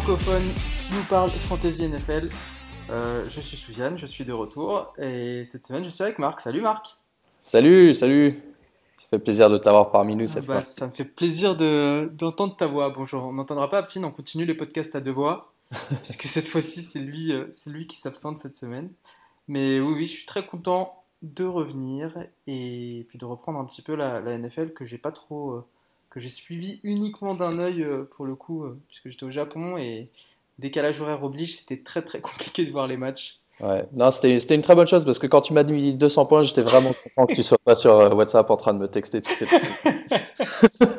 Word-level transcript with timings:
francophone 0.00 0.44
qui 0.76 0.92
nous 0.92 1.04
parle 1.04 1.30
Fantasy 1.30 1.88
NFL. 1.88 2.28
Euh, 2.90 3.26
je 3.30 3.40
suis 3.40 3.56
Souziane, 3.56 3.96
je 3.96 4.04
suis 4.04 4.26
de 4.26 4.32
retour 4.34 4.92
et 4.98 5.44
cette 5.44 5.64
semaine 5.64 5.84
je 5.84 5.88
suis 5.88 6.02
avec 6.02 6.18
Marc. 6.18 6.40
Salut 6.40 6.60
Marc 6.60 6.98
Salut, 7.42 7.94
salut 7.94 8.42
Ça 8.98 9.06
fait 9.08 9.18
plaisir 9.18 9.48
de 9.48 9.56
t'avoir 9.56 9.90
parmi 9.90 10.14
nous 10.14 10.26
cette 10.26 10.44
bah, 10.44 10.56
fois. 10.56 10.62
Ça 10.62 10.86
me 10.86 10.92
fait 10.92 11.06
plaisir 11.06 11.56
d'entendre 11.56 12.56
ta 12.56 12.66
voix. 12.66 12.90
Bonjour, 12.90 13.24
on 13.24 13.32
n'entendra 13.32 13.70
pas 13.70 13.78
Aptine, 13.78 14.04
on 14.04 14.10
continue 14.10 14.44
les 14.44 14.52
podcasts 14.52 14.94
à 14.94 15.00
deux 15.00 15.12
voix, 15.12 15.54
puisque 16.02 16.24
cette 16.24 16.48
fois-ci 16.48 16.82
c'est 16.82 16.98
lui, 16.98 17.32
euh, 17.32 17.46
c'est 17.52 17.70
lui 17.70 17.86
qui 17.86 17.96
s'absente 17.96 18.38
cette 18.38 18.58
semaine. 18.58 18.90
Mais 19.48 19.80
oui, 19.80 19.94
oui, 19.94 20.04
je 20.04 20.12
suis 20.12 20.26
très 20.26 20.44
content 20.44 21.04
de 21.22 21.44
revenir 21.44 22.12
et 22.46 23.06
puis 23.08 23.16
de 23.16 23.24
reprendre 23.24 23.58
un 23.58 23.64
petit 23.64 23.80
peu 23.80 23.94
la, 23.94 24.20
la 24.20 24.36
NFL 24.36 24.74
que 24.74 24.84
j'ai 24.84 24.98
pas 24.98 25.12
trop... 25.12 25.64
que 26.16 26.22
j'ai 26.22 26.30
suivi 26.30 26.80
uniquement 26.82 27.34
d'un 27.34 27.58
œil 27.58 27.82
euh, 27.82 28.08
pour 28.16 28.24
le 28.24 28.34
coup, 28.34 28.64
euh, 28.64 28.80
puisque 28.88 29.10
j'étais 29.10 29.24
au 29.24 29.30
Japon 29.30 29.76
et 29.76 30.08
décalage 30.58 30.98
horaire 31.02 31.22
oblige, 31.22 31.58
c'était 31.58 31.82
très 31.82 32.00
très 32.00 32.20
compliqué 32.22 32.64
de 32.64 32.70
voir 32.72 32.86
les 32.86 32.96
matchs. 32.96 33.38
Ouais. 33.60 33.84
Non, 33.92 34.10
c'était 34.10 34.40
c'était 34.40 34.54
une 34.54 34.62
très 34.62 34.74
bonne 34.74 34.86
chose 34.86 35.04
parce 35.04 35.18
que 35.18 35.26
quand 35.26 35.42
tu 35.42 35.52
m'as 35.52 35.62
mis 35.62 35.94
200 35.94 36.24
points, 36.24 36.42
j'étais 36.42 36.62
vraiment 36.62 36.92
content 37.04 37.26
que 37.26 37.34
tu 37.34 37.42
sois 37.42 37.58
pas 37.62 37.76
sur 37.76 38.00
euh, 38.00 38.14
WhatsApp 38.14 38.48
en 38.48 38.56
train 38.56 38.72
de 38.72 38.78
me 38.78 38.88
texter 38.88 39.20
toutes 39.20 39.36
ces. 39.38 39.46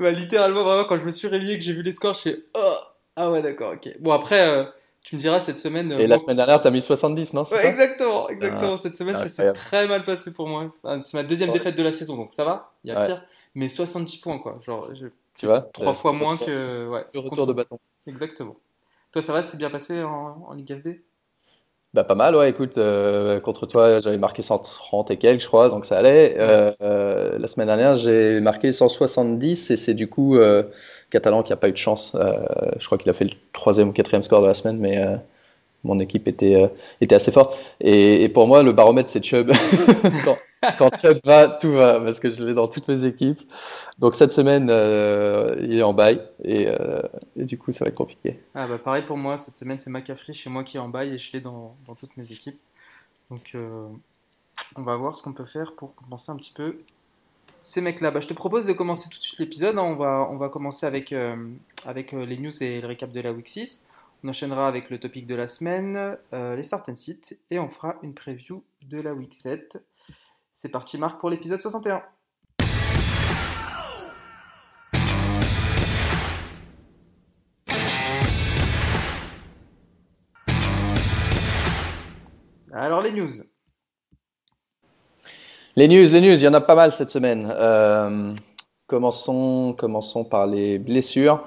Bah, 0.00 0.10
littéralement, 0.10 0.64
vraiment, 0.64 0.84
quand 0.84 0.98
je 0.98 1.04
me 1.04 1.10
suis 1.10 1.28
réveillé, 1.28 1.56
que 1.56 1.64
j'ai 1.64 1.72
vu 1.72 1.82
les 1.82 1.92
scores, 1.92 2.14
je 2.14 2.20
fais 2.20 2.38
oh 2.54 2.74
ah 3.16 3.30
ouais 3.30 3.40
d'accord, 3.40 3.72
ok. 3.74 3.88
Bon 4.00 4.12
après, 4.12 4.68
tu 5.02 5.14
me 5.14 5.20
diras 5.20 5.38
cette 5.40 5.58
semaine. 5.58 5.92
Et 5.92 6.06
la 6.06 6.18
semaine 6.18 6.36
dernière, 6.36 6.60
t'as 6.60 6.70
mis 6.70 6.82
70, 6.82 7.32
non 7.32 7.42
Ouais, 7.42 7.46
ça? 7.46 7.64
exactement, 7.64 8.28
exactement. 8.28 8.76
Cette 8.76 8.96
semaine, 8.96 9.16
ça 9.16 9.28
s'est 9.28 9.52
très 9.52 9.86
mal 9.86 10.04
passé 10.04 10.34
pour 10.34 10.48
moi. 10.48 10.72
Enfin, 10.82 11.00
c'est 11.00 11.16
ma 11.16 11.22
deuxième 11.22 11.50
Ouais. 11.50 11.54
défaite 11.54 11.76
de 11.76 11.82
la 11.82 11.92
saison, 11.92 12.16
donc 12.16 12.34
ça 12.34 12.44
va, 12.44 12.72
il 12.82 12.90
y 12.90 12.92
a 12.92 13.00
Ouais. 13.00 13.06
pire. 13.06 13.22
Mais 13.54 13.68
70 13.68 14.16
points, 14.18 14.38
quoi. 14.38 14.58
Genre, 14.64 14.88
Tu 15.38 15.46
vois 15.46 15.60
trois 15.72 15.92
Euh, 15.92 15.94
fois 15.94 16.12
moins 16.12 16.36
que. 16.36 16.88
Ouais, 16.88 17.04
Le 17.14 17.20
retour 17.20 17.46
de 17.46 17.52
bâton. 17.52 17.78
Exactement. 18.06 18.56
Toi, 19.12 19.22
ça 19.22 19.32
va, 19.32 19.42
c'est 19.42 19.56
bien 19.56 19.70
passé 19.70 20.02
en, 20.02 20.44
en 20.48 20.54
Ligue 20.54 20.76
FB 20.76 20.88
Bah, 21.94 22.02
pas 22.02 22.16
mal, 22.16 22.34
ouais. 22.34 22.50
Écoute, 22.50 22.78
euh, 22.78 23.38
contre 23.38 23.66
toi, 23.66 24.00
j'avais 24.00 24.18
marqué 24.18 24.42
130 24.42 25.12
et 25.12 25.16
quelques, 25.16 25.42
je 25.42 25.46
crois, 25.46 25.68
donc 25.68 25.84
ça 25.84 25.96
allait. 25.98 26.34
Euh, 26.38 26.72
euh, 26.82 27.38
la 27.38 27.46
semaine 27.46 27.68
dernière, 27.68 27.94
j'ai 27.94 28.40
marqué 28.40 28.72
170 28.72 29.70
et 29.70 29.76
c'est 29.76 29.94
du 29.94 30.08
coup 30.08 30.36
Catalan 31.10 31.44
qui 31.44 31.52
a 31.52 31.56
pas 31.56 31.68
eu 31.68 31.72
de 31.72 31.76
chance. 31.76 32.16
Je 32.78 32.84
crois 32.86 32.98
qu'il 32.98 33.08
a 33.10 33.12
fait 33.12 33.26
le 33.26 33.30
troisième 33.52 33.90
ou 33.90 33.92
quatrième 33.92 34.22
score 34.22 34.42
de 34.42 34.48
la 34.48 34.54
semaine, 34.54 34.78
mais 34.78 35.00
mon 35.84 36.00
équipe 36.00 36.26
était, 36.26 36.68
était 37.00 37.14
assez 37.14 37.30
forte. 37.30 37.56
Et, 37.80 38.24
et 38.24 38.28
pour 38.28 38.48
moi, 38.48 38.64
le 38.64 38.72
baromètre, 38.72 39.10
c'est 39.10 39.22
Chubb. 39.24 39.52
Quand, 40.24 40.36
quand 40.78 40.96
Chubb 40.98 41.20
va, 41.24 41.48
tout 41.48 41.72
va, 41.72 42.00
parce 42.00 42.20
que 42.20 42.30
je 42.30 42.44
l'ai 42.44 42.54
dans 42.54 42.68
toutes 42.68 42.88
mes 42.88 43.04
équipes. 43.04 43.40
Donc 43.98 44.14
cette 44.14 44.32
semaine, 44.32 44.68
euh, 44.70 45.56
il 45.62 45.74
est 45.74 45.82
en 45.82 45.92
bail 45.94 46.20
et, 46.42 46.66
euh, 46.68 47.02
et 47.36 47.44
du 47.44 47.58
coup, 47.58 47.72
ça 47.72 47.84
va 47.84 47.88
être 47.88 47.94
compliqué. 47.94 48.40
Ah 48.54 48.66
bah 48.66 48.78
pareil 48.78 49.02
pour 49.02 49.16
moi, 49.16 49.38
cette 49.38 49.56
semaine 49.56 49.78
c'est 49.78 49.90
McCaffrey 49.90 50.32
chez 50.32 50.50
moi 50.50 50.64
qui 50.64 50.76
est 50.76 50.80
en 50.80 50.88
bail 50.88 51.14
et 51.14 51.18
je 51.18 51.32
l'ai 51.32 51.40
dans, 51.40 51.76
toutes 51.98 52.16
mes 52.16 52.30
équipes. 52.30 52.58
Donc 53.30 53.52
euh, 53.54 53.86
on 54.76 54.82
va 54.82 54.96
voir 54.96 55.16
ce 55.16 55.22
qu'on 55.22 55.32
peut 55.32 55.46
faire 55.46 55.74
pour 55.74 55.94
compenser 55.94 56.30
un 56.30 56.36
petit 56.36 56.52
peu 56.52 56.78
ces 57.62 57.80
mecs-là. 57.80 58.10
Bah, 58.10 58.20
je 58.20 58.28
te 58.28 58.34
propose 58.34 58.66
de 58.66 58.72
commencer 58.72 59.08
tout 59.08 59.18
de 59.18 59.22
suite 59.22 59.38
l'épisode. 59.38 59.78
hein. 59.78 59.82
On 59.82 59.96
va, 59.96 60.28
on 60.30 60.36
va 60.36 60.48
commencer 60.48 60.84
avec, 60.86 61.14
avec 61.86 62.12
les 62.12 62.36
news 62.36 62.62
et 62.62 62.80
le 62.80 62.86
récap 62.86 63.10
de 63.10 63.20
la 63.20 63.32
Week 63.32 63.48
6. 63.48 63.86
On 64.22 64.28
enchaînera 64.28 64.68
avec 64.68 64.90
le 64.90 64.98
topic 64.98 65.26
de 65.26 65.34
la 65.34 65.46
semaine, 65.46 66.16
les 66.32 66.62
start 66.62 66.88
and 66.88 66.96
sit, 66.96 67.38
et 67.50 67.58
on 67.58 67.68
fera 67.68 67.96
une 68.02 68.14
preview 68.14 68.62
de 68.88 69.00
la 69.00 69.14
Week 69.14 69.32
7. 69.32 69.78
C'est 70.56 70.68
parti 70.68 70.98
Marc 70.98 71.18
pour 71.18 71.30
l'épisode 71.30 71.60
61. 71.60 72.00
Alors 82.72 83.02
les 83.02 83.10
news. 83.10 83.28
Les 85.74 85.88
news, 85.88 86.06
les 86.12 86.20
news, 86.20 86.34
il 86.34 86.42
y 86.42 86.46
en 86.46 86.54
a 86.54 86.60
pas 86.60 86.76
mal 86.76 86.92
cette 86.92 87.10
semaine. 87.10 87.52
Euh, 87.52 88.32
commençons, 88.86 89.74
commençons 89.76 90.24
par 90.24 90.46
les 90.46 90.78
blessures, 90.78 91.42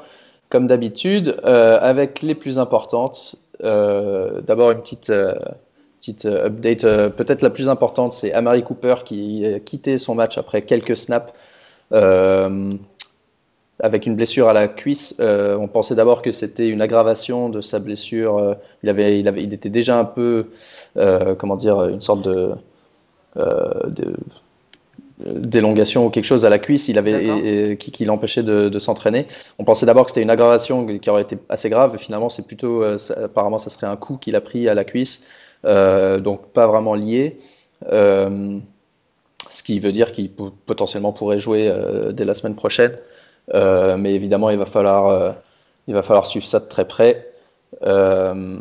comme 0.49 0.67
d'habitude, 0.67 1.39
euh, 1.45 1.79
avec 1.79 2.21
les 2.21 2.35
plus 2.35 2.59
importantes. 2.59 3.37
Euh, 3.63 4.41
D'abord 4.41 4.71
une 4.71 4.81
petite, 4.81 5.13
petite 5.99 6.25
euh, 6.25 6.47
update, 6.47 6.83
euh, 6.83 7.09
peut-être 7.09 7.41
la 7.41 7.49
plus 7.49 7.69
importante, 7.69 8.13
c'est 8.13 8.33
Amari 8.33 8.63
Cooper 8.63 8.95
qui 9.05 9.45
a 9.45 9.59
quitté 9.59 9.97
son 9.97 10.15
match 10.15 10.37
après 10.37 10.61
quelques 10.63 10.97
snaps. 10.97 11.33
euh, 11.93 12.73
avec 13.79 14.07
une 14.07 14.15
blessure 14.15 14.47
à 14.49 14.53
la 14.53 14.67
cuisse, 14.67 15.15
Euh, 15.19 15.55
on 15.55 15.67
pensait 15.67 15.93
d'abord 15.95 16.23
que 16.23 16.31
c'était 16.31 16.67
une 16.67 16.81
aggravation 16.81 17.49
de 17.49 17.61
sa 17.61 17.77
blessure. 17.79 18.37
Euh, 18.39 18.55
il 18.83 18.89
avait, 18.89 19.19
il 19.19 19.27
avait, 19.27 19.43
il 19.43 19.53
était 19.53 19.69
déjà 19.69 19.99
un 19.99 20.03
peu, 20.05 20.47
euh, 20.97 21.35
comment 21.35 21.55
dire, 21.55 21.85
une 21.87 22.01
sorte 22.01 22.23
de, 22.23 22.53
euh, 23.37 23.71
d'élongation 25.19 26.05
ou 26.05 26.09
quelque 26.11 26.25
chose 26.25 26.45
à 26.45 26.49
la 26.49 26.59
cuisse 26.59 26.87
il 26.89 26.97
avait, 26.99 27.11
D'accord. 27.13 27.39
et- 27.43 27.71
et 27.71 27.77
qui, 27.77 27.91
qui 27.91 28.05
l'empêchait 28.05 28.43
de, 28.43 28.69
de 28.69 28.79
s'entraîner. 28.79 29.25
On 29.57 29.63
pensait 29.63 29.85
d'abord 29.87 30.05
que 30.05 30.11
c'était 30.11 30.21
une 30.21 30.29
aggravation 30.29 30.85
qui 30.85 31.09
aurait 31.09 31.23
été 31.23 31.37
assez 31.49 31.69
grave, 31.69 31.95
et 31.95 31.97
finalement 31.97 32.29
c'est 32.29 32.45
plutôt, 32.45 32.83
euh, 32.83 32.97
ça- 32.99 33.23
apparemment 33.25 33.57
ça 33.57 33.71
serait 33.71 33.87
un 33.87 33.95
coup 33.95 34.17
qu'il 34.17 34.35
a 34.35 34.41
pris 34.41 34.69
à 34.69 34.75
la 34.75 34.83
cuisse, 34.85 35.23
euh, 35.23 35.27
donc 35.63 36.47
pas 36.53 36.67
vraiment 36.67 36.95
lié. 36.95 37.39
Euh, 37.91 38.59
ce 39.49 39.63
qui 39.63 39.79
veut 39.79 39.91
dire 39.91 40.11
qu'il 40.11 40.31
potentiellement 40.31 41.13
pourrait 41.13 41.39
jouer 41.39 41.69
euh, 41.69 42.11
dès 42.11 42.25
la 42.25 42.33
semaine 42.33 42.55
prochaine. 42.55 42.97
Euh, 43.53 43.97
mais 43.97 44.13
évidemment, 44.13 44.49
il 44.49 44.57
va 44.57 44.65
falloir, 44.65 45.07
euh, 45.07 45.31
il 45.87 45.93
va 45.93 46.01
falloir 46.01 46.25
suivre 46.25 46.45
ça 46.45 46.59
de 46.59 46.65
très 46.67 46.85
près 46.85 47.31
euh, 47.83 48.59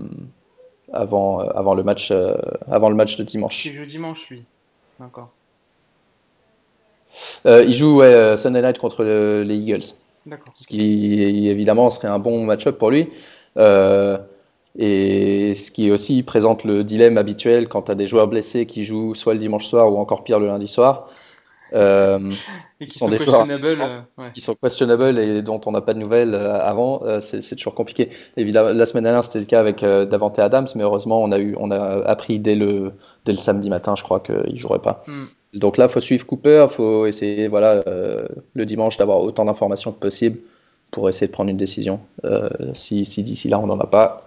avant, 0.93 1.41
euh, 1.41 1.51
avant, 1.55 1.75
le 1.75 1.83
match, 1.83 2.11
euh, 2.11 2.37
avant 2.71 2.89
le 2.89 2.95
match 2.95 3.17
de 3.17 3.25
dimanche. 3.25 3.65
Il 3.67 3.73
joue 3.73 3.87
dimanche 3.87 4.28
lui. 4.31 4.45
D'accord. 5.01 5.31
Euh, 7.47 7.65
il 7.65 7.75
joue 7.75 7.97
ouais, 7.97 8.07
euh, 8.07 8.37
Sunday 8.37 8.63
night 8.63 8.78
contre 8.78 9.03
le- 9.03 9.43
les 9.43 9.57
Eagles, 9.57 9.87
D'accord. 10.27 10.53
ce 10.55 10.67
qui 10.67 11.49
évidemment 11.49 11.89
serait 11.91 12.09
un 12.09 12.19
bon 12.19 12.45
match-up 12.45 12.78
pour 12.78 12.91
lui. 12.91 13.09
Euh, 13.57 14.19
et 14.79 15.55
ce 15.55 15.71
qui 15.71 15.91
aussi 15.91 16.23
présente 16.23 16.65
le 16.65 16.85
dilemme 16.85 17.19
habituel 17.19 17.69
quand 17.69 17.83
tu 17.83 17.93
as 17.93 17.95
des 17.95 18.07
joueurs 18.07 18.29
blessés 18.29 18.67
qui 18.67 18.85
jouent 18.85 19.15
soit 19.15 19.33
le 19.33 19.39
dimanche 19.39 19.67
soir 19.67 19.93
ou 19.93 19.97
encore 19.99 20.25
pire 20.25 20.39
le 20.39 20.47
lundi 20.47 20.69
soir. 20.69 21.09
Euh, 21.75 22.31
Et 22.81 22.87
qui 22.87 22.97
sont 22.97 23.07
sont 23.07 23.11
des 23.11 23.19
joueurs 23.19 23.47
euh, 23.49 24.01
ouais. 24.19 24.31
qui 24.35 24.41
sont 24.41 24.55
questionable 24.55 25.19
et 25.19 25.43
dont 25.43 25.61
on 25.67 25.73
n'a 25.73 25.81
pas 25.81 25.95
de 25.95 25.99
nouvelles 25.99 26.35
euh, 26.35 26.61
avant, 26.61 27.03
c'est 27.21 27.57
toujours 27.57 27.75
compliqué. 27.75 28.11
Évidemment, 28.37 28.69
la 28.69 28.87
semaine 28.87 29.05
dernière, 29.05 29.25
c'était 29.25 29.41
le 29.41 29.47
cas 29.47 29.61
avec 29.61 29.83
euh, 29.83 30.05
Davante 30.05 30.39
Adams, 30.39 30.69
mais 30.77 30.85
heureusement, 30.85 31.23
on 31.23 31.33
a, 31.33 31.39
eu, 31.39 31.57
on 31.59 31.71
a 31.71 31.79
appris 32.07 32.39
dès 32.39 32.55
le, 32.55 32.93
dès 33.25 33.33
le 33.33 33.39
samedi 33.39 33.69
matin, 33.69 33.95
je 33.97 34.05
crois 34.05 34.21
qu'il 34.21 34.53
ne 34.53 34.57
jouerait 34.57 34.79
pas. 34.79 35.03
Hmm. 35.07 35.25
Donc 35.55 35.77
là, 35.77 35.87
il 35.87 35.91
faut 35.91 36.01
suivre 36.01 36.25
Cooper, 36.27 36.67
il 36.69 36.73
faut 36.73 37.07
essayer 37.07 37.49
voilà, 37.49 37.83
le 37.87 38.67
dimanche 38.67 38.99
d'avoir 38.99 39.21
autant 39.21 39.47
d'informations 39.47 39.91
que 39.91 39.99
possible 39.99 40.39
pour 40.97 41.11
essayer 41.11 41.27
de 41.27 41.33
prendre 41.33 41.51
une 41.51 41.59
décision. 41.59 42.01
Euh, 42.25 42.49
si 42.73 43.05
si 43.05 43.23
d'ici 43.23 43.51
là, 43.51 43.61
on 43.61 43.67
n'en 43.67 43.79
a 43.79 43.87
pas. 43.87 44.27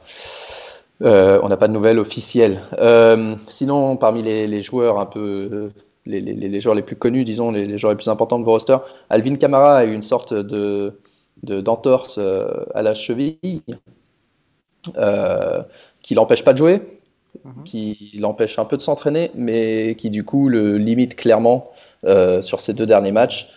Euh, 1.02 1.40
on 1.44 1.50
n'a 1.50 1.58
pas 1.58 1.68
de 1.68 1.74
nouvelles 1.74 1.98
officielles. 2.00 2.62
Euh, 2.78 3.36
sinon, 3.48 3.96
parmi 3.98 4.22
les, 4.22 4.48
les 4.48 4.62
joueurs 4.62 5.00
un 5.00 5.06
peu, 5.06 5.72
les, 6.06 6.20
les- 6.22 6.34
les 6.50 6.60
joueurs 6.60 6.76
les 6.76 6.82
plus 6.82 6.98
connus, 6.98 7.24
disons, 7.24 7.52
les, 7.52 7.78
joueurs 7.78 7.94
les 7.94 7.98
plus 7.98 8.10
importants 8.10 8.38
de 8.40 8.44
vos 8.44 8.52
rosters, 8.52 8.82
Alvin 9.10 9.36
Kamara 9.36 9.78
a 9.78 9.86
eu 9.86 9.94
une 9.94 10.02
sorte 10.04 10.34
de 10.34 11.00
de- 11.44 11.62
d'entorse 11.62 12.20
à 12.76 12.82
la 12.82 12.94
cheville 12.94 13.40
qui 16.02 16.16
l'empêche 16.16 16.44
pas 16.44 16.54
de 16.54 16.58
jouer, 16.58 16.82
Mhm. 17.46 17.64
qui 17.64 18.18
l'empêche 18.20 18.60
un 18.60 18.66
peu 18.66 18.76
de 18.78 18.82
s'entraîner, 18.82 19.32
mais 19.36 19.96
qui 19.98 20.10
du 20.10 20.26
coup 20.26 20.50
le 20.50 20.78
limite 20.78 21.16
clairement 21.16 21.72
euh, 22.06 22.42
sur 22.42 22.60
ces 22.60 22.74
deux 22.74 22.86
derniers 22.88 23.12
matchs. 23.12 23.50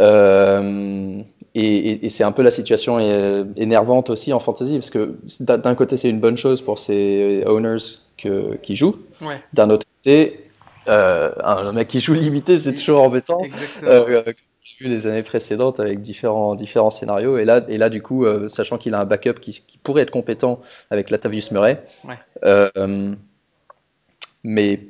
Euh, 0.00 1.22
et 1.54 1.64
et- 1.90 2.06
et 2.06 2.10
c'est 2.10 2.24
un 2.24 2.32
peu 2.32 2.42
la 2.42 2.50
situation 2.50 2.98
euh, 3.00 3.44
énervante 3.56 4.10
aussi 4.10 4.32
en 4.32 4.40
fantasy, 4.40 4.74
parce 4.74 4.90
que 4.90 5.16
d'un 5.40 5.74
côté 5.74 5.96
c'est 5.96 6.10
une 6.10 6.20
bonne 6.20 6.36
chose 6.36 6.60
pour 6.62 6.78
ces 6.78 7.42
owners 7.46 7.76
que, 8.18 8.56
qui 8.56 8.76
jouent, 8.76 8.96
Ouais, 9.20 9.40
d'un 9.52 9.70
autre 9.70 9.86
côté, 9.98 10.46
euh, 10.88 11.32
un 11.42 11.72
mec 11.72 11.88
qui 11.88 12.00
joue 12.00 12.14
limité 12.14 12.58
c'est 12.58 12.74
toujours 12.74 13.02
embêtant. 13.02 13.40
Euh, 13.84 14.04
euh, 14.26 14.32
vu 14.80 14.88
les 14.88 15.06
années 15.06 15.22
précédentes 15.22 15.78
avec 15.78 16.00
différents, 16.00 16.54
différents 16.56 16.90
scénarios. 16.90 17.38
Et 17.38 17.44
là, 17.44 17.60
et 17.68 17.78
là 17.78 17.88
du 17.90 18.02
coup, 18.02 18.24
euh, 18.24 18.48
sachant 18.48 18.76
qu'il 18.76 18.92
a 18.94 19.00
un 19.00 19.04
backup 19.04 19.34
qui, 19.40 19.52
qui 19.66 19.78
pourrait 19.78 20.02
être 20.02 20.10
compétent 20.10 20.60
avec 20.90 21.10
Latavius 21.10 21.52
Murray, 21.52 21.80
Ouais. 22.04 22.18
mais 24.42 24.80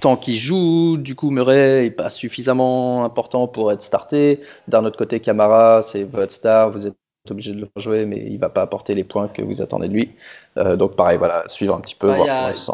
tant 0.00 0.16
qu'il 0.16 0.36
joue, 0.36 0.96
du 0.96 1.14
coup, 1.14 1.30
Murray 1.30 1.82
n'est 1.84 1.90
pas 1.90 2.10
suffisamment 2.10 3.04
important 3.04 3.48
pour 3.48 3.72
être 3.72 3.82
starté. 3.82 4.40
D'un 4.68 4.84
autre 4.84 4.96
côté, 4.98 5.20
Camara, 5.20 5.82
c'est 5.82 6.04
votre 6.04 6.32
star, 6.32 6.70
vous 6.70 6.86
êtes 6.86 6.96
obligé 7.30 7.52
de 7.52 7.60
le 7.60 7.66
faire 7.66 7.82
jouer, 7.82 8.06
mais 8.06 8.24
il 8.26 8.38
va 8.38 8.48
pas 8.48 8.62
apporter 8.62 8.94
les 8.94 9.04
points 9.04 9.28
que 9.28 9.42
vous 9.42 9.60
attendez 9.62 9.88
de 9.88 9.94
lui. 9.94 10.10
Euh, 10.56 10.76
donc 10.76 10.96
pareil, 10.96 11.18
voilà, 11.18 11.46
suivre 11.48 11.74
un 11.74 11.80
petit 11.80 11.94
peu, 11.94 12.08
Bah, 12.08 12.14
voir 12.14 12.28
a- 12.28 12.36
comment 12.36 12.48
il 12.50 12.54
se 12.56 12.66
sent. 12.66 12.72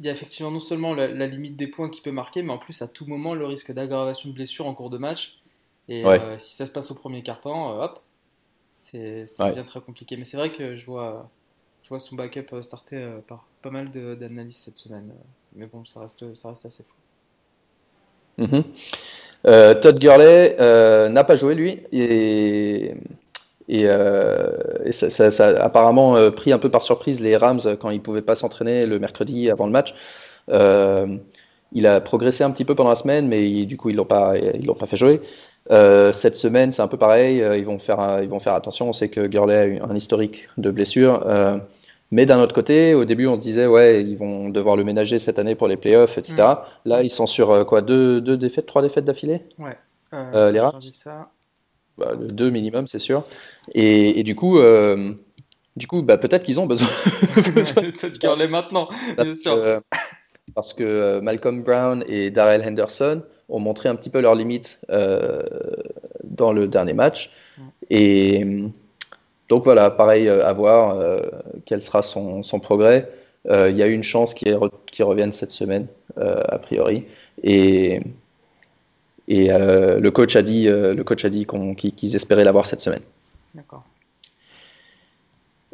Il 0.00 0.06
y 0.06 0.10
a 0.10 0.12
effectivement 0.12 0.50
non 0.52 0.60
seulement 0.60 0.94
la, 0.94 1.08
la 1.08 1.26
limite 1.26 1.56
des 1.56 1.68
points 1.68 1.90
qu'il 1.90 2.02
peut 2.02 2.12
marquer, 2.12 2.42
mais 2.42 2.52
en 2.52 2.58
plus 2.58 2.82
à 2.82 2.88
tout 2.88 3.06
moment 3.06 3.34
le 3.34 3.46
risque 3.46 3.72
d'aggravation 3.72 4.28
de 4.30 4.34
blessure 4.34 4.66
en 4.66 4.74
cours 4.74 4.90
de 4.90 4.98
match. 4.98 5.40
Et 5.88 6.06
Ouais. 6.06 6.18
euh, 6.18 6.38
si 6.38 6.56
ça 6.56 6.66
se 6.66 6.72
passe 6.72 6.90
au 6.90 6.94
premier 6.96 7.22
carton, 7.22 7.80
hop, 7.80 8.02
C'est 8.78 9.26
bien 9.52 9.64
très 9.64 9.80
compliqué. 9.80 10.16
Mais 10.16 10.24
c'est 10.24 10.36
vrai 10.38 10.52
que 10.52 10.76
je 10.76 10.86
vois, 10.86 11.30
je 11.86 11.90
vois 11.90 12.00
son 12.00 12.16
backup 12.16 12.62
starter 12.62 13.08
par 13.28 13.46
pas 13.62 13.70
mal 13.70 13.90
d'analyses 13.90 14.56
cette 14.56 14.76
semaine. 14.76 15.12
Mais 15.54 15.66
bon, 15.66 15.84
ça 15.84 16.00
reste, 16.00 16.34
ça 16.34 16.48
reste 16.50 16.66
assez 16.66 16.82
fou. 16.82 18.42
Mm-hmm. 18.42 19.80
Todd 19.80 19.98
Gurley 19.98 20.56
n'a 21.08 21.24
pas 21.24 21.36
joué 21.36 21.54
lui 21.54 21.80
et 23.68 23.86
euh, 23.86 24.92
ça, 24.92 25.26
a 25.44 25.64
apparemment 25.64 26.16
euh, 26.16 26.30
pris 26.30 26.52
un 26.52 26.58
peu 26.58 26.68
par 26.68 26.82
surprise 26.82 27.20
les 27.20 27.36
Rams 27.36 27.60
quand 27.80 27.90
ils 27.90 27.96
ne 27.96 28.02
pouvaient 28.02 28.22
pas 28.22 28.36
s'entraîner 28.36 28.86
le 28.86 28.98
mercredi 28.98 29.50
avant 29.50 29.66
le 29.66 29.72
match. 29.72 29.94
Euh, 30.50 31.16
il 31.72 31.86
a 31.86 32.00
progressé 32.00 32.44
un 32.44 32.50
petit 32.52 32.64
peu 32.64 32.76
pendant 32.76 32.90
la 32.90 32.96
semaine, 32.96 33.26
mais 33.26 33.66
du 33.66 33.76
coup, 33.76 33.90
ils 33.90 33.94
ne 33.94 33.98
l'ont 33.98 34.04
pas, 34.04 34.34
l'ont 34.64 34.74
pas 34.74 34.86
fait 34.86 34.96
jouer. 34.96 35.20
cette 35.68 36.36
semaine, 36.36 36.70
c'est 36.70 36.82
un 36.82 36.88
peu 36.88 36.96
pareil. 36.96 37.38
ils, 37.38 37.64
vont 37.64 37.80
faire, 37.80 38.20
ils 38.22 38.28
vont 38.28 38.38
faire 38.38 38.54
attention. 38.54 38.88
On 38.88 38.92
sait 38.92 39.08
que 39.08 39.26
Gurley 39.26 39.56
a 39.56 39.66
eu 39.66 39.80
un 39.80 39.96
historique 39.96 40.48
de 40.58 40.70
blessures. 40.70 41.26
Mais 42.10 42.26
d'un 42.26 42.40
autre 42.40 42.54
côté, 42.54 42.94
au 42.94 43.04
début, 43.04 43.26
on 43.26 43.34
se 43.34 43.40
disait, 43.40 43.66
ouais, 43.66 44.02
ils 44.02 44.16
vont 44.16 44.48
devoir 44.48 44.76
le 44.76 44.84
ménager 44.84 45.18
cette 45.18 45.38
année 45.38 45.54
pour 45.54 45.68
les 45.68 45.76
playoffs, 45.76 46.18
etc. 46.18 46.36
Mm. 46.36 46.88
Là, 46.88 47.02
ils 47.02 47.10
sont 47.10 47.26
sur 47.26 47.66
quoi 47.66 47.82
deux, 47.82 48.20
deux 48.20 48.36
défaites, 48.36 48.66
trois 48.66 48.82
défaites 48.82 49.04
d'affilée? 49.04 49.42
Ouais. 49.58 49.76
les 50.12 50.60
Rams? 50.60 50.78
bah, 51.98 52.14
deux 52.16 52.50
minimum, 52.50 52.86
c'est 52.86 52.98
sûr. 52.98 53.24
Et, 53.74 54.22
du 54.22 54.34
coup, 54.34 54.58
euh, 54.58 55.12
du 55.76 55.86
coup 55.86 56.02
bah, 56.02 56.18
peut-être 56.18 56.44
qu'ils 56.44 56.60
ont 56.60 56.66
besoin. 56.66 56.88
peut-être 57.34 58.18
qu'ils 58.18 58.30
l'est 58.38 58.48
maintenant, 58.48 58.88
parce 59.16 59.28
bien 59.30 59.38
sûr. 59.38 59.54
Que, 59.56 59.80
parce 60.54 60.74
que 60.74 60.84
euh, 60.84 61.20
Malcolm 61.20 61.62
Brown 61.62 62.04
et 62.06 62.30
Darrell 62.30 62.62
Henderson 62.62 63.22
ont 63.48 63.58
montré 63.58 63.88
un 63.88 63.96
petit 63.96 64.10
peu 64.10 64.20
leurs 64.20 64.34
limites 64.34 64.80
euh, 64.90 65.42
dans 66.24 66.52
le 66.52 66.68
dernier 66.68 66.94
match. 66.94 67.32
Mm. 67.58 67.62
Et 67.90 68.62
donc 69.48 69.64
voilà, 69.64 69.90
pareil, 69.90 70.28
à 70.28 70.52
voir 70.52 70.96
quel 71.64 71.82
sera 71.82 72.02
son, 72.02 72.42
son 72.42 72.60
progrès. 72.60 73.08
Il 73.48 73.76
y 73.76 73.82
a 73.82 73.86
eu 73.86 73.92
une 73.92 74.02
chance 74.02 74.34
qu'il 74.34 75.04
revienne 75.04 75.32
cette 75.32 75.52
semaine, 75.52 75.86
a 76.16 76.58
priori. 76.58 77.04
Et 77.42 78.00
et 79.28 79.50
euh, 79.50 79.98
le 79.98 80.10
coach 80.10 80.36
a 80.36 80.42
dit, 80.42 80.68
euh, 80.68 80.94
le 80.94 81.04
coach 81.04 81.24
a 81.24 81.30
dit 81.30 81.46
qu'ils 81.96 82.14
espéraient 82.14 82.44
l'avoir 82.44 82.66
cette 82.66 82.80
semaine. 82.80 83.02
D'accord. 83.54 83.82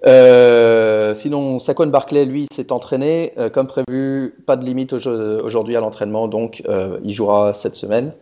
Euh, 0.06 1.14
sinon, 1.14 1.58
Saquon 1.58 1.86
Barclay, 1.86 2.24
lui, 2.24 2.46
s'est 2.52 2.72
entraîné 2.72 3.34
comme 3.52 3.66
prévu. 3.66 4.34
Pas 4.46 4.56
de 4.56 4.64
limite 4.64 4.92
aujourd'hui 4.92 5.76
à 5.76 5.80
l'entraînement, 5.80 6.28
donc 6.28 6.62
il 7.04 7.12
jouera 7.12 7.54
cette 7.54 7.76
semaine. 7.76 8.12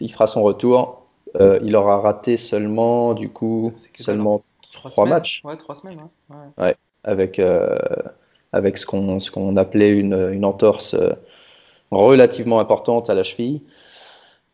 Il 0.00 0.12
fera 0.12 0.26
son 0.26 0.42
retour. 0.42 1.06
il 1.38 1.76
aura 1.76 2.00
raté 2.00 2.36
seulement, 2.36 3.14
du 3.14 3.30
coup, 3.30 3.72
seulement 3.94 4.42
trois, 4.70 5.06
matchs. 5.06 5.42
Ouais, 5.44 5.56
trois 5.56 5.74
semaines. 5.74 6.08
Ouais. 6.28 6.64
ouais 6.64 6.76
avec 7.04 7.40
avec 8.52 8.78
ce 8.78 8.86
qu'on 8.86 9.20
ce 9.20 9.30
qu'on 9.30 9.56
appelait 9.56 9.90
une, 9.90 10.30
une 10.32 10.44
entorse 10.44 10.96
relativement 11.90 12.60
importante 12.60 13.10
à 13.10 13.14
la 13.14 13.22
cheville. 13.22 13.62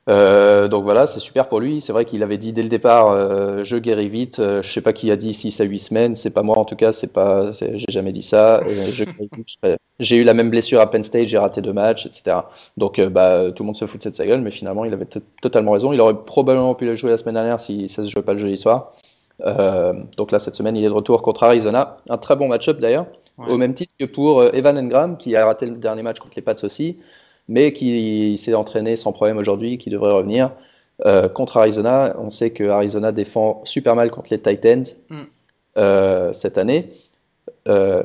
Euh, 0.08 0.68
donc 0.68 0.84
voilà, 0.84 1.06
c'est 1.06 1.18
super 1.18 1.48
pour 1.48 1.60
lui. 1.60 1.80
C'est 1.80 1.92
vrai 1.92 2.04
qu'il 2.04 2.22
avait 2.22 2.38
dit 2.38 2.52
dès 2.52 2.62
le 2.62 2.68
départ, 2.68 3.10
euh, 3.10 3.64
je 3.64 3.76
guéris 3.76 4.08
vite. 4.08 4.38
Euh, 4.38 4.62
je 4.62 4.70
sais 4.70 4.80
pas 4.80 4.92
qui 4.92 5.10
a 5.10 5.16
dit 5.16 5.34
6 5.34 5.60
à 5.60 5.64
8 5.64 5.78
semaines. 5.78 6.16
C'est 6.16 6.30
pas 6.30 6.42
moi 6.42 6.56
en 6.58 6.64
tout 6.64 6.76
cas. 6.76 6.92
C'est 6.92 7.12
pas, 7.12 7.50
j'ai 7.52 7.84
jamais 7.88 8.12
dit 8.12 8.22
ça. 8.22 8.62
j'ai 9.98 10.16
eu 10.16 10.22
la 10.24 10.34
même 10.34 10.50
blessure 10.50 10.80
à 10.80 10.88
Penn 10.90 11.02
State. 11.02 11.26
J'ai 11.26 11.38
raté 11.38 11.60
deux 11.60 11.72
matchs, 11.72 12.06
etc. 12.06 12.38
Donc 12.76 13.00
bah 13.00 13.50
tout 13.50 13.64
le 13.64 13.66
monde 13.66 13.76
se 13.76 13.86
fout 13.86 14.06
de 14.06 14.14
sa 14.14 14.26
gueule, 14.26 14.42
mais 14.42 14.52
finalement 14.52 14.84
il 14.84 14.92
avait 14.92 15.08
totalement 15.42 15.72
raison. 15.72 15.92
Il 15.92 16.00
aurait 16.00 16.24
probablement 16.24 16.74
pu 16.74 16.86
le 16.86 16.94
jouer 16.94 17.10
la 17.10 17.18
semaine 17.18 17.34
dernière 17.34 17.60
si 17.60 17.88
ça 17.88 18.04
se 18.04 18.10
jouait 18.10 18.22
pas 18.22 18.32
le 18.32 18.38
jeudi 18.38 18.56
soir. 18.56 18.92
Donc 19.38 20.32
là 20.32 20.38
cette 20.38 20.54
semaine 20.54 20.76
il 20.76 20.84
est 20.84 20.88
de 20.88 20.92
retour 20.92 21.22
contre 21.22 21.42
Arizona. 21.44 21.98
Un 22.08 22.18
très 22.18 22.36
bon 22.36 22.48
match-up 22.48 22.80
d'ailleurs. 22.80 23.06
Au 23.38 23.58
même 23.58 23.74
titre 23.74 23.94
que 23.98 24.06
pour 24.06 24.42
Evan 24.54 24.78
Engram 24.78 25.18
qui 25.18 25.36
a 25.36 25.44
raté 25.44 25.66
le 25.66 25.76
dernier 25.76 26.02
match 26.02 26.20
contre 26.20 26.34
les 26.36 26.42
Pats 26.42 26.54
aussi 26.62 26.98
mais 27.48 27.72
qui 27.72 28.36
s'est 28.38 28.54
entraîné 28.54 28.96
sans 28.96 29.12
problème 29.12 29.38
aujourd'hui, 29.38 29.78
qui 29.78 29.90
devrait 29.90 30.12
revenir. 30.12 30.50
Euh, 31.04 31.28
contre 31.28 31.58
Arizona, 31.58 32.16
on 32.18 32.30
sait 32.30 32.50
que 32.50 32.64
Arizona 32.64 33.12
défend 33.12 33.60
super 33.64 33.94
mal 33.94 34.10
contre 34.10 34.28
les 34.30 34.40
Titans 34.40 34.84
mm. 35.10 35.22
euh, 35.76 36.32
cette 36.32 36.58
année. 36.58 36.90
Euh, 37.68 38.02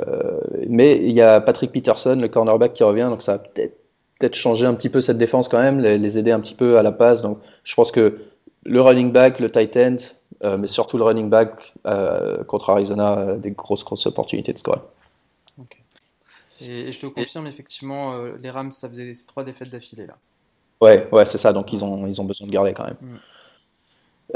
mais 0.67 0.97
il 0.97 1.11
y 1.11 1.21
a 1.21 1.39
Patrick 1.39 1.71
Peterson, 1.71 2.17
le 2.19 2.27
cornerback, 2.27 2.73
qui 2.73 2.83
revient, 2.83 3.07
donc 3.09 3.21
ça 3.21 3.33
va 3.33 3.39
peut-être 3.39 3.77
peut 4.19 4.29
changer 4.33 4.67
un 4.67 4.75
petit 4.75 4.89
peu 4.89 5.01
cette 5.01 5.17
défense 5.17 5.49
quand 5.49 5.59
même, 5.59 5.79
les, 5.79 6.19
aider 6.19 6.29
un 6.29 6.39
petit 6.39 6.53
peu 6.53 6.77
à 6.77 6.83
la 6.83 6.91
passe. 6.91 7.23
Donc 7.23 7.39
je 7.63 7.73
pense 7.73 7.91
que 7.91 8.19
le 8.63 8.81
running 8.81 9.11
back, 9.11 9.39
le 9.39 9.51
Titan, 9.51 9.95
mais 10.43 10.67
surtout 10.67 10.97
le 10.97 11.03
running 11.03 11.29
back 11.29 11.73
contre 12.47 12.69
Arizona, 12.69 13.35
des 13.35 13.51
grosses, 13.51 13.83
grosses 13.83 14.05
opportunités 14.05 14.53
de 14.53 14.57
score. 14.57 14.81
Et, 16.61 16.91
je 16.91 16.99
te 16.99 17.07
confirme, 17.07 17.47
effectivement, 17.47 18.13
euh, 18.13 18.33
les 18.41 18.49
Rams, 18.49 18.71
ça 18.71 18.87
faisait 18.89 19.13
ces 19.13 19.25
trois 19.25 19.43
défaites 19.43 19.69
d'affilée 19.69 20.05
là. 20.05 20.15
Ouais, 20.79 21.07
ouais, 21.11 21.25
c'est 21.25 21.37
ça. 21.37 21.53
Donc 21.53 21.73
ils 21.73 21.83
ont, 21.83 22.07
ils 22.07 22.21
ont 22.21 22.23
besoin 22.23 22.47
de 22.47 22.51
garder 22.51 22.73
quand 22.73 22.85
même. 22.85 22.97
Mm. 23.01 23.15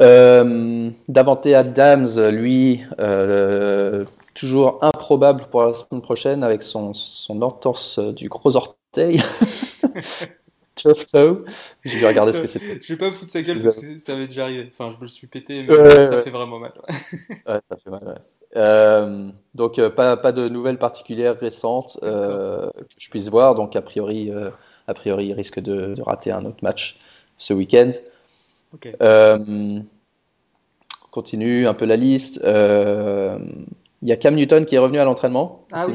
Euh, 0.01 0.89
Davante 1.07 1.45
Adams, 1.47 2.29
lui, 2.31 2.81
euh, 2.99 4.05
toujours 4.33 4.79
improbable 4.81 5.45
pour 5.49 5.63
la 5.63 5.73
semaine 5.73 6.01
prochaine 6.01 6.43
avec 6.43 6.63
son, 6.63 6.93
son 6.93 7.41
entorse 7.41 7.99
du 7.99 8.27
gros 8.27 8.55
orteil. 8.55 9.21
Je 10.77 11.97
vais 11.97 12.07
regarder 12.07 12.33
ce 12.33 12.41
que 12.41 12.47
c'était. 12.47 12.79
Je 12.81 12.93
vais 12.93 12.97
pas 12.97 13.09
me 13.09 13.13
foutre 13.13 13.31
sa 13.31 13.41
gueule 13.41 13.61
parce 13.61 13.77
que 13.77 13.97
ça 13.99 14.15
m'est 14.15 14.27
déjà 14.27 14.43
arrivé. 14.43 14.71
Enfin, 14.71 14.91
je 14.91 14.97
me 14.97 15.01
le 15.01 15.07
suis 15.07 15.27
pété, 15.27 15.63
mais 15.63 15.75
ça 15.75 16.21
fait 16.21 16.29
vraiment 16.29 16.59
mal. 16.59 16.73
ouais, 16.89 17.59
ça 17.69 17.77
fait 17.77 17.89
mal, 17.89 18.03
ouais. 18.05 18.21
Euh, 18.57 19.29
donc 19.53 19.79
euh, 19.79 19.89
pas, 19.89 20.15
pas, 20.15 20.31
de 20.31 20.47
nouvelles 20.47 20.77
particulières 20.77 21.37
récentes 21.37 21.99
euh, 22.03 22.69
que 22.71 22.85
je 22.97 23.09
puisse 23.09 23.29
voir. 23.29 23.55
Donc 23.55 23.75
a 23.75 23.81
priori, 23.81 24.31
a 24.87 24.93
priori 24.93 25.27
il 25.27 25.33
risque 25.33 25.59
de, 25.59 25.93
rater 26.01 26.31
un 26.31 26.45
autre 26.45 26.63
match 26.63 26.97
ce 27.37 27.53
week-end. 27.53 27.91
continue 31.11 31.67
un 31.67 31.73
peu 31.73 31.85
la 31.85 31.97
liste. 31.97 32.41
Il 32.43 34.09
y 34.09 34.11
a 34.11 34.17
Cam 34.17 34.35
Newton 34.35 34.65
qui 34.65 34.75
est 34.75 34.79
revenu 34.79 34.99
à 34.99 35.05
l'entraînement. 35.05 35.65
Ah 35.71 35.87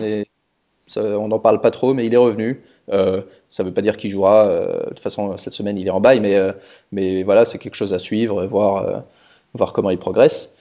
on 0.96 1.28
n'en 1.28 1.38
parle 1.38 1.60
pas 1.60 1.70
trop, 1.70 1.94
mais 1.94 2.06
il 2.06 2.14
est 2.14 2.18
revenu. 2.18 2.62
Ça 2.90 3.62
ne 3.62 3.68
veut 3.68 3.74
pas 3.74 3.82
dire 3.82 3.96
qu'il 3.96 4.10
jouera. 4.10 4.48
de 4.48 4.88
toute 4.88 5.00
façon, 5.00 5.36
cette 5.36 5.52
semaine, 5.52 5.78
il 5.78 5.86
est 5.86 5.90
en 5.90 6.00
bail, 6.00 6.20
mais, 6.20 6.38
mais 6.92 7.22
voilà, 7.22 7.44
c'est 7.44 7.58
quelque 7.58 7.76
chose 7.76 7.94
à 7.94 7.98
suivre, 7.98 8.44
voir, 8.46 9.04
voir 9.54 9.72
comment 9.72 9.90
il 9.90 9.98
progresse. 9.98 10.56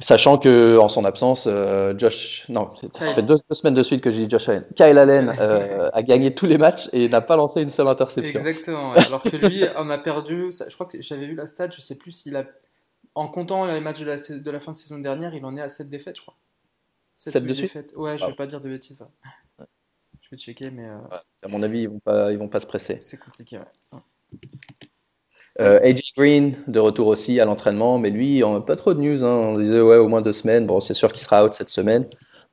Sachant 0.00 0.38
que 0.38 0.76
en 0.76 0.88
son 0.88 1.04
absence, 1.04 1.46
euh, 1.48 1.94
Josh, 1.96 2.46
non, 2.48 2.68
ça 2.74 3.14
fait 3.14 3.22
deux, 3.22 3.36
semaines 3.52 3.74
de 3.74 3.82
suite 3.82 4.00
que 4.00 4.10
j'ai 4.10 4.26
dit 4.26 4.30
Josh 4.30 4.48
Allen. 4.48 4.64
Kyle 4.74 4.98
Allen 4.98 5.32
euh, 5.38 5.88
a 5.92 6.02
gagné 6.02 6.34
tous 6.34 6.46
les 6.46 6.58
matchs 6.58 6.88
et 6.92 7.08
n'a 7.08 7.20
pas 7.20 7.36
lancé 7.36 7.62
une 7.62 7.70
seule 7.70 7.86
interception. 7.86 8.40
Exactement. 8.40 8.92
Alors 8.92 9.22
que 9.22 9.46
lui, 9.46 9.64
on 9.76 9.88
a 9.90 9.98
perdu. 9.98 10.50
je 10.50 10.74
crois 10.74 10.86
que 10.86 11.00
j'avais 11.00 11.26
vu 11.26 11.36
la 11.36 11.46
stat. 11.46 11.70
Je 11.70 11.80
sais 11.80 11.94
plus 11.94 12.10
s'il 12.10 12.34
a, 12.34 12.44
en 13.14 13.28
comptant 13.28 13.66
les 13.66 13.80
matchs 13.80 14.00
de 14.00 14.06
la, 14.06 14.16
de 14.16 14.50
la 14.50 14.58
fin 14.58 14.72
de 14.72 14.76
saison 14.76 14.98
dernière, 14.98 15.32
il 15.32 15.44
en 15.44 15.56
est 15.56 15.62
à 15.62 15.68
7 15.68 15.88
défaites, 15.88 16.16
je 16.16 16.22
crois. 16.22 16.34
7, 17.14 17.44
défaites. 17.44 17.92
Ouais, 17.94 18.18
je 18.18 18.26
vais 18.26 18.34
pas 18.34 18.46
dire 18.46 18.60
de 18.60 18.68
bêtises. 18.68 19.06
Je 19.60 19.64
checker, 20.36 20.70
mais. 20.70 20.88
Euh, 20.88 20.98
à 21.42 21.48
mon 21.48 21.62
avis, 21.62 21.82
ils 21.82 21.88
vont 21.88 22.00
pas, 22.00 22.32
ils 22.32 22.38
vont 22.38 22.48
pas 22.48 22.60
se 22.60 22.66
presser. 22.66 22.98
C'est 23.00 23.18
compliqué. 23.18 23.58
Ouais. 23.92 23.98
Euh, 25.60 25.78
AJ 25.82 26.14
Green, 26.16 26.56
de 26.66 26.80
retour 26.80 27.06
aussi 27.06 27.38
à 27.38 27.44
l'entraînement, 27.44 27.98
mais 27.98 28.10
lui, 28.10 28.42
on 28.42 28.54
n'a 28.54 28.60
pas 28.60 28.76
trop 28.76 28.92
de 28.92 29.00
news. 29.00 29.24
Hein. 29.24 29.28
On 29.28 29.58
disait, 29.58 29.80
ouais, 29.80 29.96
au 29.96 30.08
moins 30.08 30.20
deux 30.20 30.32
semaines. 30.32 30.66
Bon, 30.66 30.80
c'est 30.80 30.94
sûr 30.94 31.12
qu'il 31.12 31.22
sera 31.22 31.44
out 31.44 31.54
cette 31.54 31.70
semaine. 31.70 32.08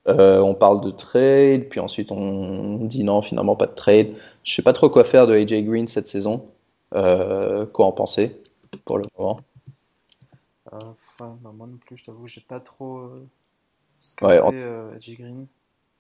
Euh, 0.07 0.39
on 0.39 0.55
parle 0.55 0.81
de 0.81 0.89
trade, 0.89 1.69
puis 1.69 1.79
ensuite 1.79 2.11
on 2.11 2.85
dit 2.85 3.03
non, 3.03 3.21
finalement 3.21 3.55
pas 3.55 3.67
de 3.67 3.75
trade. 3.75 4.15
Je 4.43 4.53
sais 4.53 4.63
pas 4.63 4.73
trop 4.73 4.89
quoi 4.89 5.03
faire 5.03 5.27
de 5.27 5.35
AJ 5.35 5.63
Green 5.63 5.88
cette 5.88 6.07
saison. 6.07 6.50
Euh, 6.95 7.67
quoi 7.67 7.85
en 7.85 7.91
penser 7.91 8.41
pour 8.83 8.97
le 8.97 9.05
moment? 9.17 9.39
Enfin, 10.71 11.38
Moi 11.43 11.67
non 11.67 11.77
plus, 11.77 11.97
je 11.97 12.05
t'avoue, 12.05 12.25
j'ai 12.25 12.41
pas 12.41 12.59
trop 12.59 13.11
scouté 14.00 14.38
AJ 14.38 15.17
Green. 15.19 15.47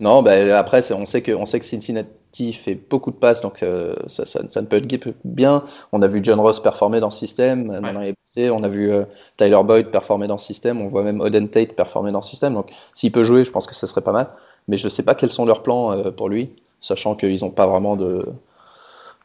Non, 0.01 0.23
bah, 0.23 0.57
après, 0.57 0.91
on 0.93 1.05
sait, 1.05 1.21
que, 1.21 1.31
on 1.31 1.45
sait 1.45 1.59
que 1.59 1.65
Cincinnati 1.65 2.53
fait 2.53 2.73
beaucoup 2.73 3.11
de 3.11 3.15
passes, 3.17 3.39
donc 3.39 3.61
euh, 3.61 3.95
ça, 4.07 4.25
ça, 4.25 4.61
ne 4.61 4.65
peut 4.65 4.77
être 4.77 5.13
bien. 5.23 5.63
On 5.91 6.01
a 6.01 6.07
vu 6.07 6.21
John 6.23 6.39
Ross 6.39 6.59
performer 6.59 6.99
dans 6.99 7.11
ce 7.11 7.19
système, 7.19 7.69
on 7.69 8.63
a 8.63 8.67
vu 8.67 8.91
euh, 8.91 9.05
Tyler 9.37 9.61
Boyd 9.63 9.91
performer 9.91 10.25
dans 10.25 10.39
ce 10.39 10.45
système, 10.47 10.81
on 10.81 10.87
voit 10.87 11.03
même 11.03 11.21
Oden 11.21 11.49
Tate 11.49 11.75
performer 11.75 12.11
dans 12.11 12.23
ce 12.23 12.31
système. 12.31 12.55
Donc 12.55 12.71
s'il 12.95 13.11
peut 13.11 13.23
jouer, 13.23 13.43
je 13.43 13.51
pense 13.51 13.67
que 13.67 13.75
ça 13.75 13.85
serait 13.85 14.01
pas 14.01 14.11
mal. 14.11 14.31
Mais 14.67 14.77
je 14.77 14.85
ne 14.85 14.89
sais 14.89 15.03
pas 15.03 15.13
quels 15.13 15.29
sont 15.29 15.45
leurs 15.45 15.61
plans 15.61 15.91
euh, 15.91 16.09
pour 16.09 16.29
lui, 16.29 16.49
sachant 16.79 17.15
qu'ils 17.15 17.41
n'ont 17.43 17.51
pas 17.51 17.67
vraiment 17.67 17.95
de. 17.95 18.25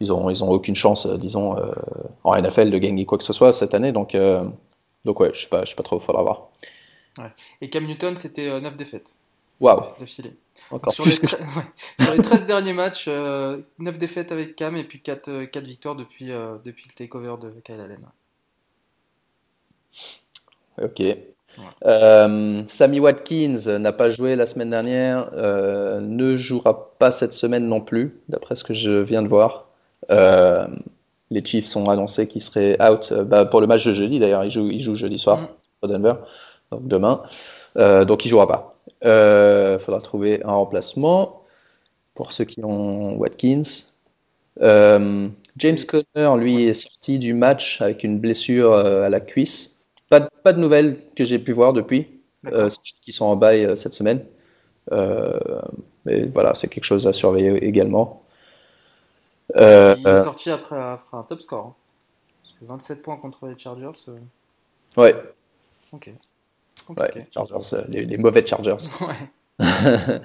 Ils 0.00 0.12
ont, 0.12 0.28
ils 0.28 0.44
ont 0.44 0.50
aucune 0.50 0.76
chance, 0.76 1.06
disons, 1.06 1.56
en 2.22 2.38
NFL 2.38 2.70
de 2.70 2.76
gagner 2.76 3.06
quoi 3.06 3.16
que 3.16 3.24
ce 3.24 3.32
soit 3.32 3.54
cette 3.54 3.72
année. 3.72 3.92
Donc, 3.92 4.14
donc 5.06 5.20
ouais, 5.20 5.30
je 5.32 5.38
ne 5.38 5.42
sais, 5.42 5.48
pas, 5.48 5.64
je 5.64 5.70
sais 5.70 5.74
pas 5.74 5.82
trop, 5.82 5.96
il 5.96 6.02
faudra 6.02 6.22
voir. 6.22 6.48
Et 7.62 7.70
Cam 7.70 7.86
Newton, 7.86 8.18
c'était 8.18 8.60
9 8.60 8.76
défaites. 8.76 9.16
Waouh! 9.60 9.82
sur, 10.90 11.04
les 11.04 11.12
sur, 11.12 12.14
les 12.14 12.22
13 12.22 12.46
derniers 12.46 12.72
matchs, 12.72 13.06
9 13.08 13.14
euh, 13.14 13.62
défaites 13.98 14.32
avec 14.32 14.56
Cam 14.56 14.76
et 14.76 14.84
puis 14.84 15.00
4, 15.00 15.44
4 15.44 15.56
euh, 15.56 15.66
victoires 15.66 15.96
depuis, 15.96 16.32
euh, 16.32 16.56
depuis 16.64 16.84
le 16.88 16.94
takeover 16.94 17.36
de 17.40 17.50
Kyle 17.64 17.80
Allen. 17.80 18.06
Ok. 20.82 21.02
Sammy 22.68 23.00
Watkins 23.00 23.78
n'a 23.78 23.92
pas 23.92 24.10
joué 24.10 24.36
la 24.36 24.44
semaine 24.44 24.70
dernière, 24.70 25.30
ne 25.32 26.36
jouera 26.36 26.90
pas 26.98 27.10
cette 27.10 27.32
semaine 27.32 27.66
non 27.66 27.80
plus, 27.80 28.20
d'après 28.28 28.56
ce 28.56 28.64
que 28.64 28.74
je 28.74 28.90
viens 28.90 29.22
de 29.22 29.28
voir. 29.28 29.68
les 30.10 31.44
Chiefs 31.44 31.74
ont 31.76 31.88
annoncé 31.88 32.28
qu'ils 32.28 32.42
seraient 32.42 32.76
out 32.82 33.10
bah, 33.12 33.46
pour 33.46 33.62
le 33.62 33.66
match 33.66 33.86
de 33.86 33.94
jeudi, 33.94 34.18
d'ailleurs, 34.18 34.44
ils 34.44 34.50
jouent, 34.50 34.70
ils 34.70 34.82
jouent 34.82 34.96
jeudi 34.96 35.18
soir 35.18 35.38
mm. 35.38 35.48
au 35.80 35.86
Denver, 35.86 36.14
donc 36.72 36.86
demain. 36.86 37.22
donc 37.74 38.26
il 38.26 38.28
jouera 38.28 38.46
pas. 38.46 38.75
Il 39.06 39.78
faudra 39.78 40.00
trouver 40.00 40.42
un 40.44 40.52
remplacement 40.52 41.42
pour 42.16 42.32
ceux 42.32 42.44
qui 42.44 42.64
ont 42.64 43.16
Watkins. 43.16 43.62
Euh, 44.62 45.28
James 45.56 45.78
Conner, 45.86 46.36
lui, 46.38 46.64
est 46.64 46.74
sorti 46.74 47.18
du 47.18 47.34
match 47.34 47.80
avec 47.80 48.02
une 48.02 48.18
blessure 48.18 48.72
euh, 48.72 49.04
à 49.04 49.08
la 49.08 49.20
cuisse. 49.20 49.84
Pas, 50.08 50.20
de, 50.20 50.28
pas 50.42 50.52
de 50.52 50.58
nouvelles 50.58 50.98
que 51.14 51.24
j'ai 51.24 51.38
pu 51.38 51.52
voir 51.52 51.72
depuis, 51.72 52.08
euh, 52.46 52.68
qui 53.02 53.12
sont 53.12 53.26
en 53.26 53.36
bail 53.36 53.76
cette 53.76 53.94
semaine. 53.94 54.24
mais 54.90 56.26
voilà, 56.26 56.54
c'est 56.54 56.68
quelque 56.68 56.84
chose 56.84 57.06
à 57.06 57.12
surveiller 57.12 57.64
également. 57.64 58.22
il 59.54 59.60
est 59.60 60.22
sorti 60.22 60.50
après, 60.50 60.76
un 60.76 61.22
top 61.22 61.40
score. 61.40 61.66
Hein. 61.66 61.74
Parce 62.42 62.54
que 62.60 62.64
27 62.64 63.02
points 63.02 63.16
contre 63.16 63.46
les 63.46 63.58
Chargers. 63.58 63.90
Ouais. 64.96 65.14
Ok. 65.92 66.10
Ouais, 66.88 67.26
Chargers, 67.32 67.84
les, 67.88 68.04
les, 68.04 68.16
mauvais 68.18 68.44
Chargers. 68.46 68.76
Ouais. 69.00 69.28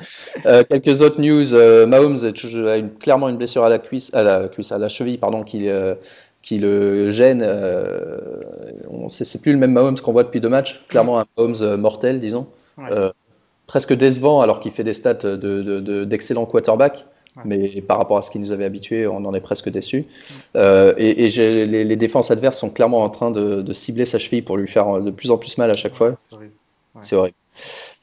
Euh, 0.46 0.64
quelques 0.64 1.02
autres 1.02 1.22
news. 1.22 1.54
Euh, 1.54 1.86
Mahomes 1.86 2.18
a 2.26 2.78
une, 2.78 2.90
clairement 2.92 3.30
une 3.30 3.38
blessure 3.38 3.64
à 3.64 3.70
la 3.70 3.80
cuisse, 3.80 4.14
à 4.14 4.24
la 4.24 4.48
cuisse, 4.48 4.72
à 4.72 4.78
la 4.78 4.90
cheville, 4.90 5.18
pardon, 5.18 5.44
qui, 5.44 5.70
euh, 5.70 5.96
qui 6.42 6.58
le 6.58 7.12
gêne. 7.12 7.46
c'est 9.10 9.42
plus 9.42 9.52
le 9.52 9.58
même 9.58 9.72
Mahomes 9.72 10.00
qu'on 10.00 10.12
voit 10.12 10.24
depuis 10.24 10.42
deux 10.42 10.50
matchs. 10.50 10.84
Clairement 10.88 11.20
un 11.20 11.26
Mahomes 11.38 11.76
mortel, 11.78 12.20
disons. 12.20 12.48
presque 13.68 13.94
décevant 13.94 14.42
alors 14.42 14.60
qu'il 14.60 14.72
fait 14.72 14.84
des 14.84 14.94
stats 14.94 15.14
d'excellents 15.14 16.42
de, 16.42 16.48
de, 16.48 16.52
quarterbacks. 16.52 17.06
Mais 17.46 17.82
par 17.82 17.98
rapport 17.98 18.18
à 18.18 18.22
ce 18.22 18.30
qui 18.30 18.40
nous 18.40 18.52
avait 18.52 18.66
habitué, 18.66 19.08
on 19.08 19.24
en 19.26 19.34
est 19.34 19.40
presque 19.40 19.70
déçu. 19.70 20.06
et, 20.56 21.26
et 21.26 21.30
les, 21.30 21.86
les, 21.86 21.96
défenses 21.96 22.30
adverses 22.30 22.58
sont 22.58 22.70
clairement 22.70 23.04
en 23.04 23.10
train 23.10 23.32
de, 23.32 23.74
cibler 23.74 24.06
sa 24.06 24.20
cheville 24.20 24.42
pour 24.42 24.58
lui 24.58 24.68
faire 24.68 25.02
de 25.02 25.12
plus 25.12 25.32
en 25.32 25.38
plus 25.38 25.58
mal 25.58 25.72
à 25.72 25.76
chaque 25.76 25.96
fois. 25.96 26.14
C'est 27.02 27.16
horrible. 27.16 27.36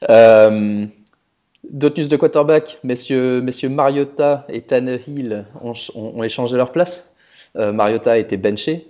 horrible. 0.09 0.91
D'autres 1.69 2.01
news 2.01 2.07
de 2.07 2.15
quarterback, 2.15 2.79
messieurs, 2.83 3.41
messieurs 3.41 3.69
Mariota 3.69 4.45
et 4.49 4.61
Tannehill 4.61 5.45
ont, 5.61 5.73
ont, 5.93 6.23
échangé 6.23 6.57
leur 6.57 6.71
place. 6.71 7.15
Euh, 7.57 7.71
Mariota 7.71 8.13
a 8.13 8.17
été 8.17 8.37
benché. 8.37 8.87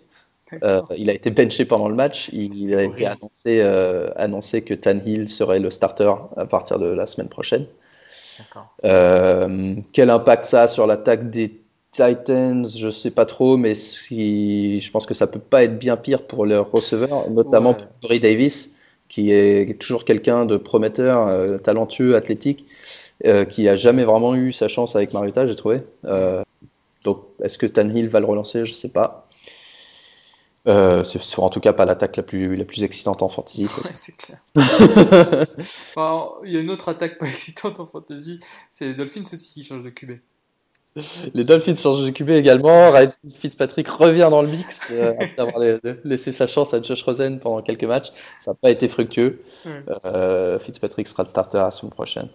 Euh, 0.64 0.82
il 0.98 1.10
a 1.10 1.14
été 1.14 1.30
benché 1.30 1.66
pendant 1.66 1.90
le 1.90 1.96
match. 1.96 2.30
Il, 2.32 2.74
a 2.76 2.84
été 2.84 3.06
annoncé, 3.06 3.60
euh, 3.62 4.12
annoncé, 4.16 4.62
que 4.62 4.74
Tannehill 4.74 5.30
serait 5.30 5.60
le 5.60 5.70
starter 5.70 6.14
à 6.38 6.46
partir 6.46 6.80
de 6.80 6.86
la 6.86 7.06
semaine 7.06 7.28
prochaine. 7.28 7.66
Quel 9.94 10.10
impact 10.10 10.46
ça 10.46 10.64
a 10.64 10.68
sur 10.68 10.88
l'attaque 10.88 11.30
des 11.30 11.60
Titans 11.92 12.68
Je 12.68 12.86
ne 12.86 12.92
sais 12.92 13.12
pas 13.12 13.26
trop, 13.26 13.58
mais 13.58 13.74
si, 13.76 14.80
je 14.80 14.92
pense 14.92 15.06
que 15.06 15.14
ça 15.14 15.28
peut 15.28 15.40
pas 15.40 15.64
être 15.64 15.80
bien 15.80 15.98
pire 15.98 16.24
pour 16.24 16.46
leurs 16.46 16.72
receveurs, 16.72 17.30
notamment 17.30 17.74
pour 17.74 17.88
Corey 18.02 18.20
Davis 18.20 18.76
qui 19.10 19.32
est 19.32 19.78
toujours 19.80 20.06
quelqu'un 20.06 20.46
de 20.46 20.56
prometteur, 20.56 21.28
euh, 21.28 21.58
talentueux, 21.58 22.16
athlétique, 22.16 22.66
euh, 23.26 23.44
qui 23.44 23.68
a 23.68 23.76
jamais 23.76 24.06
vraiment 24.06 24.36
eu 24.36 24.54
sa 24.54 24.68
chance 24.68 24.96
avec 24.96 25.14
Mariota, 25.14 25.48
j'ai 25.48 25.56
trouvé. 25.56 25.82
Euh, 26.06 26.44
donc, 27.04 27.24
est-ce 27.44 27.58
que 27.58 27.66
Tanhill 27.66 28.08
va 28.08 28.20
le 28.20 28.28
relancer? 28.28 28.66
Je 28.66 28.74
sais 28.74 28.92
pas. 28.92 29.28
C'est 30.66 31.40
en 31.40 31.50
tout 31.50 31.60
cas 31.60 31.74
pas 31.74 31.86
l'attaque 31.86 32.18
la 32.18 32.24
plus, 32.24 32.56
la 32.56 32.66
plus 32.66 32.84
excitante 32.84 33.22
en 33.22 33.30
fantasy. 33.30 33.68
c'est 33.94 34.16
clair. 34.16 34.40
il 36.44 36.52
y 36.52 36.58
a 36.58 36.60
une 36.60 36.70
autre 36.70 36.90
attaque 36.90 37.18
pas 37.18 37.28
excitante 37.28 37.80
en 37.80 37.86
fantasy, 37.86 38.40
c'est 38.72 38.86
les 38.86 38.94
Dolphins 38.94 39.24
aussi 39.32 39.54
qui 39.54 39.64
changent 39.64 39.84
de 39.84 39.90
QB. 39.90 40.20
Les 41.34 41.44
Dolphins 41.44 41.76
changent 41.76 42.04
de 42.04 42.10
QB 42.10 42.32
également. 42.32 42.92
Ryan 42.92 43.14
Fitzpatrick 43.28 43.88
revient 43.88 44.28
dans 44.32 44.42
le 44.42 44.50
mix 44.50 44.88
euh, 44.92 45.14
après 45.20 45.40
avoir 45.40 45.64
laissé 46.04 46.32
sa 46.32 46.48
chance 46.48 46.74
à 46.74 46.82
Josh 46.82 47.04
Rosen 47.04 47.40
pendant 47.40 47.62
quelques 47.62 47.84
matchs. 47.84 48.12
Ça 48.40 48.52
n'a 48.52 48.56
pas 48.56 48.72
été 48.72 48.88
fructueux. 48.88 49.42
Euh, 50.06 50.60
Fitzpatrick 50.60 51.08
sera 51.08 51.24
le 51.24 51.30
starter 51.30 51.60
la 51.60 51.72
semaine 51.72 51.92
prochaine. 51.92 52.30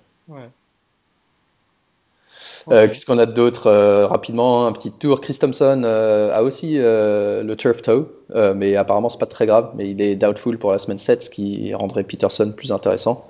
Euh, 2.71 2.88
qu'est-ce 2.88 3.06
qu'on 3.06 3.18
a 3.18 3.26
d'autre 3.26 3.71
Rapidement, 4.04 4.66
un 4.66 4.73
petit 4.73 4.90
tour. 4.90 5.21
Chris 5.21 5.38
Thompson 5.38 5.85
a 5.85 6.42
aussi 6.42 6.76
le 6.78 7.54
turf 7.56 7.83
toe, 7.83 8.06
mais 8.54 8.76
apparemment 8.76 9.09
c'est 9.09 9.18
pas 9.18 9.26
très 9.26 9.47
grave. 9.47 9.73
Mais 9.75 9.90
il 9.90 10.00
est 10.00 10.16
doubtful 10.16 10.59
pour 10.59 10.73
la 10.73 10.78
semaine 10.78 10.99
7, 10.99 11.23
ce 11.23 11.30
qui 11.30 11.75
rendrait 11.75 12.04
Peterson 12.04 12.52
plus 12.56 12.73
intéressant. 12.73 13.28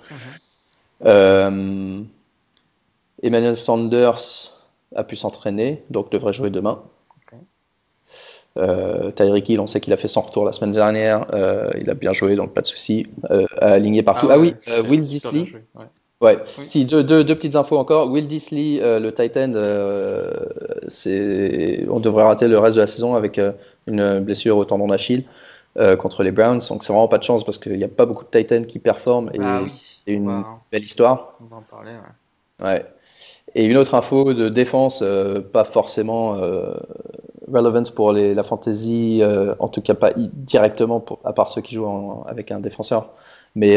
Mhm. 1.02 2.06
Emmanuel 3.22 3.56
Sanders 3.56 4.52
a 4.94 5.02
pu 5.02 5.16
s'entraîner, 5.16 5.82
donc 5.90 6.10
devrait 6.10 6.32
jouer 6.32 6.50
demain. 6.50 6.82
Euh, 8.56 9.10
Tyreek 9.10 9.48
Hill, 9.48 9.60
on 9.60 9.66
sait 9.66 9.80
qu'il 9.80 9.92
a 9.92 9.96
fait 9.96 10.08
son 10.08 10.20
retour 10.20 10.44
la 10.44 10.52
semaine 10.52 10.72
dernière. 10.72 11.26
Euh, 11.34 11.70
il 11.80 11.90
a 11.90 11.94
bien 11.94 12.12
joué, 12.12 12.36
donc 12.36 12.54
pas 12.54 12.60
de 12.60 12.66
souci. 12.66 13.06
Euh, 13.30 13.46
aligné 13.60 14.02
partout. 14.02 14.28
Ah, 14.30 14.34
ah 14.34 14.38
oui, 14.38 14.54
euh, 14.68 14.82
Will 14.82 15.00
Disley. 15.00 15.46
Ouais. 15.74 15.86
Si, 16.64 16.86
deux, 16.86 17.04
deux, 17.04 17.22
deux, 17.22 17.34
petites 17.34 17.56
infos 17.56 17.76
encore. 17.76 18.10
Will 18.10 18.26
Disley, 18.26 18.80
le 18.80 19.10
Titan, 19.10 19.52
c'est... 20.88 21.86
on 21.90 22.00
devrait 22.00 22.24
rater 22.24 22.48
le 22.48 22.58
reste 22.58 22.76
de 22.76 22.80
la 22.80 22.86
saison 22.86 23.14
avec 23.14 23.38
une 23.86 24.20
blessure 24.20 24.56
au 24.56 24.64
tendon 24.64 24.88
d'Achille 24.88 25.24
contre 25.98 26.22
les 26.22 26.30
Browns. 26.30 26.60
Donc 26.70 26.82
c'est 26.82 26.92
vraiment 26.92 27.08
pas 27.08 27.18
de 27.18 27.24
chance 27.24 27.44
parce 27.44 27.58
qu'il 27.58 27.76
n'y 27.76 27.84
a 27.84 27.88
pas 27.88 28.06
beaucoup 28.06 28.24
de 28.24 28.30
Titans 28.30 28.64
qui 28.64 28.78
performent 28.78 29.30
et, 29.34 29.38
ah, 29.42 29.64
c'est 29.70 30.12
une 30.12 30.44
belle 30.72 30.84
histoire. 30.84 31.36
On 31.42 31.54
va 31.54 31.56
en 31.56 31.62
parler. 31.62 31.92
Ouais. 32.60 32.66
ouais. 32.66 32.86
Et 33.54 33.66
une 33.66 33.76
autre 33.76 33.94
info 33.94 34.34
de 34.34 34.48
défense, 34.48 35.00
euh, 35.02 35.40
pas 35.40 35.64
forcément 35.64 36.34
euh, 36.34 36.74
relevant 37.52 37.84
pour 37.94 38.12
les, 38.12 38.34
la 38.34 38.42
fantasy, 38.42 39.20
euh, 39.22 39.54
en 39.60 39.68
tout 39.68 39.80
cas 39.80 39.94
pas 39.94 40.12
directement, 40.16 40.98
pour, 40.98 41.20
à 41.24 41.32
part 41.32 41.48
ceux 41.48 41.60
qui 41.60 41.74
jouent 41.74 42.24
avec 42.26 42.50
un 42.50 42.58
défenseur. 42.58 43.10
Mais 43.54 43.76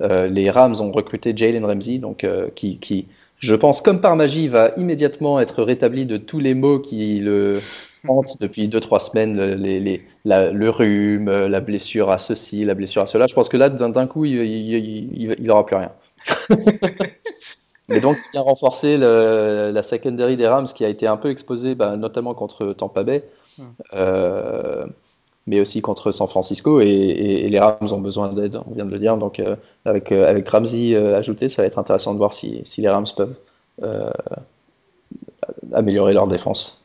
les 0.00 0.50
Rams 0.50 0.74
ont 0.80 0.92
recruté 0.92 1.36
Jalen 1.36 1.64
Ramsey, 1.64 1.98
donc, 1.98 2.26
qui, 2.54 2.78
qui, 2.78 3.06
je 3.38 3.54
pense, 3.54 3.80
comme 3.80 4.00
par 4.00 4.16
magie, 4.16 4.48
va 4.48 4.72
immédiatement 4.76 5.40
être 5.40 5.62
rétabli 5.62 6.06
de 6.06 6.16
tous 6.16 6.40
les 6.40 6.54
maux 6.54 6.78
qui 6.78 7.20
le 7.20 7.60
hantent 8.08 8.40
depuis 8.40 8.68
2-3 8.68 9.10
semaines, 9.10 9.54
les, 9.54 9.80
les, 9.80 10.02
le 10.24 10.68
rhume, 10.68 11.30
la 11.30 11.60
blessure 11.60 12.10
à 12.10 12.18
ceci, 12.18 12.64
la 12.64 12.74
blessure 12.74 13.02
à 13.02 13.06
cela. 13.06 13.26
Je 13.26 13.34
pense 13.34 13.48
que 13.48 13.56
là, 13.56 13.68
d'un 13.70 14.06
coup, 14.06 14.24
il 14.24 15.36
n'aura 15.40 15.66
plus 15.66 15.76
rien. 15.76 15.92
Mais 17.88 18.00
donc, 18.00 18.18
il 18.32 18.38
a 18.38 18.40
renforcé 18.40 18.96
la 18.96 19.82
secondary 19.82 20.36
des 20.36 20.46
Rams 20.46 20.66
qui 20.66 20.84
a 20.84 20.88
été 20.88 21.06
un 21.06 21.16
peu 21.16 21.30
exposée, 21.30 21.74
bah, 21.74 21.96
notamment 21.96 22.34
contre 22.34 22.72
Tampa 22.72 23.04
Bay, 23.04 23.24
euh, 23.92 24.86
mais 25.46 25.60
aussi 25.60 25.82
contre 25.82 26.12
San 26.12 26.26
Francisco. 26.26 26.80
Et, 26.80 27.48
les 27.48 27.58
Rams 27.58 27.92
ont 27.92 28.00
besoin 28.00 28.32
d'aide, 28.32 28.58
on 28.66 28.74
vient 28.74 28.86
de 28.86 28.90
le 28.90 28.98
dire. 28.98 29.16
Donc, 29.16 29.40
euh, 29.40 29.56
avec, 29.84 30.12
euh, 30.12 30.28
avec 30.28 30.48
Ramsey 30.48 30.96
ajouté, 30.96 31.48
ça 31.48 31.62
va 31.62 31.66
être 31.66 31.78
intéressant 31.78 32.12
de 32.12 32.18
voir 32.18 32.32
si, 32.32 32.62
si 32.64 32.80
les 32.80 32.88
Rams 32.88 33.06
peuvent 33.16 33.36
améliorer 35.72 36.14
leur 36.14 36.26
défense. 36.26 36.84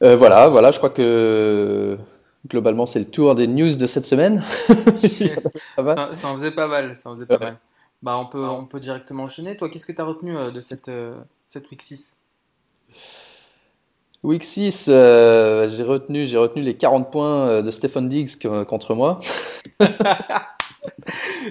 voilà, 0.00 0.48
voilà, 0.48 0.70
je 0.72 0.78
crois 0.78 0.90
que 0.90 1.96
globalement, 2.48 2.86
c'est 2.86 2.98
le 2.98 3.06
tour 3.06 3.34
des 3.34 3.46
news 3.46 3.76
de 3.76 3.86
cette 3.86 4.06
semaine. 4.06 4.44
ça, 5.84 6.12
ça, 6.12 6.28
en 6.28 6.36
faisait 6.36 6.50
pas 6.50 6.68
mal. 6.68 6.96
Ça 6.96 7.10
en 7.10 7.14
faisait 7.14 7.26
pas 7.26 7.38
mal. 7.38 7.56
Bah, 8.02 8.18
on, 8.18 8.26
peut, 8.26 8.46
on 8.46 8.66
peut 8.66 8.80
directement 8.80 9.24
enchaîner. 9.24 9.56
Toi, 9.56 9.68
qu'est-ce 9.70 9.86
que 9.86 9.92
tu 9.92 10.00
as 10.00 10.04
retenu 10.04 10.36
euh, 10.36 10.50
de 10.50 10.60
cette, 10.60 10.88
euh, 10.88 11.18
cette 11.46 11.70
Week 11.70 11.82
6 11.82 12.14
Week 14.26 14.42
6, 14.42 14.88
euh, 14.88 15.68
j'ai 15.68 15.84
retenu, 15.84 16.26
j'ai 16.26 16.36
retenu 16.36 16.60
les 16.62 16.76
40 16.76 17.12
points 17.12 17.62
de 17.62 17.70
Stephen 17.70 18.08
Diggs 18.08 18.36
contre 18.66 18.94
moi. 18.94 19.20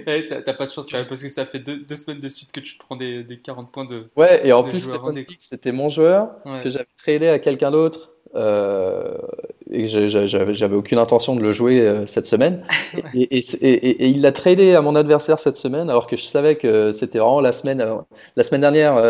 Eh, 0.07 0.27
t'as 0.27 0.53
pas 0.53 0.65
de 0.65 0.71
chance 0.71 0.89
parce 0.89 1.07
que 1.09 1.29
ça 1.29 1.45
fait 1.45 1.59
deux, 1.59 1.95
semaines 1.95 2.19
de 2.19 2.29
suite 2.29 2.51
que 2.51 2.59
tu 2.59 2.77
te 2.77 2.83
prends 2.83 2.95
des, 2.95 3.23
des 3.23 3.39
40 3.39 3.71
points 3.71 3.85
de. 3.85 4.09
Ouais, 4.15 4.45
et 4.45 4.53
en 4.53 4.63
plus, 4.63 4.81
Stephen 4.81 5.13
Diggs, 5.13 5.35
c'était 5.39 5.71
mon 5.71 5.89
joueur 5.89 6.31
que 6.61 6.69
j'avais 6.69 6.87
tradé 6.97 7.27
à 7.27 7.39
quelqu'un 7.39 7.71
d'autre 7.71 8.11
euh, 8.35 9.17
et 9.71 9.85
j'avais 9.87 10.75
aucune 10.75 10.97
intention 10.97 11.35
de 11.35 11.41
le 11.41 11.51
jouer 11.51 11.81
euh, 11.81 12.05
cette 12.05 12.27
semaine. 12.27 12.61
et, 13.13 13.39
et, 13.39 14.07
il 14.07 14.21
l'a 14.21 14.31
tradé 14.31 14.75
à 14.75 14.81
mon 14.81 14.95
adversaire 14.95 15.39
cette 15.39 15.57
semaine, 15.57 15.89
alors 15.89 16.07
que 16.07 16.17
je 16.17 16.23
savais 16.23 16.55
que 16.55 16.91
c'était 16.91 17.19
vraiment 17.19 17.41
la 17.41 17.51
semaine. 17.51 17.81
Euh, 17.81 17.95
la 18.35 18.43
semaine 18.43 18.61
dernière, 18.61 19.01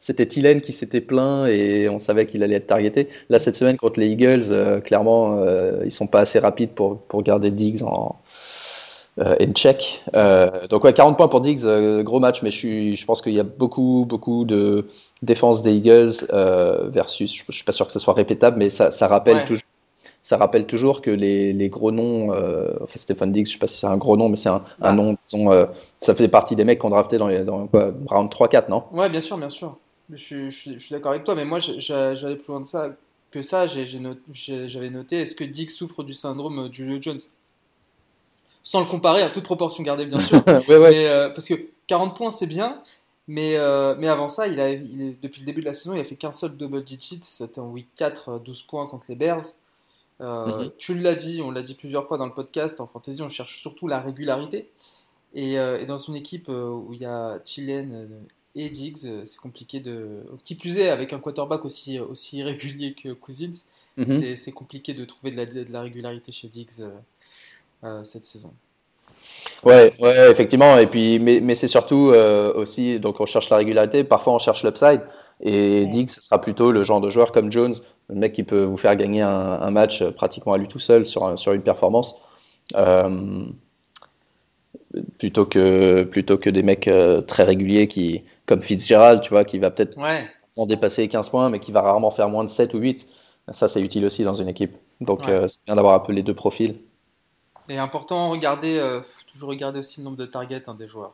c'était 0.00 0.26
Tylen 0.26 0.60
qui 0.60 0.72
s'était 0.72 1.00
plaint 1.00 1.48
et 1.48 1.88
on 1.88 1.98
savait 1.98 2.26
qu'il 2.26 2.42
allait 2.42 2.56
être 2.56 2.66
targeté. 2.66 3.08
Là, 3.30 3.38
cette 3.38 3.56
semaine 3.56 3.76
contre 3.76 4.00
les 4.00 4.08
Eagles, 4.08 4.82
clairement, 4.82 5.38
ils 5.84 5.90
sont 5.90 6.06
pas 6.06 6.20
assez 6.20 6.38
rapides 6.38 6.70
pour, 6.70 6.98
pour 6.98 7.22
garder 7.22 7.50
Diggs 7.50 7.82
en, 7.82 8.16
in 9.18 9.52
check. 9.52 10.02
donc 10.70 10.84
ouais, 10.84 10.92
40 10.92 11.16
points 11.16 11.28
pour 11.28 11.40
Diggs, 11.40 11.64
gros 12.02 12.20
match, 12.20 12.42
mais 12.42 12.50
je, 12.50 12.94
je 12.94 13.04
pense 13.04 13.22
qu'il 13.22 13.34
y 13.34 13.40
a 13.40 13.44
beaucoup, 13.44 14.04
beaucoup 14.08 14.44
de 14.44 14.86
défense 15.22 15.62
des 15.62 15.74
Eagles 15.74 16.12
euh, 16.32 16.88
versus, 16.88 17.34
je, 17.34 17.44
ne 17.48 17.52
suis 17.52 17.64
pas 17.64 17.72
sûr 17.72 17.86
que 17.86 17.92
ce 17.92 17.98
soit 17.98 18.14
répétable, 18.14 18.58
mais 18.58 18.70
ça, 18.70 18.90
rappelle 19.06 19.44
toujours, 19.44 19.62
ça 20.26 20.36
rappelle 20.38 20.66
toujours 20.66 21.02
que 21.02 21.10
les, 21.12 21.52
les 21.52 21.68
gros 21.68 21.92
noms, 21.92 22.34
euh, 22.34 22.72
enfin 22.82 22.98
Stéphane 22.98 23.30
Diggs, 23.30 23.46
je 23.46 23.52
sais 23.52 23.58
pas 23.60 23.68
si 23.68 23.78
c'est 23.78 23.86
un 23.86 23.96
gros 23.96 24.16
nom, 24.16 24.28
mais 24.28 24.34
c'est 24.34 24.48
un, 24.48 24.64
un, 24.80 24.92
nom, 24.92 25.16
disons, 25.28 25.52
euh, 25.52 25.66
ça 26.00 26.16
faisait 26.16 26.26
partie 26.26 26.56
des 26.56 26.64
mecs 26.64 26.80
qu'on 26.80 26.90
drafté 26.90 27.16
dans, 27.16 27.28
les, 27.28 27.44
dans 27.44 27.68
quoi, 27.68 27.92
round 28.08 28.28
3-4, 28.28 28.68
non? 28.68 28.82
Ouais, 28.90 29.08
bien 29.08 29.20
sûr, 29.20 29.38
bien 29.38 29.48
sûr. 29.48 29.76
Je, 30.12 30.48
je, 30.48 30.72
je, 30.72 30.78
suis 30.78 30.90
d'accord 30.90 31.12
avec 31.12 31.22
toi, 31.22 31.36
mais 31.36 31.44
moi 31.44 31.60
j'allais 31.60 32.34
plus 32.34 32.48
loin 32.48 32.60
de 32.60 32.66
ça 32.66 32.96
que 33.30 33.40
ça. 33.40 33.68
J'avais 33.68 34.00
noté, 34.00 34.90
noté 34.90 35.20
est-ce 35.20 35.36
que 35.36 35.44
Diggs 35.44 35.70
souffre 35.70 36.02
du 36.02 36.12
syndrome 36.12 36.70
Julio 36.72 37.00
Jones? 37.00 37.20
Sans 38.64 38.80
le 38.80 38.86
comparer 38.86 39.22
à 39.22 39.30
toute 39.30 39.44
proportion 39.44 39.84
gardée, 39.84 40.06
bien 40.06 40.18
sûr. 40.18 40.42
ouais, 40.48 40.76
ouais. 40.76 40.90
Mais, 40.90 41.06
euh, 41.06 41.28
parce 41.28 41.46
que 41.46 41.54
40 41.86 42.16
points, 42.16 42.32
c'est 42.32 42.48
bien, 42.48 42.82
mais, 43.28 43.56
mais 43.96 44.08
avant 44.08 44.28
ça, 44.28 44.48
il 44.48 44.58
a, 44.58 44.72
il 44.72 45.14
depuis 45.22 45.42
le 45.42 45.46
début 45.46 45.60
de 45.60 45.66
la 45.66 45.74
saison, 45.74 45.94
il 45.94 46.00
a 46.00 46.04
fait 46.04 46.16
qu'un 46.16 46.32
seul 46.32 46.56
double 46.56 46.82
digit. 46.82 47.20
C'était 47.22 47.60
en 47.60 47.70
week 47.70 47.86
4, 47.94 48.40
12 48.44 48.62
points 48.62 48.88
contre 48.88 49.04
les 49.08 49.14
Bears. 49.14 49.42
Euh, 50.20 50.64
-hmm. 50.64 50.72
Tu 50.78 50.94
l'as 50.94 51.14
dit, 51.14 51.42
on 51.42 51.50
l'a 51.50 51.62
dit 51.62 51.74
plusieurs 51.74 52.06
fois 52.06 52.18
dans 52.18 52.26
le 52.26 52.32
podcast. 52.34 52.80
En 52.80 52.86
fantasy, 52.86 53.22
on 53.22 53.28
cherche 53.28 53.58
surtout 53.60 53.88
la 53.88 54.00
régularité. 54.00 54.70
Et, 55.34 55.58
euh, 55.58 55.80
et 55.80 55.86
dans 55.86 55.98
une 55.98 56.16
équipe 56.16 56.48
euh, 56.48 56.68
où 56.70 56.94
il 56.94 57.00
y 57.00 57.04
a 57.04 57.40
Chilen 57.44 58.08
et 58.54 58.70
Diggs, 58.70 59.24
c'est 59.24 59.38
compliqué 59.38 59.80
de. 59.80 60.24
Qui 60.44 60.54
plus 60.54 60.78
est, 60.78 60.88
avec 60.88 61.12
un 61.12 61.18
quarterback 61.18 61.64
aussi, 61.64 61.98
aussi 62.00 62.42
régulier 62.50 62.94
que 62.94 63.12
Cousins, 63.12 63.58
-hmm. 63.98 64.36
c'est 64.36 64.52
compliqué 64.52 64.94
de 64.94 65.04
trouver 65.04 65.30
de 65.32 65.36
la, 65.36 65.46
de 65.46 65.72
la 65.72 65.82
régularité 65.82 66.32
chez 66.32 66.48
Diggs 66.48 66.82
cette 68.04 68.26
saison. 68.26 68.52
Ouais, 69.64 69.92
ouais, 70.00 70.30
effectivement. 70.30 70.78
Et 70.78 70.86
puis, 70.86 71.18
mais, 71.18 71.40
mais 71.40 71.54
c'est 71.54 71.68
surtout 71.68 72.10
euh, 72.12 72.52
aussi, 72.54 73.00
donc 73.00 73.20
on 73.20 73.26
cherche 73.26 73.50
la 73.50 73.56
régularité. 73.56 74.04
Parfois, 74.04 74.34
on 74.34 74.38
cherche 74.38 74.62
l'upside. 74.64 75.00
Et 75.40 75.82
ouais. 75.82 75.86
Diggs, 75.86 76.10
ce 76.10 76.20
sera 76.22 76.40
plutôt 76.40 76.70
le 76.72 76.84
genre 76.84 77.00
de 77.00 77.10
joueur 77.10 77.32
comme 77.32 77.50
Jones, 77.50 77.74
le 78.08 78.14
mec 78.14 78.32
qui 78.32 78.42
peut 78.44 78.62
vous 78.62 78.76
faire 78.76 78.96
gagner 78.96 79.22
un, 79.22 79.28
un 79.28 79.70
match 79.70 80.04
pratiquement 80.10 80.52
à 80.52 80.58
lui 80.58 80.68
tout 80.68 80.78
seul 80.78 81.06
sur, 81.06 81.38
sur 81.38 81.52
une 81.52 81.62
performance, 81.62 82.16
euh, 82.76 83.44
plutôt 85.18 85.46
que 85.46 86.04
plutôt 86.04 86.38
que 86.38 86.50
des 86.50 86.62
mecs 86.62 86.88
euh, 86.88 87.20
très 87.20 87.44
réguliers 87.44 87.88
qui, 87.88 88.22
comme 88.46 88.62
Fitzgerald, 88.62 89.20
tu 89.20 89.30
vois, 89.30 89.44
qui 89.44 89.58
va 89.58 89.70
peut-être 89.70 89.96
ouais. 89.98 90.26
en 90.56 90.66
dépasser 90.66 91.08
15 91.08 91.30
points, 91.30 91.50
mais 91.50 91.60
qui 91.60 91.72
va 91.72 91.82
rarement 91.82 92.10
faire 92.10 92.28
moins 92.28 92.44
de 92.44 92.50
7 92.50 92.74
ou 92.74 92.78
8. 92.78 93.06
Ça, 93.52 93.68
c'est 93.68 93.80
utile 93.80 94.04
aussi 94.04 94.24
dans 94.24 94.34
une 94.34 94.48
équipe. 94.48 94.76
Donc, 95.00 95.20
ouais. 95.20 95.30
euh, 95.30 95.48
c'est 95.48 95.64
bien 95.66 95.76
d'avoir 95.76 95.94
un 95.94 96.00
peu 96.00 96.12
les 96.12 96.22
deux 96.22 96.34
profils. 96.34 96.76
Et 97.68 97.78
important, 97.78 98.30
regarder, 98.30 98.78
euh, 98.78 99.00
toujours 99.32 99.48
regarder 99.50 99.78
aussi 99.80 100.00
le 100.00 100.04
nombre 100.04 100.16
de 100.16 100.26
targets 100.26 100.68
hein, 100.68 100.74
des 100.74 100.88
joueurs. 100.88 101.12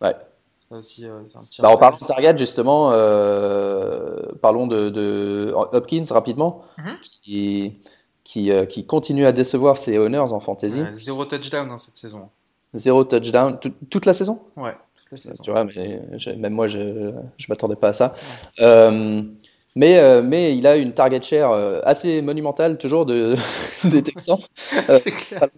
Ouais. 0.00 0.14
Ça 0.62 0.76
aussi, 0.76 1.04
euh, 1.04 1.20
c'est 1.26 1.36
un 1.38 1.42
petit 1.42 1.60
bah, 1.60 1.70
en 1.70 1.76
parlant 1.76 1.96
de 2.00 2.06
target, 2.06 2.36
justement, 2.36 2.92
euh, 2.92 4.20
parlons 4.40 4.68
de, 4.68 4.90
de, 4.90 5.52
Hopkins 5.54 6.04
rapidement, 6.10 6.62
mm 6.78 6.82
-hmm. 6.82 7.00
qui, 7.00 7.74
qui, 8.22 8.50
euh, 8.52 8.64
qui, 8.64 8.86
continue 8.86 9.26
à 9.26 9.32
décevoir 9.32 9.76
ses 9.76 9.98
honneurs 9.98 10.32
en 10.32 10.40
fantasy. 10.40 10.82
Ouais, 10.82 10.92
zéro 10.92 11.24
touchdown 11.24 11.68
dans 11.68 11.78
cette 11.78 11.98
saison. 11.98 12.28
Zéro 12.74 13.04
touchdown 13.04 13.58
Tout, 13.60 13.72
toute 13.90 14.06
la 14.06 14.12
saison? 14.12 14.38
Ouais, 14.56 14.76
toute 14.96 15.10
la 15.10 15.16
saison. 15.18 15.42
Tu 15.42 15.50
vois, 15.50 15.64
mais 15.64 16.00
même 16.36 16.54
moi, 16.54 16.68
je 16.68 16.78
ne 16.78 17.46
m'attendais 17.48 17.76
pas 17.76 17.88
à 17.88 17.92
ça. 17.92 18.14
Ouais. 18.58 19.24
Mais, 19.74 19.98
euh, 19.98 20.22
mais 20.22 20.54
il 20.58 20.66
a 20.66 20.76
une 20.76 20.92
target 20.92 21.22
share 21.22 21.50
assez 21.84 22.22
monumentale, 22.22 22.76
toujours 22.76 23.04
de, 23.06 23.36
des 23.92 24.02
Texans. 24.02 24.38
c'est 25.04 25.10
clair 25.10 25.48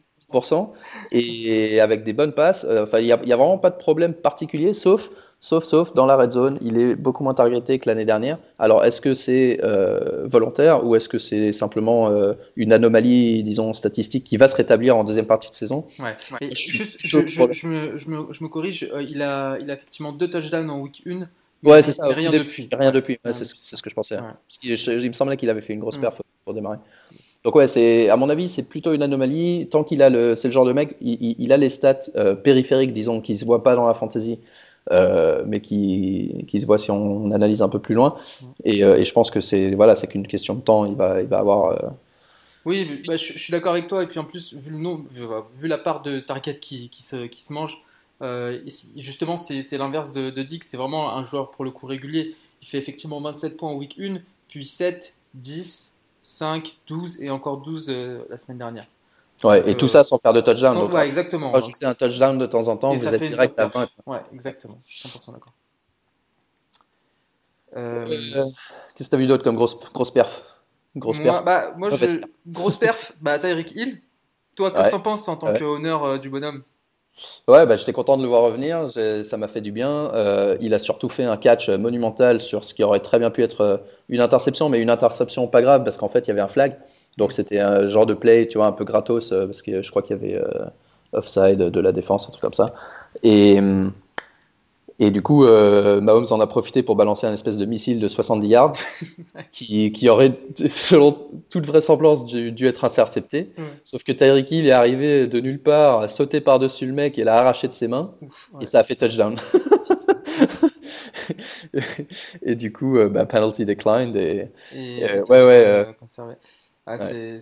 et 1.12 1.80
avec 1.80 2.04
des 2.04 2.12
bonnes 2.12 2.32
passes. 2.32 2.66
Euh, 2.68 2.84
enfin, 2.84 2.98
il 2.98 3.06
n'y 3.06 3.12
a, 3.12 3.16
a, 3.16 3.36
vraiment 3.36 3.58
pas 3.58 3.70
de 3.70 3.76
problème 3.76 4.14
particulier, 4.14 4.72
sauf, 4.72 5.10
sauf, 5.40 5.64
sauf 5.64 5.94
dans 5.94 6.06
la 6.06 6.16
red 6.16 6.32
zone, 6.32 6.58
il 6.60 6.78
est 6.78 6.96
beaucoup 6.96 7.22
moins 7.24 7.34
targeté 7.34 7.78
que 7.78 7.88
l'année 7.88 8.04
dernière. 8.04 8.38
Alors, 8.58 8.84
est-ce 8.84 9.00
que 9.00 9.14
c'est 9.14 9.60
euh, 9.62 10.26
volontaire 10.26 10.84
ou 10.84 10.96
est-ce 10.96 11.08
que 11.08 11.18
c'est 11.18 11.52
simplement 11.52 12.08
euh, 12.08 12.34
une 12.56 12.72
anomalie, 12.72 13.42
disons, 13.42 13.72
statistique 13.72 14.24
qui 14.24 14.36
va 14.36 14.48
se 14.48 14.56
rétablir 14.56 14.96
en 14.96 15.04
deuxième 15.04 15.26
partie 15.26 15.50
de 15.50 15.54
saison? 15.54 15.86
Ouais. 15.98 16.16
ouais. 16.32 16.50
Je, 16.50 16.72
juste, 16.72 16.98
je, 17.02 17.26
je, 17.26 17.52
je, 17.52 17.66
me, 17.66 17.96
je, 17.96 18.08
me, 18.08 18.32
je 18.32 18.44
me 18.44 18.48
corrige, 18.48 18.88
il 19.00 19.22
a, 19.22 19.58
il 19.58 19.70
a 19.70 19.74
effectivement 19.74 20.12
deux 20.12 20.28
touchdowns 20.28 20.70
en 20.70 20.80
week 20.80 21.02
1. 21.06 21.28
Ouais, 21.64 21.82
c'est 21.82 21.92
ça. 21.92 22.06
Rien 22.06 22.30
depuis. 22.30 22.68
Rien 22.72 22.92
depuis. 22.92 23.18
Ouais, 23.24 23.32
c'est 23.32 23.44
ce 23.44 23.82
que 23.82 23.90
je 23.90 23.94
pensais. 23.94 24.16
Parce 24.16 24.58
qu'il 24.58 24.72
il 24.72 25.08
me 25.08 25.12
semblait 25.12 25.36
qu'il 25.36 25.50
avait 25.50 25.62
fait 25.62 25.72
une 25.72 25.80
grosse 25.80 25.98
perf 25.98 26.20
pour 26.44 26.54
démarrer. 26.54 26.78
Donc 27.44 27.54
ouais, 27.56 27.66
c'est 27.66 28.08
à 28.08 28.16
mon 28.16 28.30
avis, 28.30 28.48
c'est 28.48 28.68
plutôt 28.68 28.92
une 28.92 29.02
anomalie. 29.02 29.68
Tant 29.70 29.84
qu'il 29.84 30.02
a 30.02 30.10
le, 30.10 30.34
c'est 30.34 30.48
le 30.48 30.52
genre 30.52 30.64
de 30.64 30.72
mec, 30.72 30.96
il, 31.00 31.36
il 31.38 31.52
a 31.52 31.56
les 31.56 31.68
stats 31.68 32.00
euh, 32.16 32.34
périphériques, 32.34 32.92
disons, 32.92 33.20
qui 33.20 33.34
se 33.34 33.44
voient 33.44 33.62
pas 33.62 33.76
dans 33.76 33.86
la 33.86 33.92
fantasy, 33.92 34.38
euh, 34.90 35.42
mais 35.46 35.60
qui, 35.60 36.46
qui 36.48 36.60
se 36.60 36.66
voient 36.66 36.78
si 36.78 36.90
on, 36.90 37.30
analyse 37.32 37.60
un 37.60 37.68
peu 37.68 37.80
plus 37.80 37.94
loin. 37.94 38.16
Et, 38.64 38.82
euh, 38.82 38.96
et 38.96 39.04
je 39.04 39.12
pense 39.12 39.30
que 39.30 39.40
c'est 39.40 39.74
voilà, 39.74 39.94
c'est 39.94 40.06
qu'une 40.06 40.26
question 40.26 40.54
de 40.54 40.60
temps. 40.60 40.86
Il 40.86 40.96
va, 40.96 41.20
il 41.20 41.26
va 41.26 41.38
avoir. 41.38 41.92
Oui, 42.64 43.02
bah, 43.06 43.16
je, 43.16 43.34
je, 43.34 43.38
suis 43.38 43.50
d'accord 43.50 43.72
avec 43.72 43.88
toi. 43.88 44.02
Et 44.02 44.06
puis 44.06 44.18
en 44.18 44.24
plus, 44.24 44.54
vu, 44.54 44.70
le 44.70 44.78
nom, 44.78 45.04
vu, 45.10 45.22
vu 45.60 45.68
la 45.68 45.76
part 45.76 46.00
de 46.00 46.20
target 46.20 46.56
qui, 46.56 46.88
qui, 46.88 47.02
se, 47.02 47.26
qui 47.26 47.42
se 47.42 47.52
mange, 47.52 47.82
justement, 48.96 49.36
c'est 49.36 49.78
l'inverse 49.78 50.12
de, 50.12 50.30
de 50.30 50.42
Dick. 50.42 50.64
C'est 50.64 50.76
vraiment 50.76 51.14
un 51.14 51.22
joueur 51.22 51.50
pour 51.50 51.64
le 51.64 51.70
coup 51.70 51.86
régulier. 51.86 52.34
Il 52.62 52.68
fait 52.68 52.78
effectivement 52.78 53.20
27 53.20 53.56
points 53.56 53.70
en 53.70 53.74
week 53.74 53.98
1, 53.98 54.18
puis 54.48 54.64
7, 54.64 55.16
10. 55.34 55.94
5, 56.24 56.78
12 56.86 57.22
et 57.22 57.30
encore 57.30 57.58
12 57.58 57.90
euh, 57.90 58.24
la 58.30 58.38
semaine 58.38 58.56
dernière. 58.56 58.86
Ouais, 59.42 59.60
et 59.68 59.72
euh, 59.72 59.74
tout 59.74 59.88
ça 59.88 60.02
sans 60.04 60.16
faire 60.16 60.32
de 60.32 60.40
touchdown. 60.40 60.74
Sans, 60.74 60.80
donc, 60.84 60.94
ouais, 60.94 61.06
exactement. 61.06 61.52
Rajouter 61.52 61.84
un 61.84 61.94
touchdown 61.94 62.38
de 62.38 62.46
temps 62.46 62.66
en 62.68 62.78
temps, 62.78 62.94
vous 62.94 63.06
êtes 63.06 63.22
direct 63.22 63.58
à 63.58 63.66
20. 63.66 63.88
Ouais, 64.06 64.22
exactement. 64.32 64.80
Je 64.86 65.00
suis 65.00 65.08
100% 65.08 65.32
d'accord. 65.32 65.52
Euh... 67.76 68.06
Qu'est-ce 68.06 69.04
que 69.04 69.10
tu 69.10 69.14
as 69.14 69.18
vu 69.18 69.26
d'autre 69.26 69.44
comme 69.44 69.56
grosse, 69.56 69.78
grosse 69.92 70.12
perf? 70.12 70.42
Grosse 70.96 71.18
moi, 71.18 71.32
perf 71.32 71.44
bah, 71.44 71.74
moi 71.76 71.90
je... 71.90 72.20
Grosse 72.46 72.78
perf, 72.78 73.12
bah, 73.20 73.38
Tyreek 73.38 73.72
Hill. 73.72 74.00
Toi, 74.54 74.70
qu'est-ce 74.70 74.84
que 74.84 74.88
tu 74.90 74.94
en 74.94 75.00
penses 75.00 75.28
en 75.28 75.36
tant 75.36 75.52
ouais. 75.52 75.58
qu'honneur 75.58 76.04
euh, 76.04 76.18
du 76.18 76.30
bonhomme? 76.30 76.62
Ouais, 77.46 77.66
bah, 77.66 77.76
j'étais 77.76 77.92
content 77.92 78.16
de 78.16 78.22
le 78.22 78.28
voir 78.28 78.42
revenir, 78.42 78.90
ça 78.90 79.36
m'a 79.36 79.48
fait 79.48 79.60
du 79.60 79.70
bien. 79.70 80.10
Euh, 80.14 80.56
il 80.60 80.74
a 80.74 80.78
surtout 80.78 81.08
fait 81.08 81.24
un 81.24 81.36
catch 81.36 81.68
monumental 81.68 82.40
sur 82.40 82.64
ce 82.64 82.74
qui 82.74 82.82
aurait 82.82 83.00
très 83.00 83.18
bien 83.18 83.30
pu 83.30 83.42
être 83.42 83.60
euh, 83.60 83.76
une 84.08 84.20
interception, 84.20 84.68
mais 84.68 84.80
une 84.80 84.90
interception 84.90 85.46
pas 85.46 85.62
grave 85.62 85.84
parce 85.84 85.96
qu'en 85.96 86.08
fait 86.08 86.26
il 86.26 86.28
y 86.28 86.30
avait 86.32 86.40
un 86.40 86.48
flag. 86.48 86.76
Donc 87.16 87.32
c'était 87.32 87.60
un 87.60 87.86
genre 87.86 88.06
de 88.06 88.14
play, 88.14 88.48
tu 88.48 88.58
vois, 88.58 88.66
un 88.66 88.72
peu 88.72 88.84
gratos 88.84 89.30
euh, 89.32 89.46
parce 89.46 89.62
que 89.62 89.82
je 89.82 89.90
crois 89.90 90.02
qu'il 90.02 90.16
y 90.16 90.18
avait 90.18 90.42
offside 91.12 91.58
de 91.58 91.80
la 91.80 91.92
défense, 91.92 92.26
un 92.26 92.30
truc 92.30 92.42
comme 92.42 92.54
ça. 92.54 92.74
Et, 93.22 93.60
et 95.00 95.10
du 95.10 95.22
coup, 95.22 95.44
euh, 95.44 96.00
Mahomes 96.00 96.26
en 96.30 96.40
a 96.40 96.46
profité 96.46 96.82
pour 96.82 96.94
balancer 96.94 97.26
un 97.26 97.32
espèce 97.32 97.58
de 97.58 97.66
missile 97.66 97.98
de 97.98 98.06
70 98.06 98.46
yards 98.46 98.76
qui, 99.52 99.90
qui, 99.90 100.08
aurait, 100.08 100.38
selon 100.68 101.30
toute 101.50 101.66
vraisemblance, 101.66 102.24
dû, 102.24 102.52
dû 102.52 102.66
être 102.66 102.84
intercepté. 102.84 103.52
Mm. 103.56 103.62
Sauf 103.82 104.04
que 104.04 104.12
Tyreek 104.12 104.50
Hill 104.50 104.66
est 104.68 104.72
arrivé 104.72 105.26
de 105.26 105.40
nulle 105.40 105.60
part, 105.60 106.00
a 106.00 106.08
sauté 106.08 106.40
par-dessus 106.40 106.86
le 106.86 106.92
mec 106.92 107.18
et 107.18 107.24
l'a 107.24 107.38
arraché 107.38 107.66
de 107.66 107.72
ses 107.72 107.88
mains. 107.88 108.12
Ouf, 108.22 108.50
ouais. 108.54 108.62
Et 108.62 108.66
ça 108.66 108.78
a 108.78 108.84
fait 108.84 108.94
touchdown. 108.94 109.36
et 112.42 112.54
du 112.54 112.72
coup, 112.72 112.96
euh, 112.96 113.08
bah, 113.08 113.26
penalty 113.26 113.64
declined. 113.64 114.16
Et, 114.16 114.48
et 114.74 115.04
euh, 115.04 115.24
ouais, 115.24 115.44
ouais. 115.44 115.64
Euh, 115.66 115.92
conservé. 115.94 116.34
Ah, 116.86 116.96
ouais. 116.98 117.40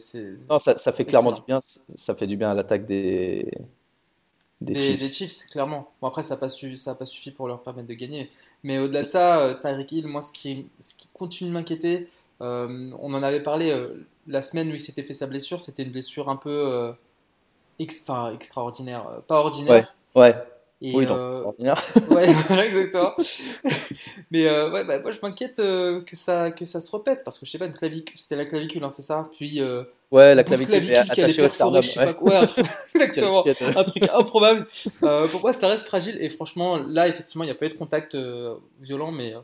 Non, 0.49 0.59
ça, 0.59 0.79
ça 0.79 0.93
fait 0.93 1.05
clairement 1.05 1.33
du 1.33 1.41
bien. 1.47 1.61
Ça 1.63 2.15
fait 2.15 2.27
du 2.27 2.37
bien 2.37 2.51
à 2.51 2.55
l'attaque 2.55 2.87
des 2.87 3.53
des, 4.63 4.75
des, 4.75 4.83
Chiefs. 4.83 4.99
des 4.99 5.09
Chiefs. 5.09 5.47
clairement. 5.51 5.91
Bon, 6.01 6.09
après, 6.09 6.23
ça 6.23 6.35
n'a 6.35 6.41
pas, 6.41 6.49
su, 6.49 6.77
pas 6.99 7.07
suffi 7.07 7.31
pour 7.31 7.49
leur 7.49 7.63
permettre 7.63 7.89
de 7.89 7.95
gagner. 7.95 8.31
Mais 8.63 8.79
au-delà 8.79 9.03
de 9.03 9.09
ça, 9.09 9.41
euh, 9.41 9.55
Tyreek 9.55 9.93
Hill, 9.93 10.07
moi, 10.07 10.23
ce 10.23 10.33
qui, 10.33 10.67
ce 10.81 10.95
qui 10.95 11.09
continue 11.13 11.51
de 11.51 11.55
m'inquiéter, 11.55 12.09
euh, 12.41 12.91
on 12.99 13.15
en 13.15 13.23
avait 13.23 13.43
parlé 13.43 13.71
euh, 13.71 14.07
la 14.27 14.43
semaine 14.43 14.71
où 14.71 14.75
il 14.75 14.81
s'était 14.81 15.03
fait 15.03 15.15
sa 15.15 15.27
blessure, 15.27 15.61
c'était 15.61 15.83
une 15.83 15.93
blessure 15.93 16.29
un 16.29 16.37
peu 16.37 16.93
ex, 17.79 18.05
extraordinaire. 18.35 19.23
Pas 19.27 19.41
ordinaire. 19.41 19.95
Ouais, 20.15 20.23
ouais. 20.23 20.35
Et 20.85 20.93
oui, 20.97 21.07
euh... 21.09 21.39
ouais, 22.11 22.29
exactement. 22.67 23.15
Mais 24.33 24.47
euh, 24.47 24.69
ouais, 24.73 24.85
bah, 24.85 24.99
moi 24.99 25.13
je 25.13 25.21
m'inquiète 25.23 25.61
euh, 25.61 26.03
que 26.03 26.17
ça 26.17 26.51
que 26.51 26.65
ça 26.65 26.81
se 26.81 26.91
répète 26.91 27.23
parce 27.25 27.39
que 27.39 27.47
je 27.47 27.53
sais 27.53 27.59
pas 27.59 27.67
une 27.67 27.73
clavicule, 27.73 28.19
c'était 28.19 28.35
la 28.35 28.45
clavicule, 28.45 28.83
hein, 28.83 28.91
c'est 28.91 29.03
ça? 29.03 29.31
Puis 29.37 29.61
euh, 29.61 29.85
ouais, 30.11 30.35
la 30.35 30.43
clavicule, 30.43 30.85
clavicule 30.85 31.15
qui 31.15 31.23
allait 31.23 31.35
perforer, 31.35 31.83
je 31.83 31.89
sais 31.89 32.01
ouais. 32.01 32.07
pas 32.07 32.15
quoi, 32.15 32.39
un 32.41 32.47
truc, 32.47 32.67
exactement, 32.97 33.45
un 33.47 33.85
truc 33.85 34.09
improbable. 34.13 34.67
Pour 34.99 35.41
moi, 35.43 35.53
ça 35.53 35.69
reste 35.69 35.87
fragile 35.87 36.19
et 36.21 36.29
franchement, 36.31 36.79
là 36.79 37.07
effectivement, 37.07 37.45
il 37.45 37.49
n'y 37.49 37.53
a 37.53 37.57
pas 37.57 37.67
eu 37.67 37.71
de 37.71 37.75
contact 37.75 38.17
violent, 38.81 39.13
mais 39.13 39.35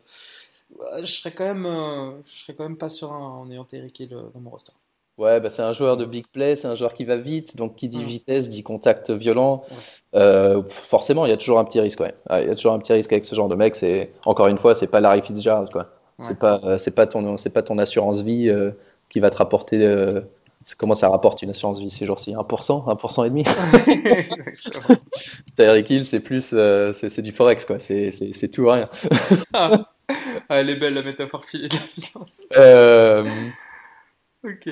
je 1.01 1.07
serais 1.07 1.31
quand 1.31 1.55
même, 1.55 2.21
je 2.27 2.37
serais 2.41 2.55
quand 2.55 2.65
même 2.65 2.79
pas 2.79 2.89
serein 2.89 3.17
en 3.17 3.49
ayant 3.53 3.67
Eric 3.73 4.03
dans 4.09 4.41
mon 4.41 4.51
roster. 4.51 4.73
Ouais, 5.19 5.41
bah 5.41 5.51
c'est 5.51 5.63
un 5.63 5.73
joueur 5.73 5.97
de 5.97 6.05
big 6.05 6.29
play, 6.29 6.55
c'est 6.55 6.69
un 6.69 6.77
joueur 6.77 6.95
qui 6.95 7.05
va 7.05 7.17
vite, 7.17 7.57
donc 7.57 7.75
qui 7.75 7.89
dit 7.89 8.05
vitesse 8.05 8.49
dit 8.49 8.63
contact 8.63 9.11
violent. 9.11 9.65
Euh, 10.15 10.63
forcément, 10.69 11.27
il 11.27 11.31
y 11.31 11.33
a 11.33 11.37
toujours 11.37 11.59
un 11.59 11.65
petit 11.65 11.81
risque. 11.81 11.99
Ouais. 11.99 12.15
Il 12.31 12.47
y 12.47 12.51
a 12.51 12.55
toujours 12.55 12.73
un 12.73 12.79
petit 12.79 12.93
risque 12.93 13.13
avec 13.13 13.25
ce 13.25 13.35
genre 13.35 13.49
de 13.49 13.57
mec. 13.57 13.75
C'est 13.75 14.13
encore 14.25 14.47
une 14.47 14.59
fois, 14.59 14.77
c'est 14.77 14.87
pas 14.87 15.01
Larry 15.01 15.21
Fitzgerald, 15.23 15.71
quoi. 15.71 15.89
Ouais. 16.21 16.25
C'est 16.25 16.39
pas, 16.39 16.61
euh, 16.63 16.79
c'est 16.79 16.95
pas 16.95 17.09
ton, 17.09 17.37
c'est 17.37 17.53
pas 17.53 17.63
ton 17.63 17.79
assurance 17.79 18.23
vie 18.23 18.49
euh, 18.49 18.71
qui 19.09 19.19
va 19.19 19.31
te 19.31 19.39
rapporter. 19.39 19.85
Euh, 19.85 20.21
comment 20.77 20.95
ça 20.95 21.09
rapporte 21.09 21.43
une 21.43 21.51
assurance 21.51 21.81
vie 21.81 21.91
ces 21.91 22.07
jours-ci? 22.07 22.35
1%, 22.35 22.39
1% 22.39 23.27
et 23.27 23.31
demi? 23.31 23.43
Tyreek 25.57 25.91
Hill, 25.91 26.07
c'est 26.07 26.21
plus, 26.21 26.55
c'est 26.93 27.23
du 27.23 27.33
forex, 27.33 27.65
quoi. 27.65 27.81
C'est 27.81 28.51
tout 28.53 28.63
ou 28.63 28.71
rien. 28.71 28.89
ah, 29.53 29.81
elle 30.49 30.71
est 30.71 30.77
belle 30.77 30.95
la 30.95 31.03
métaphore 31.03 31.45
filée 31.45 31.67
de 31.67 31.75
la 31.75 31.81
finance. 31.81 32.43
Ok. 34.45 34.69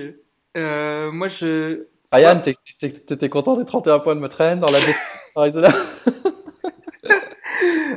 Euh, 0.57 1.13
moi, 1.13 1.29
je. 1.29 1.87
Ryan, 2.13 2.41
t'étais 2.41 3.29
content 3.29 3.57
des 3.57 3.65
31 3.65 3.99
points 3.99 4.15
de 4.15 4.21
me 4.21 4.29
traîner 4.29 4.61
dans 4.61 4.71
la 4.71 4.79
Arizona 5.35 5.69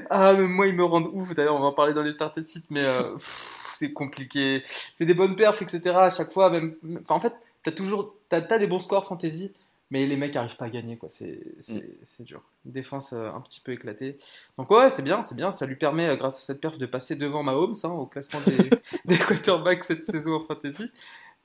Ah, 0.10 0.34
mais 0.38 0.48
moi, 0.48 0.68
ils 0.68 0.76
me 0.76 0.84
rendent 0.84 1.10
ouf. 1.14 1.36
D'ailleurs, 1.36 1.56
on 1.56 1.60
va 1.60 1.68
en 1.68 1.74
parler 1.74 1.94
dans 1.94 2.02
les 2.02 2.12
started 2.12 2.44
sites, 2.44 2.66
mais 2.70 2.84
euh, 2.84 3.16
c'est 3.20 3.94
compliqué. 3.94 4.64
C'est 4.94 5.06
des 5.06 5.14
bonnes 5.14 5.36
perfs, 5.36 5.62
etc. 5.62 5.96
À 5.96 6.10
chaque 6.10 6.34
fois, 6.34 6.50
même. 6.50 6.76
Enfin, 7.02 7.16
en 7.16 7.20
fait, 7.20 7.34
t'as 7.64 7.72
toujours. 7.72 8.16
T'as 8.28 8.42
as 8.50 8.58
des 8.58 8.68
bons 8.68 8.80
scores 8.80 9.06
fantasy, 9.06 9.54
mais 9.92 10.08
les 10.08 10.18
mecs 10.18 10.34
n'arrivent 10.34 10.58
pas 10.58 10.66
à 10.66 10.70
gagner, 10.70 10.98
quoi. 10.98 11.10
C'est 11.10 11.40
mm. 11.70 12.24
dur. 12.24 12.42
Défense 12.66 13.14
euh, 13.14 13.30
un 13.30 13.42
petit 13.42 13.62
peu 13.62 13.72
éclatée. 13.72 14.18
Donc, 14.58 14.72
ouais, 14.72 14.90
c'est 14.90 15.04
bien, 15.04 15.22
c'est 15.22 15.36
bien. 15.36 15.52
Ça 15.52 15.68
lui 15.68 15.76
permet, 15.76 16.18
grâce 16.18 16.38
à 16.38 16.42
cette 16.42 16.60
perf, 16.60 16.80
de 16.80 16.88
passer 16.88 17.16
devant 17.16 17.44
Mahomes 17.44 17.76
hein, 17.84 17.90
au 17.90 18.08
classement 18.08 18.40
des, 18.48 18.58
des 19.06 19.18
quarterbacks 19.18 19.84
cette 19.84 20.04
saison 20.04 20.34
en 20.34 20.40
fantasy. 20.40 20.92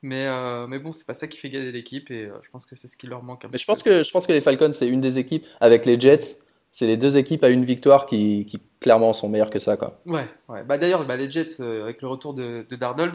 Mais, 0.04 0.26
euh, 0.26 0.66
mais 0.66 0.78
bon, 0.78 0.92
c'est 0.92 1.06
pas 1.06 1.14
ça 1.14 1.26
qui 1.26 1.38
fait 1.38 1.48
gagner 1.48 1.72
l'équipe 1.72 2.10
et 2.10 2.28
je 2.42 2.50
pense 2.50 2.66
que 2.66 2.76
c'est 2.76 2.88
ce 2.88 2.96
qui 2.96 3.06
leur 3.06 3.22
manque 3.22 3.46
un 3.46 3.48
mais 3.50 3.56
je 3.56 3.64
pense, 3.64 3.82
que, 3.82 4.02
je 4.02 4.10
pense 4.10 4.26
que 4.26 4.32
les 4.32 4.42
Falcons, 4.42 4.72
c'est 4.74 4.86
une 4.86 5.00
des 5.00 5.18
équipes 5.18 5.46
avec 5.60 5.86
les 5.86 5.98
Jets. 5.98 6.36
C'est 6.70 6.86
les 6.86 6.96
deux 6.96 7.16
équipes 7.16 7.42
à 7.42 7.48
une 7.48 7.64
victoire 7.64 8.04
qui, 8.04 8.44
qui, 8.46 8.60
clairement 8.80 9.12
sont 9.12 9.28
meilleures 9.28 9.48
que 9.48 9.60
ça. 9.60 9.76
Quoi. 9.76 9.98
Ouais, 10.06 10.26
ouais. 10.48 10.62
Bah, 10.64 10.76
D'ailleurs, 10.76 11.06
bah, 11.06 11.16
les 11.16 11.30
Jets, 11.30 11.60
avec 11.60 12.02
le 12.02 12.08
retour 12.08 12.34
de, 12.34 12.66
de 12.68 12.76
Darnold, 12.76 13.14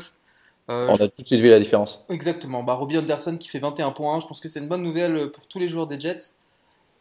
euh, 0.69 0.87
on 0.87 0.95
a 0.95 1.07
tout 1.07 1.21
de 1.21 1.27
suite 1.27 1.41
vu 1.41 1.49
la 1.49 1.59
différence. 1.59 2.05
Exactement. 2.09 2.63
Bah, 2.63 2.73
Robbie 2.73 2.97
Anderson 2.97 3.37
qui 3.37 3.49
fait 3.49 3.59
21 3.59 3.91
points, 3.91 4.19
je 4.19 4.27
pense 4.27 4.39
que 4.39 4.47
c'est 4.47 4.59
une 4.59 4.67
bonne 4.67 4.83
nouvelle 4.83 5.31
pour 5.31 5.47
tous 5.47 5.59
les 5.59 5.67
joueurs 5.67 5.87
des 5.87 5.99
Jets. 5.99 6.31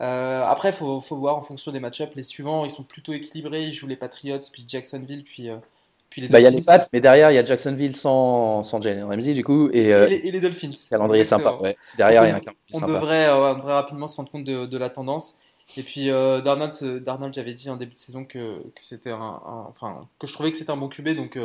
Euh, 0.00 0.42
après, 0.42 0.70
il 0.70 0.74
faut, 0.74 1.00
voir 1.10 1.36
en 1.36 1.42
fonction 1.42 1.70
des 1.70 1.80
match-ups. 1.80 2.14
Les 2.14 2.22
suivants, 2.22 2.64
ils 2.64 2.70
sont 2.70 2.84
plutôt 2.84 3.12
équilibrés. 3.12 3.64
Ils 3.64 3.72
jouent 3.72 3.86
les 3.86 3.96
Patriots, 3.96 4.38
puis 4.52 4.64
Jacksonville, 4.66 5.24
puis, 5.24 5.48
euh, 6.08 6.10
puis 6.10 6.20
les 6.22 6.28
Dolphins. 6.28 6.32
Bah, 6.32 6.40
il 6.40 6.44
y 6.44 6.46
a 6.46 6.50
les 6.50 6.64
Pats, 6.64 6.88
mais 6.92 7.00
derrière, 7.00 7.30
il 7.30 7.34
y 7.34 7.38
a 7.38 7.44
Jacksonville 7.44 7.96
sans, 7.96 8.62
sans 8.62 8.80
Jalen 8.80 9.04
Ramsey, 9.04 9.34
du 9.34 9.44
coup. 9.44 9.70
Et, 9.72 9.88
et, 9.88 10.30
les, 10.30 10.40
Dolphins. 10.40 10.70
Calendrier 10.90 11.24
sympa, 11.24 11.56
ouais. 11.60 11.76
Derrière, 11.96 12.24
il 12.24 12.28
y 12.28 12.32
a 12.32 12.36
un 12.36 12.40
calendrier 12.40 12.74
on 12.74 12.78
sympa. 12.78 12.92
Devrait, 12.92 13.30
on 13.30 13.54
devrait 13.56 13.74
rapidement 13.74 14.08
se 14.08 14.16
rendre 14.16 14.30
compte 14.30 14.44
de, 14.44 14.66
de 14.66 14.78
la 14.78 14.90
tendance. 14.90 15.36
Et 15.76 15.82
puis 15.82 16.06
Darnold, 16.08 17.02
Darnold 17.04 17.34
j'avais 17.34 17.52
dit 17.52 17.68
en 17.68 17.76
début 17.76 17.92
de 17.94 17.98
saison 17.98 18.24
que, 18.24 18.58
que 18.60 18.82
c'était 18.82 19.10
un, 19.10 19.40
enfin, 19.68 20.08
que 20.18 20.26
je 20.26 20.32
trouvais 20.32 20.50
que 20.50 20.56
c'était 20.56 20.70
un 20.70 20.78
bon 20.78 20.88
QB, 20.88 21.10
donc 21.10 21.38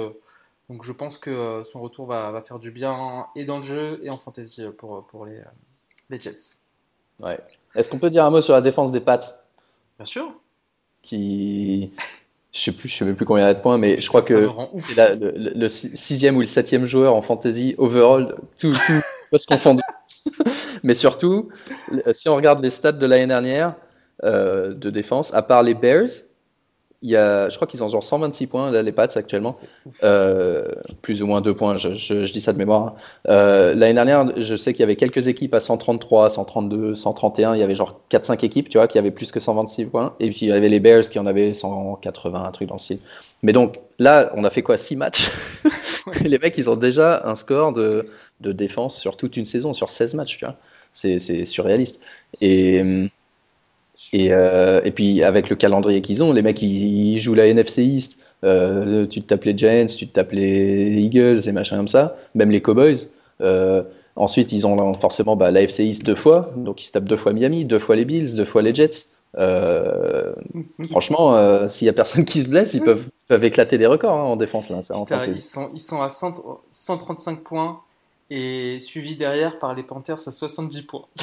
donc 0.70 0.84
je 0.84 0.92
pense 0.92 1.18
que 1.18 1.30
euh, 1.30 1.64
son 1.64 1.82
retour 1.82 2.08
va, 2.08 2.42
faire 2.42 2.60
du 2.60 2.72
bien 2.72 3.28
et 3.36 3.46
dans 3.46 3.58
le 3.58 3.64
jeu 3.64 4.00
et 4.04 4.10
en 4.10 4.18
fantasy 4.18 4.64
pour, 4.78 5.06
pour 5.08 5.26
les, 5.26 5.38
euh, 5.38 5.46
les 6.10 6.20
Jets. 6.20 6.58
Ouais. 7.20 7.40
Est-ce 7.76 7.90
qu'on 7.90 8.00
peut 8.00 8.10
dire 8.10 8.26
un 8.26 8.30
mot 8.30 8.42
sur 8.42 8.54
la 8.54 8.62
défense 8.62 8.92
des 8.92 9.02
Pats? 9.02 9.20
Bien 9.98 10.06
sûr. 10.06 10.34
Qui. 11.02 11.92
Je 12.54 12.60
sais 12.60 12.72
plus, 12.72 12.88
je 12.88 12.98
sais 12.98 13.06
même 13.06 13.16
plus 13.16 13.26
combien 13.26 13.46
il 13.46 13.48
y 13.48 13.50
a 13.50 13.54
de 13.56 13.62
points, 13.62 13.80
mais 13.80 14.00
je 14.00 14.08
crois 14.08 14.22
que 14.22 14.48
c'est 14.78 15.16
le, 15.16 15.68
sixième 15.68 16.38
ou 16.38 16.42
le 16.42 16.48
septième 16.48 16.86
joueur 16.86 17.16
en 17.16 17.22
fantasy 17.24 17.74
overall, 17.80 18.36
tout, 18.60 18.72
tout 18.72 19.02
poste 19.32 19.48
confondu. 19.48 19.82
mais 20.84 20.94
surtout, 20.94 21.50
si 22.12 22.30
on 22.30 22.36
regarde 22.36 22.64
les 22.64 22.70
stats 22.70 22.92
de 22.92 23.06
l'année 23.08 23.26
dernière 23.26 23.74
euh, 24.24 24.74
de 24.74 24.90
défense, 24.92 25.34
à 25.34 25.42
part 25.42 25.64
les 25.64 25.74
Bears, 25.74 26.10
il 27.04 27.10
y 27.10 27.18
a, 27.18 27.50
je 27.50 27.56
crois 27.58 27.68
qu'ils 27.68 27.84
ont 27.84 27.90
genre 27.90 28.04
126 28.04 28.48
points, 28.48 28.72
là, 28.72 28.82
les 28.82 28.94
Pats 28.94 29.10
actuellement. 29.14 29.58
Euh, 30.04 30.64
plus 31.02 31.22
ou 31.22 31.28
moins 31.28 31.42
2 31.42 31.54
points, 31.54 31.76
je, 31.76 31.94
je, 31.94 32.32
dis 32.32 32.40
ça 32.40 32.54
de 32.54 32.58
mémoire. 32.58 32.96
Euh, 33.28 33.76
L'année 33.76 33.94
dernière, 33.94 34.32
je 34.38 34.56
sais 34.56 34.72
qu'il 34.72 34.80
y 34.80 34.84
avait 34.84 34.96
quelques 34.96 35.28
équipes 35.28 35.54
à 35.54 35.60
133, 35.60 36.30
132, 36.30 36.96
131. 36.96 37.56
Il 37.56 37.60
y 37.60 37.64
avait 37.64 37.76
genre 37.76 38.00
4-5 38.10 38.46
équipes, 38.46 38.70
tu 38.70 38.78
vois, 38.78 38.88
qui 38.88 38.98
avaient 38.98 39.12
plus 39.12 39.34
que 39.34 39.42
126 39.42 39.86
points. 39.86 40.16
Et 40.22 40.30
puis 40.30 40.44
il 40.44 40.48
y 40.48 40.52
avait 40.54 40.70
les 40.70 40.80
Bears 40.80 41.02
qui 41.02 41.20
en 41.20 41.26
avaient 41.26 41.54
180, 41.54 42.42
un 42.42 42.52
truc 42.52 42.70
dans 42.70 42.76
le 42.76 42.80
style. 42.80 43.00
Mais 43.42 43.52
donc 43.52 43.80
là, 44.00 44.32
on 44.36 44.46
a 44.46 44.50
fait 44.50 44.62
quoi? 44.62 44.78
6 44.78 44.96
matchs? 44.96 45.30
Les 46.24 46.40
mecs, 46.40 46.58
ils 46.58 46.70
ont 46.70 46.76
déjà 46.78 47.22
un 47.26 47.36
score 47.36 47.74
de, 47.74 48.08
de 48.40 48.52
défense 48.54 48.98
sur 48.98 49.18
toute 49.18 49.36
une 49.36 49.46
saison, 49.46 49.74
sur 49.74 49.90
16 49.90 50.14
matchs, 50.14 50.38
tu 50.38 50.46
vois. 50.46 50.56
C'est 50.94 51.20
surréaliste. 51.46 52.00
Et. 52.40 53.10
Euh, 54.16 54.82
et, 54.84 54.92
puis 54.92 55.24
avec 55.24 55.50
le 55.50 55.56
calendrier 55.56 56.02
qu'ils 56.02 56.24
ont, 56.24 56.34
les 56.34 56.42
mecs 56.42 56.62
ils, 56.62 57.18
jouent 57.20 57.34
la 57.34 57.48
NFC 57.48 57.84
East, 57.84 58.20
euh, 58.44 59.08
tu 59.08 59.22
te 59.22 59.28
tapes 59.28 59.46
les 59.46 59.58
Giants, 59.58 59.86
tu 59.88 60.08
te 60.08 60.14
tapes 60.14 60.32
les 60.32 61.02
Eagles 61.02 61.48
et 61.48 61.52
machin 61.52 61.78
comme 61.78 61.88
ça, 61.88 62.16
même 62.36 62.52
les 62.52 62.62
Cowboys. 62.62 63.08
Euh, 63.42 63.84
ensuite 64.16 64.52
ils 64.52 64.68
ont 64.68 64.94
forcément 64.94 65.36
bah, 65.36 65.52
la 65.52 65.62
NFC 65.62 65.86
East 65.86 66.06
deux 66.06 66.16
fois, 66.16 66.52
donc 66.56 66.82
ils 66.82 66.86
se 66.86 66.92
tapent 66.92 67.06
deux 67.06 67.18
fois 67.18 67.34
Miami, 67.34 67.66
deux 67.66 67.80
fois 67.80 67.96
les 67.96 68.06
Bills, 68.06 68.36
deux 68.36 68.46
fois 68.46 68.62
les 68.62 68.74
Jets. 68.74 69.08
franchement, 70.90 71.68
s'il 71.68 71.88
y 71.88 71.90
a 71.90 71.94
personne 71.94 72.26
qui 72.26 72.44
se 72.44 72.50
blesse, 72.50 72.74
ils 72.76 72.84
peuvent, 72.84 73.10
peuvent 73.28 73.44
éclater 73.44 73.78
des 73.78 73.88
records 73.88 74.16
hein, 74.16 74.24
en 74.24 74.36
défense 74.36 74.70
là. 74.70 74.82
ils, 75.28 75.36
sont, 75.36 75.72
ils 75.74 75.80
sont 75.80 76.02
à 76.02 76.10
135 76.10 77.42
points 77.42 77.80
et 78.30 78.80
suivi 78.80 79.16
derrière 79.16 79.60
par 79.60 79.74
les 79.74 79.84
Panthers 79.84 80.28
à 80.28 80.32
70 80.32 80.82
points. 80.84 81.08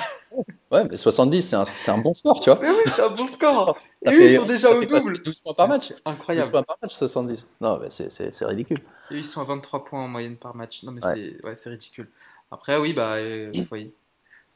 Ouais, 0.70 0.84
mais 0.88 0.96
70, 0.96 1.42
c'est 1.42 1.56
un, 1.56 1.94
un, 1.94 1.98
bon 1.98 2.14
score, 2.14 2.40
tu 2.40 2.48
vois. 2.48 2.60
Mais 2.60 2.70
oui, 2.70 2.84
c'est 2.86 3.02
un 3.02 3.08
bon 3.08 3.24
score. 3.24 3.76
et 4.02 4.10
eux, 4.10 4.22
ils 4.22 4.36
sont 4.36 4.46
déjà 4.46 4.70
au 4.70 4.84
double. 4.84 5.20
12 5.20 5.40
points 5.40 5.54
par 5.54 5.66
match. 5.66 5.92
Incroyable. 6.04 6.44
12 6.44 6.50
points 6.52 6.62
par 6.62 6.78
match, 6.80 6.94
70. 6.94 7.48
Non, 7.60 7.80
mais 7.80 7.90
c'est 7.90 8.44
ridicule. 8.44 8.78
Et 9.10 9.16
ils 9.16 9.26
sont 9.26 9.40
à 9.40 9.44
23 9.44 9.84
points 9.84 10.04
en 10.04 10.06
moyenne 10.06 10.36
par 10.36 10.54
match. 10.54 10.84
Non, 10.84 10.92
mais 10.92 11.00
c'est 11.00 11.44
ouais, 11.44 11.54
ridicule. 11.72 12.08
Après, 12.52 12.76
oui, 12.76 12.92
bah, 12.92 13.14
euh, 13.14 13.50
oui. 13.72 13.92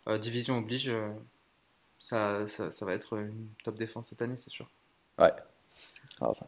Euh, 0.07 0.19
division 0.19 0.59
oblige. 0.59 0.89
Euh, 0.89 1.11
ça, 1.99 2.47
ça, 2.47 2.71
ça, 2.71 2.87
va 2.87 2.93
être 2.93 3.19
une 3.19 3.49
top 3.65 3.75
défense 3.75 4.09
cette 4.09 4.23
année, 4.23 4.37
c'est 4.37 4.51
sûr. 4.51 4.69
Ouais. 5.19 5.33
Enfin. 6.21 6.47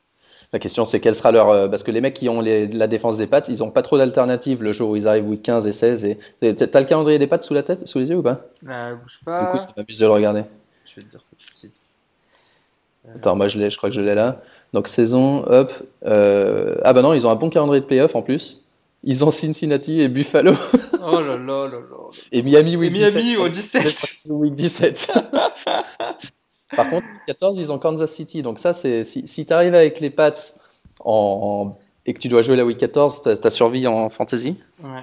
La 0.53 0.59
question, 0.59 0.85
c'est 0.85 1.01
quel 1.01 1.17
sera 1.17 1.33
leur. 1.33 1.51
Euh, 1.51 1.69
parce 1.69 1.83
que 1.83 1.91
les 1.91 2.01
mecs 2.01 2.15
qui 2.15 2.29
ont 2.29 2.41
la 2.41 2.87
défense 2.87 3.17
des 3.17 3.27
pattes, 3.27 3.49
ils 3.49 3.59
n'ont 3.59 3.71
pas 3.71 3.83
trop 3.83 3.99
d'alternatives 3.99 4.63
le 4.63 4.73
jour 4.73 4.91
où 4.91 4.97
ils 4.97 5.09
arrivent 5.09 5.29
week 5.29 5.43
15 5.43 5.67
et 5.67 5.73
16. 5.73 6.05
Et... 6.05 6.19
T'as 6.41 6.81
le 6.81 6.87
calendrier 6.87 7.19
des 7.19 7.27
pattes 7.27 7.43
sous 7.43 7.55
la 7.55 7.63
tête, 7.63 7.87
sous 7.87 7.99
les 7.99 8.09
yeux 8.09 8.17
ou 8.17 8.23
pas? 8.23 8.47
Bah, 8.63 8.95
bouge 8.95 9.21
pas. 9.25 9.47
Du 9.47 9.53
coup, 9.53 9.59
ça 9.59 9.71
m'amuse 9.77 9.99
de 9.99 10.07
le 10.07 10.13
regarder. 10.13 10.45
Je 10.85 10.97
vais 10.97 11.03
te 11.03 11.11
dire 11.11 11.21
ça 11.21 11.37
tout 11.37 11.47
de 11.47 11.55
suite. 11.55 11.75
Euh, 13.07 13.15
Attends, 13.17 13.37
moi 13.37 13.49
je 13.49 13.59
l'ai, 13.59 13.71
je 13.71 13.77
crois 13.77 13.89
que 13.89 13.95
je 13.95 14.01
l'ai 14.01 14.15
là. 14.15 14.41
Donc 14.73 14.89
saison, 14.89 15.45
hop. 15.47 15.73
Euh, 16.05 16.77
ah 16.83 16.93
bah 16.93 17.03
non, 17.03 17.13
ils 17.13 17.27
ont 17.27 17.31
un 17.31 17.37
bon 17.37 17.51
calendrier 17.51 17.81
de 17.81 17.87
playoff 17.87 18.15
en 18.15 18.23
plus. 18.23 18.65
Ils 19.03 19.25
ont 19.25 19.31
Cincinnati 19.31 20.01
et 20.01 20.09
Buffalo. 20.09 20.53
oh 21.03 21.21
là 21.21 21.37
là 21.37 21.37
là 21.37 21.69
là. 21.69 21.79
Et 22.33 22.43
Miami 22.43 22.77
week 22.77 22.91
et 22.91 23.11
Miami 23.11 23.37
au 23.37 23.49
17. 23.49 24.27
Week 24.29 24.55
17. 24.55 25.13
Par 26.75 26.91
contre, 26.91 27.07
14, 27.27 27.59
ils 27.59 27.71
ont 27.71 27.79
Kansas 27.79 28.11
City. 28.13 28.43
Donc 28.43 28.59
ça, 28.59 28.75
c'est 28.75 29.05
si, 29.05 29.29
si 29.29 29.47
tu 29.47 29.53
arrives 29.53 29.75
avec 29.75 30.01
les 30.01 30.11
Pats 30.11 30.35
en, 31.01 31.79
et 32.07 32.15
que 32.15 32.19
tu 32.19 32.29
dois 32.29 32.43
jouer 32.43 32.57
la 32.57 32.65
week 32.65 32.79
14, 32.79 33.23
tu 33.23 33.29
as, 33.29 33.51
survie 33.51 33.87
en 33.87 34.09
fantasy. 34.09 34.59
Ouais. 34.83 35.03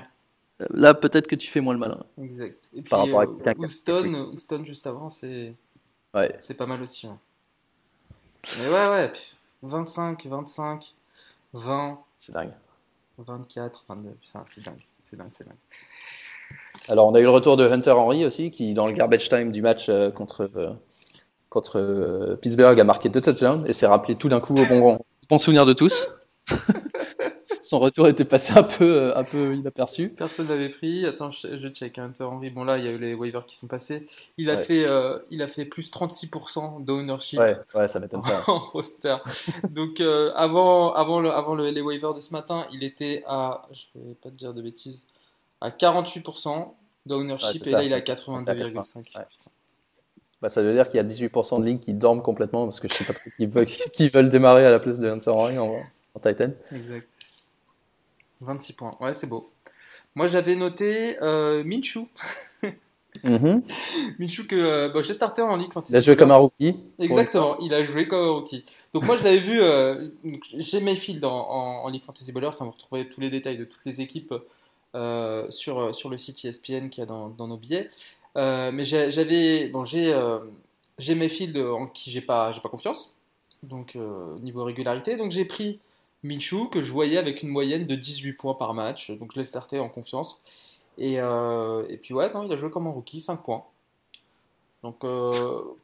Là, 0.69 0.93
peut-être 0.93 1.27
que 1.27 1.35
tu 1.35 1.49
fais 1.49 1.61
moins 1.61 1.73
le 1.73 1.79
malin. 1.79 1.99
Exact. 2.21 2.69
Et 2.73 2.81
puis, 2.81 2.89
Par 2.89 3.05
rapport 3.05 3.21
à 3.21 3.25
Houston, 3.57 4.29
Houston, 4.33 4.63
juste 4.65 4.87
avant, 4.87 5.09
c'est 5.09 5.53
ouais. 6.13 6.37
pas 6.57 6.65
mal 6.65 6.81
aussi. 6.81 7.07
Hein. 7.07 7.17
Mais 8.59 8.69
ouais, 8.69 8.89
ouais. 8.89 9.13
25, 9.63 10.25
25, 10.25 10.93
20. 11.53 11.99
C'est 12.17 12.33
dingue. 12.33 12.51
24, 13.17 13.85
22. 13.87 14.09
C'est 14.23 14.37
dingue. 14.63 14.75
C'est 15.03 15.17
dingue, 15.17 15.29
c'est 15.31 15.47
dingue. 15.47 15.55
Alors, 16.87 17.07
on 17.07 17.15
a 17.15 17.19
eu 17.19 17.23
le 17.23 17.29
retour 17.29 17.57
de 17.57 17.67
Hunter 17.67 17.91
Henry 17.91 18.25
aussi, 18.25 18.51
qui, 18.51 18.73
dans 18.73 18.87
le 18.87 18.93
garbage 18.93 19.29
time 19.29 19.51
du 19.51 19.61
match 19.61 19.89
euh, 19.89 20.11
contre, 20.11 20.49
euh, 20.55 20.73
contre 21.53 21.79
euh, 21.79 22.35
Pittsburgh 22.35 22.79
a 22.79 22.83
marqué 22.83 23.09
deux 23.09 23.21
touchdowns 23.21 23.63
et 23.67 23.73
s'est 23.73 23.87
rappelé 23.87 24.15
tout 24.15 24.27
d'un 24.27 24.39
coup 24.39 24.55
au 24.55 24.65
bon, 24.65 24.99
bon 25.29 25.37
souvenir 25.37 25.65
de 25.65 25.73
tous. 25.73 26.09
Son 27.61 27.79
retour 27.79 28.09
était 28.09 28.25
passé 28.25 28.51
un 28.57 28.63
peu, 28.63 28.83
euh, 28.83 29.17
un 29.17 29.23
peu 29.23 29.55
inaperçu. 29.55 30.09
Personne 30.09 30.47
n'avait 30.47 30.67
pris. 30.67 31.05
Attends, 31.05 31.31
je, 31.31 31.57
je 31.57 31.67
check. 31.69 31.97
Hunter 31.97 32.25
Henry. 32.25 32.49
Bon, 32.49 32.65
là, 32.65 32.77
il 32.77 32.83
y 32.83 32.89
a 32.89 32.91
eu 32.91 32.97
les 32.97 33.13
waivers 33.13 33.45
qui 33.45 33.55
sont 33.55 33.67
passés. 33.67 34.05
Il 34.37 34.49
a, 34.49 34.57
fait, 34.57 34.83
euh, 34.83 35.19
il 35.29 35.41
a 35.41 35.47
fait 35.47 35.63
plus 35.63 35.89
36% 35.89 36.83
d'ownership 36.83 37.39
ouais, 37.39 37.57
ouais, 37.73 37.87
ça 37.87 38.01
m'étonne 38.01 38.21
pas. 38.21 38.43
en 38.47 38.59
roster. 38.59 39.15
Donc, 39.69 40.01
avant, 40.01 40.91
avant, 40.93 41.21
le, 41.21 41.31
avant 41.31 41.55
le, 41.55 41.69
les 41.69 41.81
waivers 41.81 42.13
de 42.13 42.19
ce 42.19 42.33
matin, 42.33 42.65
il 42.73 42.83
était 42.83 43.23
à, 43.27 43.65
je 43.71 43.85
vais 43.95 44.15
pas 44.15 44.29
te 44.29 44.35
dire 44.35 44.53
de 44.53 44.61
bêtises, 44.61 45.01
à 45.61 45.69
48% 45.69 46.73
d'ownership 47.05 47.65
et 47.65 47.71
là, 47.71 47.83
il 47.83 47.93
est 47.93 47.95
à 47.95 47.99
82,5%. 48.01 49.03
Bah, 50.43 50.49
ça 50.49 50.61
veut 50.61 50.73
dire 50.73 50.89
qu'il 50.89 50.97
y 50.97 50.99
a 50.99 51.05
18% 51.05 51.61
de 51.61 51.65
lignes 51.65 51.79
qui 51.79 51.93
dorment 51.93 52.21
complètement 52.21 52.65
parce 52.65 52.81
que 52.81 52.89
je 52.89 52.93
sais 52.93 53.05
pas 53.05 53.13
trop 53.13 53.29
qui 53.37 53.45
veulent, 53.45 53.65
qui 53.93 54.09
veulent 54.09 54.27
démarrer 54.27 54.65
à 54.65 54.71
la 54.71 54.79
place 54.79 54.99
de 54.99 55.09
Hunter 55.09 55.29
Henry 55.29 55.57
en, 55.57 55.77
en, 56.15 56.19
Titan. 56.19 56.49
Exact. 56.69 57.07
26 58.41 58.73
points. 58.73 58.97
Ouais, 58.99 59.13
c'est 59.13 59.25
beau. 59.25 59.49
Moi, 60.15 60.27
j'avais 60.27 60.55
noté 60.55 61.15
euh, 61.21 61.63
Minshu. 61.63 62.07
mm 63.23 63.61
Minshu 64.19 64.45
que 64.45 64.55
euh, 64.57 64.89
bah, 64.89 65.01
j'ai 65.01 65.13
starté 65.13 65.41
en 65.41 65.55
ligue 65.55 65.71
quand 65.73 65.89
il 65.89 65.95
a 65.95 66.01
joué 66.01 66.17
comme 66.17 66.31
un 66.31 66.35
rookie. 66.35 66.75
Exactement, 66.99 67.57
il 67.59 67.73
a 67.73 67.81
joué 67.85 68.09
comme 68.09 68.25
un 68.25 68.31
rookie. 68.31 68.65
Donc 68.91 69.05
moi 69.05 69.15
je 69.15 69.23
l'avais 69.23 69.39
vu, 69.39 69.61
euh, 69.61 70.09
j'ai 70.57 70.81
Mayfield 70.81 71.23
en, 71.23 71.31
en, 71.31 71.85
en, 71.85 71.89
League 71.89 72.03
Fantasy 72.03 72.33
Baller, 72.33 72.51
ça 72.51 72.65
vous 72.65 72.71
retrouver 72.71 73.07
tous 73.07 73.21
les 73.21 73.29
détails 73.29 73.57
de 73.57 73.65
toutes 73.65 73.85
les 73.85 74.01
équipes 74.01 74.33
euh, 74.95 75.49
sur, 75.51 75.95
sur 75.95 76.09
le 76.09 76.17
site 76.17 76.43
ESPN 76.43 76.89
qu'il 76.89 76.99
y 76.99 77.01
a 77.01 77.05
dans, 77.05 77.29
dans 77.29 77.47
nos 77.47 77.57
billets. 77.57 77.89
Euh, 78.37 78.71
mais 78.71 78.83
j'avais, 78.85 79.67
bon, 79.67 79.83
j'ai, 79.83 80.13
euh, 80.13 80.39
j'ai 80.97 81.15
mes 81.15 81.29
fields 81.29 81.59
en 81.59 81.87
qui 81.87 82.09
j'ai 82.11 82.21
pas, 82.21 82.51
j'ai 82.51 82.61
pas 82.61 82.69
confiance, 82.69 83.15
donc 83.61 83.95
euh, 83.95 84.37
niveau 84.39 84.63
régularité. 84.63 85.15
Donc 85.17 85.31
j'ai 85.31 85.45
pris 85.45 85.79
Minshu 86.23 86.69
que 86.71 86.81
je 86.81 86.91
voyais 86.91 87.17
avec 87.17 87.43
une 87.43 87.49
moyenne 87.49 87.85
de 87.85 87.95
18 87.95 88.33
points 88.33 88.55
par 88.55 88.73
match, 88.73 89.11
donc 89.11 89.31
je 89.33 89.39
l'ai 89.39 89.45
starté 89.45 89.79
en 89.79 89.89
confiance. 89.89 90.41
Et, 90.97 91.19
euh, 91.19 91.83
et 91.89 91.97
puis 91.97 92.13
ouais, 92.13 92.31
non, 92.33 92.43
il 92.43 92.51
a 92.53 92.57
joué 92.57 92.69
comme 92.69 92.87
un 92.87 92.91
rookie, 92.91 93.21
5 93.21 93.37
points. 93.43 93.63
Donc, 94.83 94.97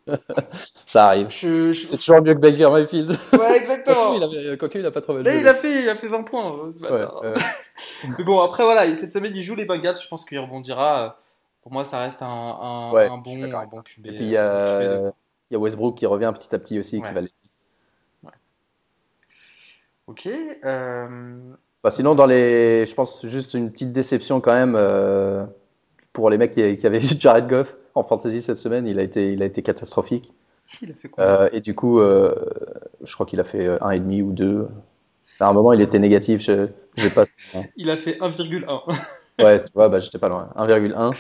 ça 0.86 1.08
arrive. 1.08 1.28
je, 1.30 1.72
je- 1.72 1.88
C'est 1.88 1.98
toujours 1.98 2.22
mieux 2.22 2.34
que 2.34 2.40
Baker 2.40 2.70
Mayfield. 2.70 3.18
Ouais, 3.34 3.56
exactement. 3.58 4.18
Quoique, 4.18 4.18
il, 4.18 4.24
avait- 4.48 4.58
quoique, 4.58 4.78
il 4.78 4.86
a 4.86 4.92
pas 4.92 5.02
trop 5.02 5.14
mal 5.14 5.26
joué. 5.26 5.40
il 5.40 5.48
a 5.48 5.54
fait, 5.54 5.84
il 5.84 5.90
a 5.90 5.96
fait 5.96 6.08
20 6.10 6.24
points. 6.24 6.70
ce 6.72 6.80
Ouais, 6.80 6.90
euh, 7.24 7.34
Mais 8.18 8.24
bon, 8.26 8.40
après, 8.42 8.64
voilà, 8.64 8.94
cette 8.96 9.14
semaine, 9.14 9.32
il 9.36 9.42
joue 9.42 9.56
les 9.56 9.66
Bengals. 9.66 9.98
Je 10.02 10.08
pense 10.08 10.26
qu'il 10.26 10.38
rebondira. 10.40 11.18
Pour 11.62 11.72
moi, 11.74 11.84
ça 11.86 12.00
reste 12.00 12.22
un, 12.22 12.28
un, 12.28 12.92
Ouais, 12.94 13.08
un 13.08 13.22
je 13.26 13.30
suis 13.32 13.42
bon, 13.42 13.54
un 13.58 13.66
bon 13.68 13.82
QB. 13.82 14.06
Et 14.08 14.12
puis 14.14 14.26
il 14.26 14.30
y, 14.32 14.38
euh, 14.38 14.80
QB2. 15.02 15.08
a, 15.08 15.12
il 15.50 15.54
y 15.54 15.56
a 15.56 15.60
Westbrook 15.60 15.98
qui 15.98 16.06
revient 16.06 16.32
petit 16.34 16.54
à 16.56 16.60
petit 16.60 16.80
aussi. 16.80 17.00
Ouais. 17.00 17.08
Qui 17.08 17.14
va 17.14 17.22
les- 17.22 17.30
Ok. 20.08 20.28
euh, 20.28 21.38
Bah, 21.84 21.90
sinon, 21.92 22.16
dans 22.16 22.26
les, 22.26 22.86
je 22.86 22.96
pense 22.96 23.26
juste 23.26 23.54
une 23.54 23.72
petite 23.72 23.94
déception 23.94 24.42
quand 24.42 24.54
même 24.54 24.76
euh, 24.76 25.46
pour 26.14 26.30
les 26.30 26.38
mecs 26.38 26.52
qui, 26.52 26.78
qui 26.78 26.88
avaient 26.88 27.00
Jared 27.20 27.48
Goff 27.48 27.76
en 27.96 28.04
fantasy 28.04 28.42
cette 28.42 28.58
semaine. 28.58 28.88
Il 28.88 28.98
a 29.00 29.04
été, 29.04 29.32
il 29.32 29.42
a 29.44 29.46
été 29.46 29.62
catastrophique. 29.62 30.34
Il 30.82 30.92
a 30.92 30.94
fait 30.96 31.10
quoi? 31.10 31.24
Euh, 31.24 31.50
et 31.52 31.62
du 31.62 31.76
coup, 31.76 32.00
je 32.00 33.14
crois 33.14 33.26
qu'il 33.26 33.40
a 33.40 33.44
fait 33.44 33.68
un 33.82 33.90
et 33.92 34.00
demi 34.00 34.22
ou 34.22 34.32
deux. 34.32 34.68
À 35.40 35.48
un 35.50 35.54
moment, 35.54 35.74
il 35.74 35.82
était 35.82 36.00
négatif. 36.00 36.42
Je, 36.42 36.68
j'ai 36.96 37.10
pas. 37.10 37.24
Il 37.78 37.90
a 37.90 37.96
fait 37.98 38.18
1,1. 38.20 38.82
Ouais, 39.42 39.58
tu 39.60 39.72
vois, 39.74 39.88
bah, 39.88 40.00
j'étais 40.00 40.18
pas 40.20 40.28
loin. 40.28 40.50
1,1. 40.58 41.14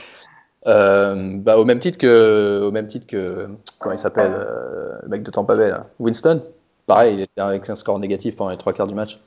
Euh, 0.68 1.38
bah, 1.38 1.58
au 1.58 1.66
même 1.66 1.80
titre 1.80 1.98
que, 1.98 2.62
au 2.68 2.72
même 2.72 2.88
titre 2.88 3.08
que, 3.08 3.48
comment 3.80 3.94
il 3.94 4.00
s'appelle, 4.00 4.34
euh, 4.36 4.98
le 5.04 5.08
mec 5.10 5.24
de 5.24 5.32
Tampa 5.32 5.56
Bay, 5.56 5.70
là. 5.70 5.88
Winston. 6.00 6.44
Pareil, 6.86 7.16
il 7.16 7.22
était 7.22 7.42
avec 7.42 7.70
un 7.70 7.76
score 7.76 8.00
négatif 8.00 8.36
pendant 8.36 8.50
les 8.52 8.58
trois 8.58 8.74
quarts 8.74 8.88
du 8.88 8.96
match. 8.96 9.20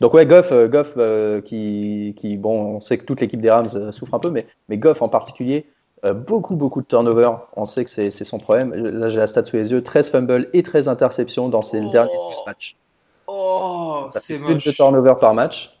Donc 0.00 0.12
ouais, 0.14 0.26
Goff, 0.26 0.52
euh, 0.52 0.68
Goff 0.68 0.94
euh, 0.98 1.40
qui, 1.40 2.14
qui, 2.18 2.36
bon, 2.36 2.76
on 2.76 2.80
sait 2.80 2.98
que 2.98 3.04
toute 3.04 3.20
l'équipe 3.20 3.40
des 3.40 3.50
Rams 3.50 3.92
souffre 3.92 4.14
un 4.14 4.18
peu, 4.18 4.30
mais, 4.30 4.46
mais 4.68 4.76
Goff 4.78 5.02
en 5.02 5.08
particulier, 5.08 5.66
beaucoup, 6.14 6.54
beaucoup 6.54 6.82
de 6.82 6.86
turnover. 6.86 7.30
On 7.56 7.66
sait 7.66 7.84
que 7.84 7.90
c'est 7.90 8.10
son 8.10 8.38
problème. 8.38 8.72
Là, 8.74 9.08
j'ai 9.08 9.18
la 9.18 9.26
stat 9.26 9.44
sous 9.44 9.56
les 9.56 9.72
yeux 9.72 9.82
13 9.82 10.10
fumbles 10.10 10.48
et 10.52 10.62
13 10.62 10.88
interceptions 10.88 11.48
dans 11.48 11.62
ses 11.62 11.80
Oh. 11.80 11.90
derniers 11.90 12.12
12 12.28 12.42
matchs. 12.46 12.76
Oh, 13.26 14.06
c'est 14.10 14.20
fait 14.20 14.38
plus 14.38 14.64
de 14.64 14.70
moche. 14.70 14.76
turnover 14.76 15.14
par 15.20 15.34
match. 15.34 15.75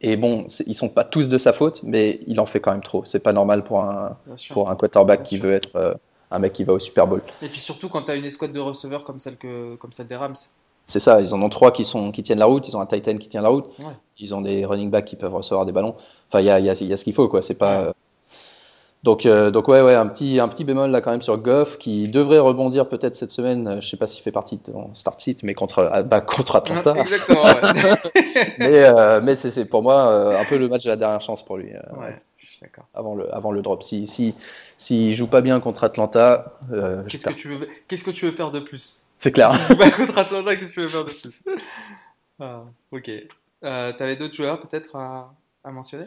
Et 0.00 0.16
bon, 0.16 0.46
ils 0.66 0.74
sont 0.74 0.88
pas 0.88 1.04
tous 1.04 1.28
de 1.28 1.38
sa 1.38 1.52
faute, 1.52 1.82
mais 1.82 2.20
il 2.26 2.38
en 2.38 2.46
fait 2.46 2.60
quand 2.60 2.70
même 2.72 2.82
trop. 2.82 3.04
C'est 3.04 3.18
pas 3.22 3.32
normal 3.32 3.64
pour 3.64 3.80
un, 3.82 4.16
pour 4.50 4.70
un 4.70 4.76
quarterback 4.76 5.20
Bien 5.20 5.24
qui 5.28 5.36
sûr. 5.36 5.44
veut 5.46 5.52
être 5.54 5.74
euh, 5.76 5.94
un 6.30 6.38
mec 6.38 6.52
qui 6.52 6.62
va 6.64 6.74
au 6.74 6.78
Super 6.78 7.06
Bowl. 7.08 7.20
Et 7.42 7.48
puis 7.48 7.58
surtout 7.60 7.88
quand 7.88 8.02
tu 8.02 8.10
as 8.12 8.14
une 8.14 8.24
escouade 8.24 8.52
de 8.52 8.60
receveurs 8.60 9.02
comme 9.02 9.18
celle, 9.18 9.36
que, 9.36 9.74
comme 9.76 9.90
celle 9.92 10.06
des 10.06 10.14
Rams. 10.16 10.36
C'est 10.86 11.00
ça, 11.00 11.20
ils 11.20 11.34
en 11.34 11.42
ont 11.42 11.48
trois 11.50 11.70
qui, 11.72 11.84
sont, 11.84 12.12
qui 12.12 12.22
tiennent 12.22 12.38
la 12.38 12.46
route, 12.46 12.66
ils 12.68 12.76
ont 12.76 12.80
un 12.80 12.86
tight 12.86 13.08
end 13.08 13.18
qui 13.18 13.28
tient 13.28 13.42
la 13.42 13.48
route, 13.50 13.66
Ouais. 13.80 13.92
ils 14.18 14.34
ont 14.34 14.40
des 14.40 14.64
running 14.64 14.90
backs 14.90 15.04
qui 15.04 15.16
peuvent 15.16 15.34
recevoir 15.34 15.66
des 15.66 15.72
ballons. 15.72 15.96
Enfin, 16.28 16.40
il 16.40 16.46
y 16.46 16.50
a, 16.50 16.60
y 16.60 16.70
a- 16.70 16.82
y 16.82 16.92
a 16.92 16.96
ce 16.96 17.04
qu'il 17.04 17.12
faut, 17.12 17.28
quoi. 17.28 17.42
C'est 17.42 17.58
pas. 17.58 17.88
Ouais. 17.88 17.92
Euh, 19.00 19.04
Donc, 19.04 19.26
euh, 19.26 19.50
donc 19.50 19.68
ouais, 19.68 19.80
ouais, 19.82 19.94
un 19.94 20.06
petit, 20.08 20.40
un 20.40 20.48
petit 20.48 20.64
bémol 20.64 20.90
là 20.90 21.00
quand 21.00 21.10
même 21.10 21.22
sur 21.22 21.38
Goff 21.38 21.78
qui 21.78 22.08
devrait 22.08 22.38
rebondir 22.38 22.88
peut-être 22.88 23.14
cette 23.14 23.30
semaine. 23.30 23.66
Euh, 23.68 23.80
Je 23.80 23.88
sais 23.88 23.96
pas 23.96 24.06
s'il 24.06 24.22
fait 24.22 24.32
partie 24.32 24.56
de 24.56 24.72
ton 24.72 24.94
start 24.94 25.20
sit, 25.20 25.42
mais 25.42 25.54
contre, 25.54 25.88
ah, 25.92 26.02
bah, 26.02 26.20
contre 26.20 26.56
Atlanta. 26.56 26.94
Exactement, 26.96 27.42
ouais. 27.44 27.52
mais 28.58 28.84
euh, 28.84 29.20
mais 29.22 29.36
c'est 29.36 29.64
pour 29.66 29.82
moi 29.82 30.08
euh, 30.08 30.38
un 30.40 30.44
peu 30.44 30.58
le 30.58 30.68
match 30.68 30.84
de 30.84 30.90
la 30.90 30.96
dernière 30.96 31.20
chance 31.20 31.44
pour 31.44 31.56
lui. 31.58 31.72
euh, 31.74 32.00
ouais, 32.00 32.18
avant 32.92 33.14
le, 33.14 33.32
avant 33.34 33.52
le 33.52 33.62
drop. 33.62 33.82
Si, 33.84 34.06
si, 34.08 34.34
s'il 34.78 35.14
joue 35.14 35.28
pas 35.28 35.40
bien 35.42 35.60
contre 35.60 35.84
Atlanta, 35.84 36.58
euh, 36.72 37.02
Qu'est-ce 37.08 37.26
que, 37.28 37.32
tu 37.32 37.54
veux... 37.56 37.66
Qu'est-ce 37.86 38.02
que 38.04 38.10
tu 38.10 38.26
veux 38.26 38.32
faire 38.32 38.50
de 38.50 38.58
plus? 38.60 39.00
C'est 39.16 39.30
clair. 39.32 39.52
Bah, 39.78 39.90
contre 39.90 40.18
Atlanta, 40.18 40.56
qu'est-ce 40.56 40.72
que 40.72 40.74
tu 40.74 40.80
veux 40.80 40.86
faire 40.88 41.04
de 41.04 41.10
plus? 41.10 41.42
Ah, 42.40 42.62
Ok. 42.92 43.10
Euh, 43.64 43.92
T'avais 43.92 44.16
d'autres 44.16 44.34
joueurs 44.34 44.60
peut-être 44.60 44.94
à, 44.96 45.32
à 45.64 45.70
mentionner? 45.70 46.04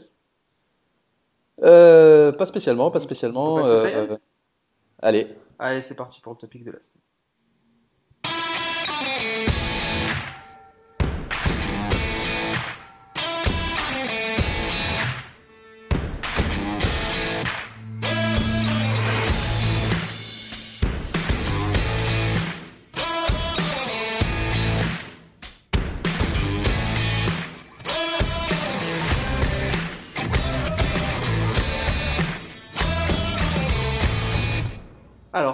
Euh, 1.63 2.31
pas 2.31 2.45
spécialement, 2.45 2.91
pas 2.91 2.99
spécialement. 2.99 3.55
On 3.55 3.65
euh, 3.65 3.85
Titans 3.85 4.19
allez. 5.01 5.27
Allez, 5.59 5.81
c'est 5.81 5.95
parti 5.95 6.21
pour 6.21 6.33
le 6.33 6.37
topic 6.37 6.63
de 6.63 6.71
la 6.71 6.79
semaine. 6.79 7.01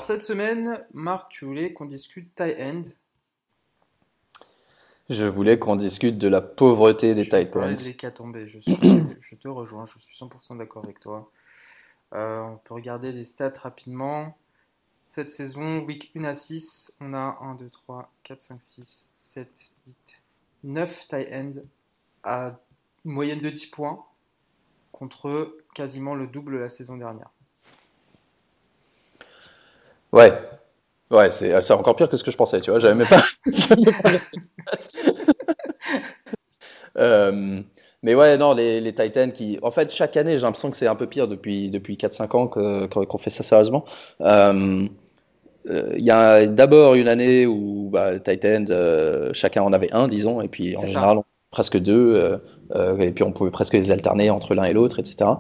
Cette 0.07 0.21
semaine, 0.21 0.85
Marc, 0.93 1.29
tu 1.31 1.43
voulais 1.43 1.73
qu'on 1.73 1.85
discute 1.85 2.33
tie 2.33 2.55
end. 2.59 2.83
Je 5.09 5.25
voulais 5.25 5.59
qu'on 5.59 5.75
discute 5.75 6.17
de 6.17 6.29
la 6.29 6.39
pauvreté 6.39 7.13
des 7.13 7.25
Je 7.25 7.85
l'hécatombe, 7.85 8.37
Je, 8.45 8.59
suis- 8.59 8.77
je 9.19 9.35
te 9.35 9.47
rejoins, 9.49 9.85
je 9.85 9.99
suis 9.99 10.15
100% 10.15 10.57
d'accord 10.57 10.85
avec 10.85 11.01
toi. 11.01 11.29
Euh, 12.13 12.39
on 12.41 12.57
peut 12.57 12.73
regarder 12.73 13.11
les 13.11 13.25
stats 13.25 13.51
rapidement. 13.61 14.37
Cette 15.03 15.33
saison, 15.33 15.79
week 15.85 16.09
1 16.15 16.23
à 16.23 16.33
6, 16.33 16.95
on 17.01 17.13
a 17.13 17.37
1, 17.41 17.55
2, 17.55 17.69
3, 17.69 18.09
4, 18.23 18.39
5, 18.39 18.61
6, 18.61 19.09
7, 19.15 19.71
8, 19.87 19.95
9 20.63 21.07
tie 21.09 21.27
end 21.33 21.53
à 22.23 22.57
une 23.03 23.11
moyenne 23.11 23.41
de 23.41 23.49
10 23.49 23.67
points 23.67 24.05
contre 24.93 25.53
quasiment 25.73 26.15
le 26.15 26.27
double 26.27 26.59
la 26.59 26.69
saison 26.69 26.95
dernière. 26.95 27.29
Ouais. 30.11 30.33
Ouais, 31.11 31.29
c'est 31.31 31.61
c'est 31.61 31.73
encore 31.73 31.95
pire 31.95 32.09
que 32.09 32.17
ce 32.17 32.23
que 32.23 32.31
je 32.31 32.37
pensais, 32.37 32.61
tu 32.61 32.71
vois. 32.71 32.79
J'avais 32.79 32.95
même 32.95 33.07
pas. 33.07 33.23
Euh, 36.97 37.61
mais 38.03 38.15
ouais, 38.15 38.37
non, 38.37 38.53
les, 38.53 38.79
les 38.81 38.93
Titans 38.93 39.31
qui. 39.31 39.59
En 39.61 39.71
fait, 39.71 39.91
chaque 39.91 40.17
année, 40.17 40.37
j'ai 40.37 40.43
l'impression 40.43 40.71
que 40.71 40.77
c'est 40.77 40.87
un 40.87 40.95
peu 40.95 41.07
pire 41.07 41.27
depuis, 41.27 41.69
depuis 41.69 41.97
4-5 41.97 42.35
ans 42.35 42.47
que- 42.47 42.85
qu'on 42.87 43.17
fait 43.17 43.29
ça 43.29 43.43
sérieusement. 43.43 43.85
Euh, 44.21 44.87
euh, 45.69 45.93
Il 45.97 46.05
y 46.05 46.11
a 46.11 46.47
d'abord 46.47 46.95
une 46.95 47.07
année 47.07 47.45
où 47.47 47.89
bah, 47.91 48.13
les 48.13 48.21
Titans, 48.21 48.67
euh, 48.71 49.31
chacun 49.33 49.63
en 49.63 49.73
avait 49.73 49.93
un, 49.93 50.07
disons, 50.07 50.41
et 50.41 50.47
puis 50.49 50.77
en 50.77 50.81
C'est 50.81 50.87
général, 50.87 51.19
on- 51.19 51.25
presque 51.51 51.77
deux, 51.79 52.15
euh, 52.15 52.33
euh, 52.33 52.37
et 52.75 53.11
puis 53.11 53.23
on 53.23 53.31
pouvait 53.31 53.51
presque 53.51 53.73
les 53.73 53.91
alterner 53.91 54.29
entre 54.29 54.53
l'un 54.53 54.65
et 54.65 54.73
l'autre, 54.73 54.99
etc. 54.99 55.31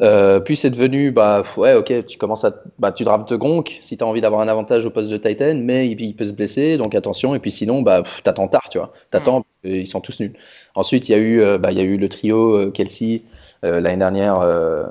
Euh, 0.00 0.38
puis 0.38 0.54
c'est 0.56 0.70
devenu, 0.70 1.10
bah 1.10 1.42
ouais, 1.56 1.74
ok, 1.74 2.06
tu 2.06 2.18
commences 2.18 2.44
à, 2.44 2.52
bah, 2.78 2.92
tu 2.92 3.04
draftes 3.04 3.32
Gronk 3.34 3.78
si 3.80 3.96
tu 3.96 4.04
as 4.04 4.06
envie 4.06 4.20
d'avoir 4.20 4.40
un 4.40 4.48
avantage 4.48 4.84
au 4.84 4.90
poste 4.90 5.10
de 5.10 5.16
Titan, 5.16 5.54
mais 5.56 5.88
il, 5.88 6.00
il 6.00 6.14
peut 6.14 6.24
se 6.24 6.32
blesser, 6.32 6.76
donc 6.76 6.94
attention. 6.94 7.34
Et 7.34 7.40
puis 7.40 7.50
sinon, 7.50 7.82
bah 7.82 8.02
t'attends 8.22 8.48
tard, 8.48 8.68
tu 8.70 8.78
vois, 8.78 8.92
t'attends 9.10 9.42
parce 9.42 9.58
qu'ils 9.64 9.86
sont 9.86 10.00
tous 10.00 10.20
nuls. 10.20 10.34
Ensuite, 10.74 11.08
il 11.08 11.12
y 11.12 11.14
a 11.14 11.18
eu, 11.18 11.40
euh, 11.40 11.58
bah, 11.58 11.72
il 11.72 11.78
y 11.78 11.80
a 11.80 11.84
eu 11.84 11.96
le 11.96 12.08
trio 12.08 12.56
euh, 12.56 12.70
Kelsey 12.70 13.22
euh, 13.64 13.80
l'année 13.80 13.98
dernière, 13.98 14.40
euh, 14.40 14.86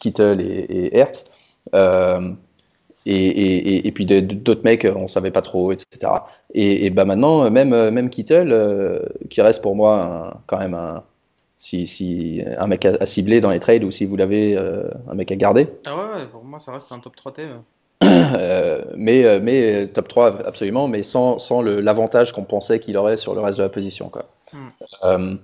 Kittle 0.00 0.40
et, 0.40 0.66
et 0.68 0.96
Hertz. 0.98 1.24
Euh, 1.74 2.32
et, 3.04 3.86
et, 3.88 3.92
puis 3.92 4.06
d'autres 4.06 4.62
mecs, 4.62 4.86
on 4.94 5.08
savait 5.08 5.32
pas 5.32 5.42
trop, 5.42 5.72
etc. 5.72 6.12
Et, 6.54 6.90
bah 6.90 7.04
maintenant, 7.04 7.50
même, 7.50 7.72
euh, 7.72 7.90
même 7.90 8.10
Kittle, 8.10 8.52
euh, 8.52 9.00
qui 9.28 9.40
reste 9.42 9.60
pour 9.62 9.74
moi 9.74 10.04
un- 10.36 10.40
quand 10.46 10.58
même 10.58 10.74
un, 10.74 11.02
si, 11.62 11.86
si 11.86 12.42
un 12.58 12.66
mec 12.66 12.84
à, 12.84 13.06
cibler 13.06 13.40
dans 13.40 13.50
les 13.50 13.60
trades 13.60 13.84
ou 13.84 13.92
si 13.92 14.04
vous 14.04 14.16
l'avez, 14.16 14.56
euh, 14.56 14.82
un 15.08 15.14
mec 15.14 15.30
à 15.30 15.36
garder. 15.36 15.68
Ah 15.86 15.94
ouais, 15.94 16.26
pour 16.32 16.42
moi, 16.42 16.58
ça 16.58 16.72
reste 16.72 16.90
un 16.90 16.98
top 16.98 17.14
3 17.14 17.32
T. 17.34 17.42
ouais. 17.44 17.50
Euh, 18.34 18.82
mais, 18.96 19.24
euh, 19.24 19.38
mais 19.42 19.86
top 19.88 20.08
3 20.08 20.46
absolument, 20.46 20.88
mais 20.88 21.02
sans, 21.02 21.38
sans 21.38 21.60
l'avantage 21.62 22.32
qu'on 22.32 22.44
pensait 22.44 22.80
qu'il 22.80 22.96
aurait 22.96 23.16
sur 23.18 23.34
le 23.34 23.40
reste 23.40 23.58
de 23.58 23.62
la 23.62 23.68
position. 23.68 24.08
Quoi. 24.08 24.24
Mm. 24.52 24.58
Euh, 25.04 25.34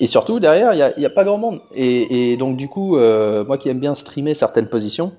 et 0.00 0.06
surtout, 0.06 0.40
derrière, 0.40 0.72
il 0.72 0.94
n'y 0.98 1.04
a, 1.04 1.08
a 1.08 1.10
pas 1.12 1.22
grand 1.24 1.36
monde. 1.38 1.60
Et, 1.74 2.32
et 2.32 2.36
donc, 2.36 2.56
du 2.56 2.68
coup, 2.68 2.96
moi 2.96 3.58
qui 3.58 3.68
aime 3.68 3.78
bien 3.78 3.94
streamer 3.94 4.34
certaines 4.34 4.68
positions, 4.68 5.12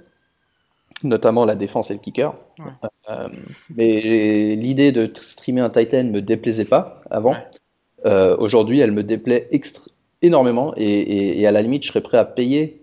notamment 1.04 1.46
la 1.46 1.56
défense 1.56 1.92
et 1.92 1.94
le 1.94 2.00
kicker, 2.00 2.34
Ouais. 2.58 3.16
mais 3.76 4.56
l'idée 4.56 4.92
de 4.92 5.10
streamer 5.22 5.62
un 5.62 5.70
Titan 5.70 6.04
me 6.06 6.22
déplaisait 6.22 6.66
pas 6.66 7.02
avant. 7.10 7.32
Ouais. 7.34 7.48
Euh, 8.06 8.36
Aujourd'hui, 8.38 8.80
elle 8.80 8.92
me 8.94 9.04
déplaît 9.04 9.48
extra- 9.52 9.89
énormément 10.22 10.74
et, 10.78 10.84
et- 10.84 11.40
et 11.42 11.48
à 11.48 11.52
la 11.52 11.62
limite, 11.62 11.84
je 11.84 11.90
serais 11.90 12.02
prêt 12.02 12.18
à 12.18 12.26
payer 12.26 12.82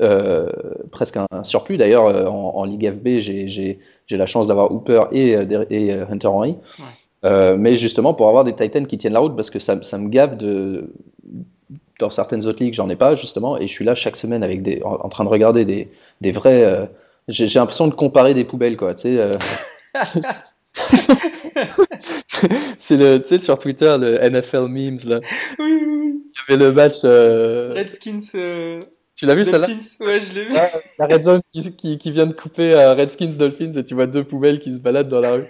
euh, 0.00 0.50
presque 0.90 1.16
un, 1.16 1.26
un 1.30 1.42
surplus. 1.44 1.76
D'ailleurs, 1.78 2.06
euh, 2.06 2.26
en, 2.26 2.56
en 2.56 2.64
Ligue 2.64 2.90
FB, 2.90 3.18
j'ai- 3.20 3.78
la 4.10 4.26
chance 4.26 4.46
d'avoir 4.46 4.70
Hooper 4.72 5.04
et, 5.12 5.34
euh, 5.36 5.64
et, 5.70 5.92
Hunter 5.92 6.28
Henry. 6.28 6.50
Ouais. 6.78 6.84
Euh, 7.24 7.56
mais 7.58 7.76
justement, 7.76 8.12
pour 8.14 8.28
avoir 8.28 8.44
des 8.44 8.52
Titans 8.54 8.86
qui 8.86 8.98
tiennent 8.98 9.14
la 9.14 9.20
route, 9.20 9.34
parce 9.34 9.48
que 9.50 9.58
ça, 9.58 9.82
ça 9.82 9.96
me 9.98 10.08
gave 10.08 10.36
de. 10.36 10.92
Dans 11.98 12.10
certaines 12.10 12.46
autres 12.46 12.62
ligues, 12.62 12.74
j'en 12.74 12.90
ai 12.90 12.96
pas, 12.96 13.14
justement, 13.14 13.56
et 13.56 13.66
je 13.66 13.72
suis 13.72 13.84
là 13.84 13.94
chaque 13.94 14.16
semaine 14.16 14.42
avec 14.42 14.62
des, 14.62 14.82
en, 14.84 14.96
en 14.96 15.08
train 15.08 15.24
de 15.24 15.30
regarder 15.30 15.64
des, 15.64 15.88
des 16.20 16.30
vrais. 16.30 16.62
euh, 16.62 16.84
j'ai 17.26 17.48
j'ai 17.48 17.58
l'impression 17.58 17.88
de 17.88 17.94
comparer 17.94 18.34
des 18.34 18.44
poubelles, 18.44 18.76
quoi. 18.76 18.94
Tu 18.94 19.16
sais, 19.16 19.18
c'est 21.98 22.96
le, 22.98 23.18
tu 23.22 23.28
sais, 23.28 23.38
sur 23.38 23.58
Twitter, 23.58 23.96
le 23.98 24.18
NFL 24.30 24.68
memes, 24.68 24.98
là. 25.06 25.20
Oui, 25.58 25.64
oui, 25.72 25.86
oui. 25.86 26.15
Avait 26.48 26.64
le 26.64 26.72
match. 26.72 26.98
euh, 27.04 27.72
Redskins, 27.74 28.20
euh, 28.34 28.80
Tu 29.14 29.26
l'as 29.26 29.34
vu 29.34 29.44
celle-là 29.44 29.66
Ouais, 30.00 30.20
je 30.20 30.32
l'ai 30.32 30.44
vu. 30.44 30.54
la 30.98 31.06
Red 31.06 31.22
Zone 31.22 31.40
qui, 31.52 31.98
qui, 31.98 32.10
vient 32.10 32.26
de 32.26 32.34
couper 32.34 32.74
euh, 32.74 32.94
Redskins 32.94 33.32
Dolphins 33.36 33.72
et 33.72 33.84
tu 33.84 33.94
vois 33.94 34.06
deux 34.06 34.24
poubelles 34.24 34.60
qui 34.60 34.72
se 34.72 34.80
baladent 34.80 35.08
dans 35.08 35.20
la 35.20 35.32
rue. 35.32 35.46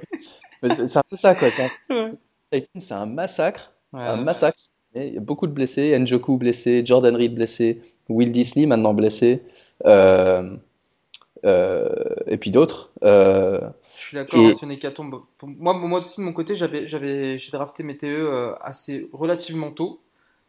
c'est 0.62 0.96
un 0.96 1.02
peu 1.08 1.16
ça, 1.16 1.34
quoi. 1.34 1.48
C'est 1.50 2.94
un, 2.94 3.06
massacre. 3.06 3.72
un 3.92 4.16
massacre. 4.16 4.58
Il 4.94 5.14
y 5.14 5.16
a 5.18 5.20
beaucoup 5.20 5.46
de 5.46 5.52
blessés. 5.52 5.98
Njoku 5.98 6.38
blessé, 6.38 6.82
Jordan 6.84 7.14
Reed 7.14 7.34
blessé, 7.34 7.82
Will 8.08 8.32
Disley 8.32 8.66
maintenant 8.66 8.94
blessé. 8.94 9.42
Euh, 9.84 10.56
euh, 11.44 11.88
et 12.26 12.38
puis 12.38 12.50
d'autres. 12.50 12.90
Je 13.02 13.70
suis 13.94 14.14
d'accord, 14.16 14.38
et... 14.40 14.54
c'est 14.54 14.64
une 14.64 14.78
Moi, 15.42 15.74
moi 15.74 16.00
aussi, 16.00 16.20
de 16.20 16.24
mon 16.24 16.32
côté, 16.32 16.54
j'ai 16.54 17.50
drafté 17.52 17.82
mes 17.82 17.98
TE 17.98 18.54
assez 18.62 19.10
relativement 19.12 19.72
tôt. 19.72 20.00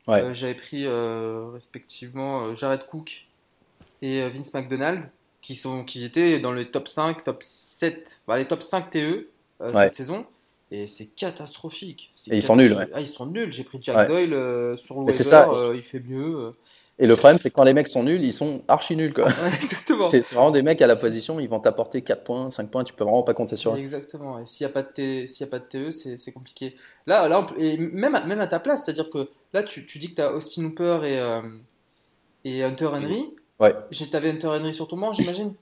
J'avais 0.08 0.56
pris 0.56 0.88
respectivement 0.88 2.54
Jared 2.56 2.86
Cook 2.88 3.26
et 4.02 4.28
Vince 4.30 4.54
McDonald, 4.54 5.10
qui, 5.42 5.56
sont, 5.56 5.84
qui 5.84 6.06
étaient 6.06 6.40
dans 6.40 6.52
les 6.52 6.70
top 6.70 6.88
5, 6.88 7.24
top 7.24 7.42
7, 7.42 8.22
les 8.36 8.46
top 8.46 8.62
5 8.62 8.90
TE 8.90 9.28
cette 9.74 9.94
saison. 9.94 10.26
Et 10.70 10.88
c'est 10.88 11.06
catastrophique. 11.06 12.12
Et 12.30 12.38
ils 12.38 12.44
sont 12.44 12.58
nuls, 12.58 12.74
ouais. 12.74 12.88
Ah, 12.94 13.00
ils 13.00 13.08
sont 13.08 13.26
nuls. 13.26 13.54
J'ai 13.54 13.64
pris 13.64 13.80
Jack 13.82 14.10
Doyle 14.10 14.34
euh, 14.34 14.76
sur 14.76 14.96
le 14.96 15.06
waiver, 15.06 15.46
euh, 15.54 15.76
il 15.76 15.84
fait 15.84 16.02
mieux. 16.02 16.54
Euh. 17.00 17.04
Et 17.04 17.08
le 17.08 17.16
problème, 17.16 17.38
c'est 17.42 17.50
que 17.50 17.56
quand 17.56 17.64
les 17.64 17.74
mecs 17.74 17.88
sont 17.88 18.04
nuls, 18.04 18.24
ils 18.24 18.34
sont 18.34 18.64
archi 18.68 18.96
nuls. 18.96 19.14
Quoi. 19.14 19.28
exactement. 19.62 20.10
C'est 20.12 20.22
vraiment 20.34 20.52
des 20.52 20.62
mecs 20.62 20.82
à 20.82 20.88
la 20.88 20.96
position, 20.96 21.40
ils 21.40 21.50
vont 21.50 21.60
t'apporter 21.60 22.02
4 22.02 22.24
points, 22.24 22.50
5 22.50 22.72
points, 22.72 22.84
tu 22.84 22.94
peux 22.94 23.04
vraiment 23.04 23.24
pas 23.24 23.34
compter 23.34 23.56
sur 23.56 23.76
eux. 23.76 23.78
Exactement. 23.78 24.40
Et 24.40 24.46
s'il 24.46 24.66
n'y 24.66 24.72
a, 24.72 24.74
pas 24.74 24.82
de 24.82 25.44
a 25.44 25.48
pas 25.48 25.60
de 25.60 25.66
TE, 25.66 25.92
c'est 25.92 26.32
compliqué. 26.32 26.76
Là, 27.06 27.28
là 27.28 27.46
et 27.58 27.78
même, 27.78 28.18
même 28.26 28.40
à 28.40 28.48
ta 28.48 28.60
place, 28.60 28.86
c'est-à-dire 28.86 29.10
que 29.10 29.30
là, 29.54 29.64
tu, 29.64 29.86
tu 29.86 30.00
dis 30.00 30.10
que 30.10 30.16
tu 30.16 30.22
as 30.22 30.34
Austin 30.34 30.66
Hooper 30.66 31.00
et, 31.04 32.50
et 32.50 32.64
Hunter 32.64 32.88
Henry. 32.88 33.34
Ouais. 33.60 33.74
T'avais 34.12 34.30
Hunter 34.30 34.48
Henry 34.48 34.74
sur 34.74 34.88
ton 34.88 34.98
banc, 34.98 35.14
j'imagine? 35.14 35.54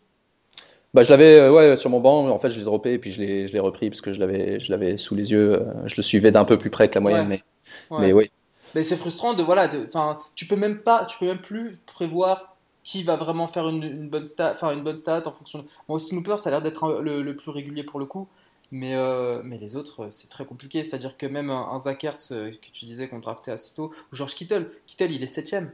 Bah, 0.96 1.04
je 1.04 1.10
l'avais 1.10 1.40
euh, 1.40 1.52
ouais, 1.52 1.76
sur 1.76 1.90
mon 1.90 2.00
banc, 2.00 2.30
en 2.30 2.40
fait 2.40 2.50
je 2.50 2.58
l'ai 2.58 2.64
droppé 2.64 2.94
et 2.94 3.00
puis 3.00 3.12
je 3.12 3.20
l'ai 3.20 3.60
repris 3.60 3.90
parce 3.90 4.00
que 4.00 4.14
je 4.14 4.20
l'avais 4.22 4.98
sous 4.98 5.14
les 5.14 5.34
yeux. 5.34 5.62
Euh, 5.62 5.74
je 5.88 5.96
le 5.98 6.04
suivais 6.04 6.32
d'un 6.32 6.46
peu 6.46 6.58
plus 6.58 6.70
près 6.70 6.88
que 6.88 6.96
la 6.96 7.02
moyenne, 7.02 7.28
mais, 7.28 7.44
mais 7.92 8.14
oui. 8.14 8.32
Mais 8.76 8.84
c'est 8.84 8.98
frustrant 8.98 9.34
de 9.34 9.42
voilà, 9.42 9.70
enfin 9.88 10.20
tu 10.36 10.46
peux 10.46 10.58
même 10.58 10.80
pas, 10.80 11.06
tu 11.06 11.18
peux 11.18 11.26
même 11.26 11.42
plus 11.42 11.80
prévoir 11.86 12.58
qui 12.84 13.04
va 13.04 13.16
vraiment 13.16 13.48
faire 13.48 13.68
une, 13.68 14.10
bonne 14.10 14.26
stat, 14.26 14.52
enfin 14.54 14.72
une 14.74 14.84
bonne 14.84 14.98
stat 14.98 15.24
en 15.26 15.32
fonction. 15.32 15.60
De... 15.60 15.66
Aussi 15.88 16.10
Snooper, 16.10 16.38
ça 16.38 16.50
a 16.50 16.52
l'air 16.52 16.62
d'être 16.62 17.02
le, 17.02 17.36
plus 17.36 17.50
régulier 17.52 17.84
pour 17.84 18.00
le 18.00 18.06
coup, 18.06 18.28
mais 18.72 18.96
euh, 18.96 19.42
mais 19.44 19.58
les 19.58 19.76
autres 19.78 20.10
c'est 20.12 20.28
très 20.30 20.46
compliqué. 20.46 20.84
C'est-à-dire 20.84 21.18
que 21.18 21.26
même 21.26 21.50
un, 21.50 21.80
Zach 21.80 22.04
Ertz 22.04 22.30
que 22.30 22.72
tu 22.74 22.86
disais 22.86 23.08
qu'on 23.08 23.20
draftait 23.20 23.52
assez 23.52 23.74
tôt, 23.74 23.92
ou 24.12 24.16
George 24.16 24.36
Kittle, 24.36 24.70
Kittle 24.86 25.12
il 25.12 25.24
est 25.24 25.28
septième, 25.28 25.72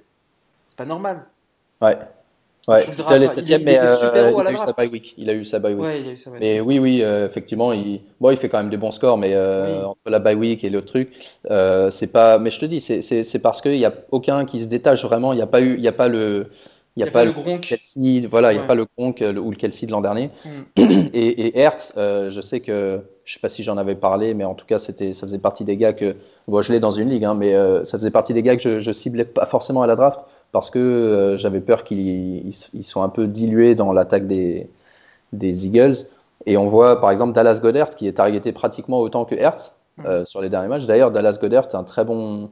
c'est 0.68 0.78
pas 0.78 0.86
normal. 0.86 1.28
Ouais. 1.82 1.98
Ouais, 2.68 2.86
il 2.86 3.30
septième, 3.30 3.64
mais 3.64 3.80
euh, 3.82 4.32
il, 4.38 4.48
a 4.48 4.52
eu 4.52 4.58
sa 4.58 4.74
bye 4.74 4.88
week. 4.88 5.16
Il 5.18 5.30
a 5.30 5.34
eu 5.34 5.44
sa 5.44 5.58
bye 5.58 5.74
week. 5.74 6.06
Mais 6.40 6.62
oui, 6.62 6.78
oui, 6.78 7.02
euh, 7.02 7.26
effectivement, 7.26 7.74
il... 7.74 8.02
Bon, 8.20 8.30
il 8.30 8.38
fait 8.38 8.50
quand 8.50 8.60
même 8.60 8.70
des 8.70 8.78
bons 8.78 8.92
scores, 8.92 9.18
mais 9.18 9.34
euh, 9.34 9.84
entre 9.84 10.04
la 10.06 10.20
bye 10.20 10.36
week 10.36 10.64
et 10.64 10.70
l'autre 10.70 10.88
truc, 10.88 11.10
c'est 11.90 12.12
pas. 12.12 12.38
Mais 12.38 12.52
je 12.52 12.60
te 12.60 12.66
dis, 12.66 12.80
c'est 12.80 13.40
parce 13.42 13.62
qu'il 13.62 13.74
n'y 13.78 13.86
a 13.86 13.94
aucun 14.12 14.46
qui 14.46 14.60
se 14.60 14.68
détache 14.68 15.04
vraiment. 15.04 15.34
Il 15.34 15.38
n'y 15.38 15.42
a 15.42 15.48
pas 15.48 15.62
eu, 15.62 15.76
il 15.76 15.84
y 15.84 15.88
a 15.88 15.94
pas 15.94 16.08
le. 16.08 16.48
Il 16.98 17.02
n'y 17.02 17.08
a, 17.08 17.12
pas, 17.12 17.24
le 17.24 17.32
Gronk. 17.32 17.62
Kelsey, 17.62 18.28
voilà, 18.30 18.52
il 18.52 18.58
n'y 18.58 18.64
a 18.64 18.68
pas 18.68 18.76
le 18.76 18.86
Gronk 18.98 19.22
ou 19.22 19.50
le 19.50 19.56
Kelsey 19.56 19.88
de 19.88 19.94
l'an 19.94 20.02
dernier. 20.02 20.30
Mm. 20.44 20.82
Et, 21.14 21.58
Hertz, 21.58 21.94
je 21.96 22.42
sais 22.42 22.60
que, 22.60 23.00
je 23.24 23.34
sais 23.34 23.40
pas 23.40 23.48
si 23.48 23.64
j'en 23.64 23.78
avais 23.78 23.96
parlé, 23.96 24.34
mais 24.34 24.44
en 24.44 24.56
tout 24.56 24.66
cas, 24.66 24.78
c'était, 24.78 25.14
ça 25.14 25.26
faisait 25.26 25.40
partie 25.40 25.64
des 25.64 25.78
gars 25.78 25.94
que, 25.94 26.18
bon, 26.50 26.62
je 26.62 26.74
l'ai 26.74 26.82
dans 26.82 26.92
une 26.92 27.10
ligue, 27.10 27.24
hein, 27.24 27.34
mais 27.34 27.54
ça 27.86 27.98
faisait 27.98 28.12
partie 28.12 28.34
des 28.34 28.44
gars 28.44 28.58
que 28.58 28.62
je, 28.62 28.80
je 28.80 28.92
ciblais 28.92 29.24
pas 29.24 29.46
forcément 29.46 29.84
à 29.84 29.88
la 29.88 29.96
draft 29.96 30.20
parce 30.52 30.70
que 30.70 30.80
euh, 30.80 31.38
j'avais 31.38 31.62
peur 31.62 31.84
qu'ils 31.84 32.54
soient 32.82 33.04
un 33.04 33.10
peu 33.10 33.28
dilués 33.28 33.76
dans 33.76 33.94
l'attaque 33.94 34.28
des, 34.28 34.70
des, 35.34 35.66
Eagles. 35.66 35.96
Et 36.46 36.58
on 36.58 36.68
voit 36.68 37.00
par 37.00 37.12
exemple 37.12 37.34
Dallas 37.34 37.60
Goddard 37.62 37.92
qui 37.92 38.08
est 38.08 38.14
targeté 38.14 38.52
pratiquement 38.52 39.00
autant 39.00 39.26
que 39.26 39.36
Hertz 39.36 39.74
euh, 40.06 40.26
sur 40.26 40.42
les 40.42 40.50
derniers 40.50 40.68
matchs. 40.68 40.86
D'ailleurs, 40.86 41.12
Dallas 41.12 41.38
Goddard 41.42 41.66
est 41.72 41.76
un 41.76 41.84
très 41.84 42.04
bon, 42.04 42.50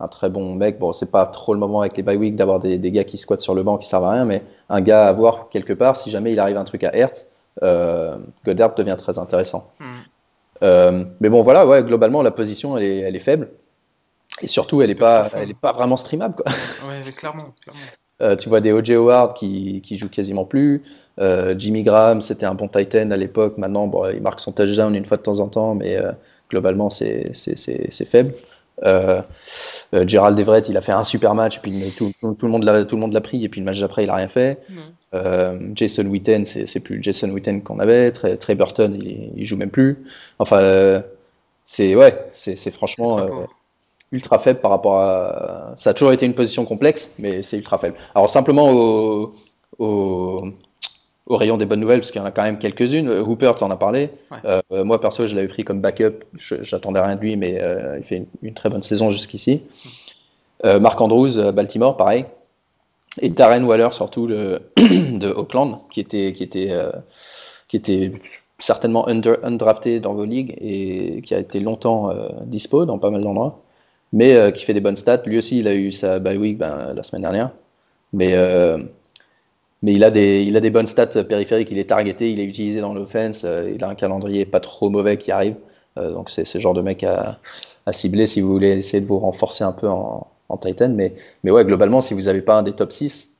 un 0.00 0.08
très 0.08 0.30
bon 0.30 0.54
mec. 0.54 0.78
Bon, 0.78 0.92
c'est 0.92 1.10
pas 1.10 1.26
trop 1.26 1.54
le 1.54 1.60
moment 1.60 1.80
avec 1.80 1.96
les 1.96 2.02
bye 2.02 2.16
week 2.16 2.36
d'avoir 2.36 2.60
des, 2.60 2.78
des, 2.78 2.90
gars 2.90 3.04
qui 3.04 3.18
squattent 3.18 3.40
sur 3.40 3.54
le 3.54 3.62
banc 3.62 3.78
qui 3.78 3.88
servent 3.88 4.04
à 4.04 4.10
rien, 4.10 4.24
mais 4.24 4.42
un 4.68 4.80
gars 4.80 5.08
à 5.08 5.12
voir 5.12 5.48
quelque 5.50 5.72
part 5.72 5.96
si 5.96 6.10
jamais 6.10 6.32
il 6.32 6.38
arrive 6.38 6.56
un 6.56 6.64
truc 6.64 6.84
à 6.84 6.94
Hertz, 6.94 7.26
euh, 7.62 8.18
Goddard 8.44 8.74
devient 8.74 8.96
très 8.98 9.18
intéressant. 9.18 9.70
Hmm. 9.80 9.92
Euh, 10.62 11.04
mais 11.20 11.28
bon, 11.28 11.40
voilà, 11.40 11.66
ouais, 11.66 11.82
globalement, 11.82 12.22
la 12.22 12.30
position 12.30 12.76
elle 12.76 12.84
est, 12.84 12.98
elle 12.98 13.16
est 13.16 13.20
faible. 13.20 13.50
Et 14.40 14.48
surtout, 14.48 14.80
elle 14.82 14.88
n'est 14.88 14.94
pas, 14.94 15.28
elle 15.34 15.50
est 15.50 15.58
pas 15.58 15.72
vraiment 15.72 15.96
streamable. 15.96 16.34
Quoi. 16.34 16.46
Ouais, 16.88 17.02
clairement. 17.10 17.54
Euh, 18.22 18.36
tu 18.36 18.48
vois 18.48 18.60
des 18.60 18.72
O.J. 18.72 18.94
Howard 18.94 19.34
qui, 19.34 19.80
qui 19.82 19.98
jouent 19.98 20.08
quasiment 20.08 20.44
plus. 20.44 20.82
Euh, 21.20 21.54
Jimmy 21.58 21.82
Graham, 21.82 22.22
c'était 22.22 22.46
un 22.46 22.54
bon 22.54 22.68
Titan 22.68 23.10
à 23.10 23.16
l'époque. 23.16 23.58
Maintenant, 23.58 23.88
bon, 23.88 24.08
il 24.10 24.22
marque 24.22 24.40
son 24.40 24.52
touchdown 24.52 24.94
une 24.94 25.04
fois 25.04 25.16
de 25.16 25.22
temps 25.22 25.40
en 25.40 25.48
temps, 25.48 25.74
mais 25.74 25.96
euh, 25.96 26.12
globalement, 26.50 26.88
c'est 26.88 27.32
faible. 28.06 28.34
Gerald 29.92 30.38
Everett, 30.38 30.68
il 30.68 30.76
a 30.76 30.80
fait 30.80 30.92
un 30.92 31.04
super 31.04 31.34
match, 31.34 31.60
puis 31.60 31.92
tout, 31.96 32.12
tout, 32.20 32.46
le 32.46 32.48
monde 32.48 33.12
l'a 33.12 33.20
pris, 33.20 33.44
et 33.44 33.48
puis 33.48 33.60
le 33.60 33.64
match 33.64 33.80
d'après, 33.80 34.04
il 34.04 34.06
n'a 34.06 34.14
rien 34.14 34.28
fait. 34.28 34.60
Jason 35.74 36.06
Witten, 36.06 36.44
c'est 36.44 36.80
plus 36.80 37.02
Jason 37.02 37.30
Witten 37.30 37.62
qu'on 37.62 37.80
avait. 37.80 38.12
Trey, 38.12 38.54
Burton, 38.54 38.96
il, 39.00 39.32
il, 39.36 39.46
joue 39.46 39.56
même 39.56 39.70
plus. 39.70 40.04
Enfin, 40.38 41.02
c'est 41.64 41.94
ouais, 41.96 42.16
c'est 42.32 42.70
franchement 42.70 43.46
ultra 44.12 44.38
faible 44.38 44.60
par 44.60 44.70
rapport 44.70 44.98
à. 44.98 45.72
Ça 45.76 45.90
a 45.90 45.94
toujours 45.94 46.12
été 46.12 46.26
une 46.26 46.34
position 46.34 46.64
complexe, 46.64 47.14
mais 47.18 47.42
c'est 47.42 47.56
ultra 47.56 47.78
faible. 47.78 47.96
Alors, 48.14 48.30
simplement 48.30 48.70
au, 48.70 49.34
au, 49.78 50.52
rayon 51.28 51.56
des 51.56 51.64
bonnes 51.64 51.80
nouvelles, 51.80 52.00
parce 52.00 52.10
qu'il 52.10 52.20
y 52.20 52.24
en 52.24 52.26
a 52.26 52.30
quand 52.30 52.42
même 52.42 52.58
quelques-unes. 52.58 53.08
Hooper, 53.08 53.52
tu 53.56 53.64
en 53.64 53.70
as 53.70 53.76
parlé. 53.76 54.10
Euh, 54.44 54.60
moi, 54.84 55.00
perso, 55.00 55.26
je 55.26 55.34
l'avais 55.34 55.48
pris 55.48 55.64
comme 55.64 55.80
backup. 55.80 56.24
J'attendais 56.34 57.00
rien 57.00 57.16
de 57.16 57.20
lui, 57.22 57.36
mais 57.36 57.60
euh, 57.60 57.98
il 57.98 58.04
fait 58.04 58.26
une, 58.42 58.54
très 58.54 58.68
bonne 58.68 58.82
saison 58.82 59.10
jusqu'ici. 59.10 59.62
Euh, 60.64 60.78
Mark 60.78 61.00
Andrews, 61.00 61.52
Baltimore, 61.52 61.96
pareil. 61.96 62.26
Et 63.20 63.30
Darren 63.30 63.64
Waller, 63.64 63.88
surtout 63.92 64.26
de, 64.26 64.60
de 64.76 65.28
Oakland, 65.28 65.78
qui 65.90 66.00
était, 66.00 66.32
qui 66.32 66.42
était, 66.42 66.76
qui 67.68 67.76
était 67.76 68.12
certainement 68.58 69.08
under, 69.08 69.38
undrafté 69.42 70.00
dans 70.00 70.14
vos 70.14 70.24
ligues 70.24 70.54
et 70.60 71.20
qui 71.22 71.34
a 71.34 71.38
été 71.38 71.60
longtemps 71.60 72.10
dispo 72.44 72.84
dans 72.84 72.98
pas 72.98 73.10
mal 73.10 73.22
d'endroits 73.22 73.62
mais 74.12 74.34
euh, 74.34 74.50
qui 74.50 74.64
fait 74.64 74.74
des 74.74 74.80
bonnes 74.80 74.96
stats. 74.96 75.22
Lui 75.26 75.38
aussi, 75.38 75.58
il 75.58 75.68
a 75.68 75.74
eu 75.74 75.90
sa 75.92 76.18
bye 76.18 76.36
week 76.36 76.58
ben, 76.58 76.92
la 76.94 77.02
semaine 77.02 77.22
dernière. 77.22 77.50
Mais, 78.12 78.34
euh, 78.34 78.78
mais 79.82 79.94
il, 79.94 80.04
a 80.04 80.10
des, 80.10 80.42
il 80.42 80.56
a 80.56 80.60
des 80.60 80.70
bonnes 80.70 80.86
stats 80.86 81.24
périphériques. 81.24 81.70
Il 81.70 81.78
est 81.78 81.88
targeté, 81.88 82.30
il 82.30 82.38
est 82.40 82.44
utilisé 82.44 82.80
dans 82.80 82.94
l'offense. 82.94 83.44
Euh, 83.44 83.72
il 83.74 83.82
a 83.82 83.88
un 83.88 83.94
calendrier 83.94 84.44
pas 84.44 84.60
trop 84.60 84.90
mauvais 84.90 85.16
qui 85.16 85.32
arrive. 85.32 85.56
donc 85.96 86.30
c'est 86.30 86.44
ce 86.44 86.58
genre 86.58 86.74
de 86.74 86.82
mec 86.82 87.04
à, 87.04 87.38
à, 87.86 87.92
cibler 87.92 88.26
si 88.26 88.40
vous 88.40 88.50
voulez 88.50 88.78
essayer 88.78 89.00
de 89.00 89.06
vous 89.06 89.18
renforcer 89.18 89.64
un 89.64 89.72
peu 89.72 89.88
en, 89.88 90.26
en 90.48 90.56
Titan. 90.58 90.90
Mais, 90.90 91.14
mais 91.42 91.50
ouais, 91.50 91.64
globalement, 91.64 92.00
si 92.00 92.14
vous 92.14 92.22
n'avez 92.22 92.42
pas 92.42 92.58
un 92.58 92.62
des 92.62 92.72
top 92.72 92.92
6, 92.92 93.30